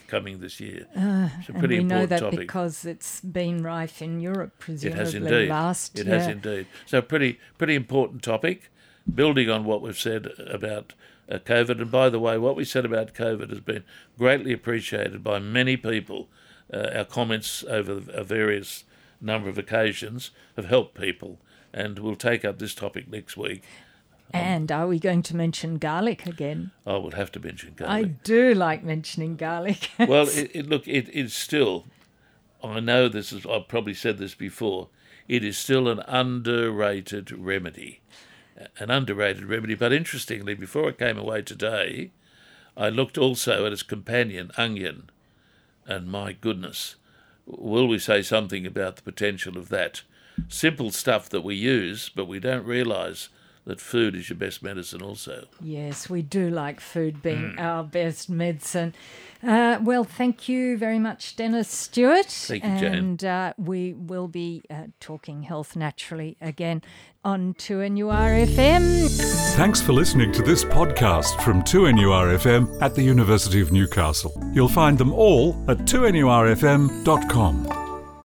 coming 0.08 0.40
this 0.40 0.60
year. 0.60 0.86
it's 0.94 0.96
a 0.96 1.00
Uh, 1.00 1.28
and 1.48 1.58
pretty 1.58 1.78
we 1.78 1.84
know 1.84 2.02
important 2.02 2.10
that 2.10 2.20
topic. 2.20 2.38
because 2.40 2.84
it's 2.84 3.20
been 3.20 3.62
rife 3.62 4.02
in 4.02 4.20
Europe, 4.20 4.52
It 4.58 4.60
presumably 4.60 4.98
has 4.98 5.14
indeed. 5.14 5.48
last 5.48 5.98
it 5.98 6.06
year. 6.06 6.18
has 6.18 6.26
indeed. 6.28 6.66
So 6.86 7.00
pretty 7.02 7.38
pretty 7.58 7.74
important 7.74 8.22
topic. 8.22 8.70
Building 9.12 9.50
on 9.50 9.64
what 9.64 9.82
we've 9.82 9.98
said 9.98 10.28
about 10.46 10.92
uh, 11.30 11.38
COVID, 11.38 11.80
and 11.80 11.90
by 11.90 12.08
the 12.08 12.20
way, 12.20 12.38
what 12.38 12.54
we 12.56 12.64
said 12.64 12.84
about 12.84 13.14
COVID 13.14 13.50
has 13.50 13.60
been 13.60 13.82
greatly 14.18 14.52
appreciated 14.52 15.24
by 15.24 15.38
many 15.40 15.76
people. 15.76 16.28
Uh, 16.72 16.88
our 16.94 17.04
comments 17.04 17.64
over 17.68 18.00
a 18.12 18.22
various 18.24 18.84
number 19.20 19.48
of 19.48 19.58
occasions 19.58 20.30
have 20.56 20.66
helped 20.66 20.94
people, 21.00 21.38
and 21.72 21.98
we'll 21.98 22.14
take 22.16 22.44
up 22.44 22.58
this 22.58 22.74
topic 22.74 23.08
next 23.10 23.36
week. 23.36 23.62
Um, 24.34 24.40
and 24.40 24.72
are 24.72 24.86
we 24.86 24.98
going 24.98 25.22
to 25.24 25.36
mention 25.36 25.78
garlic 25.78 26.26
again? 26.26 26.70
I 26.86 26.96
will 26.96 27.12
have 27.12 27.30
to 27.32 27.40
mention 27.40 27.74
garlic. 27.76 28.06
I 28.06 28.08
do 28.24 28.54
like 28.54 28.82
mentioning 28.82 29.36
garlic. 29.36 29.90
well, 29.98 30.28
it, 30.28 30.50
it, 30.54 30.68
look, 30.68 30.88
it, 30.88 31.08
it's 31.12 31.34
still. 31.34 31.84
I 32.62 32.80
know 32.80 33.08
this 33.08 33.32
is. 33.32 33.44
I've 33.46 33.68
probably 33.68 33.94
said 33.94 34.18
this 34.18 34.34
before. 34.34 34.88
It 35.28 35.44
is 35.44 35.58
still 35.58 35.88
an 35.88 36.00
underrated 36.08 37.30
remedy, 37.30 38.00
an 38.78 38.90
underrated 38.90 39.44
remedy. 39.44 39.74
But 39.74 39.92
interestingly, 39.92 40.54
before 40.54 40.88
I 40.88 40.92
came 40.92 41.18
away 41.18 41.42
today, 41.42 42.10
I 42.76 42.88
looked 42.88 43.18
also 43.18 43.66
at 43.66 43.72
its 43.72 43.82
companion, 43.82 44.50
onion, 44.56 45.10
and 45.86 46.08
my 46.08 46.32
goodness, 46.32 46.96
will 47.46 47.86
we 47.86 47.98
say 47.98 48.22
something 48.22 48.66
about 48.66 48.96
the 48.96 49.02
potential 49.02 49.58
of 49.58 49.68
that? 49.68 50.02
Simple 50.48 50.90
stuff 50.90 51.28
that 51.28 51.42
we 51.42 51.54
use, 51.54 52.08
but 52.08 52.26
we 52.26 52.40
don't 52.40 52.64
realise 52.64 53.28
that 53.64 53.80
food 53.80 54.14
is 54.16 54.28
your 54.28 54.36
best 54.38 54.62
medicine 54.62 55.02
also. 55.02 55.46
Yes, 55.60 56.10
we 56.10 56.22
do 56.22 56.50
like 56.50 56.80
food 56.80 57.22
being 57.22 57.52
Hmm. 57.52 57.58
our 57.60 57.84
best 57.84 58.28
medicine. 58.28 58.94
Uh, 59.42 59.78
well, 59.82 60.04
thank 60.04 60.48
you 60.48 60.76
very 60.76 60.98
much, 60.98 61.36
Dennis 61.36 61.68
Stewart. 61.68 62.26
Thank 62.26 62.64
you, 62.64 62.78
Jane. 62.78 62.94
And 62.94 63.24
uh, 63.24 63.52
we 63.58 63.92
will 63.92 64.28
be 64.28 64.62
uh, 64.70 64.84
talking 65.00 65.42
health 65.42 65.74
naturally 65.76 66.36
again 66.40 66.82
on 67.24 67.54
2NURFM. 67.54 69.54
Thanks 69.56 69.80
for 69.80 69.92
listening 69.92 70.32
to 70.32 70.42
this 70.42 70.64
podcast 70.64 71.40
from 71.42 71.62
2NURFM 71.62 72.80
at 72.82 72.94
the 72.94 73.02
University 73.02 73.60
of 73.60 73.72
Newcastle. 73.72 74.32
You'll 74.52 74.68
find 74.68 74.98
them 74.98 75.12
all 75.12 75.64
at 75.68 75.78
2NURFM.com. 75.86 77.81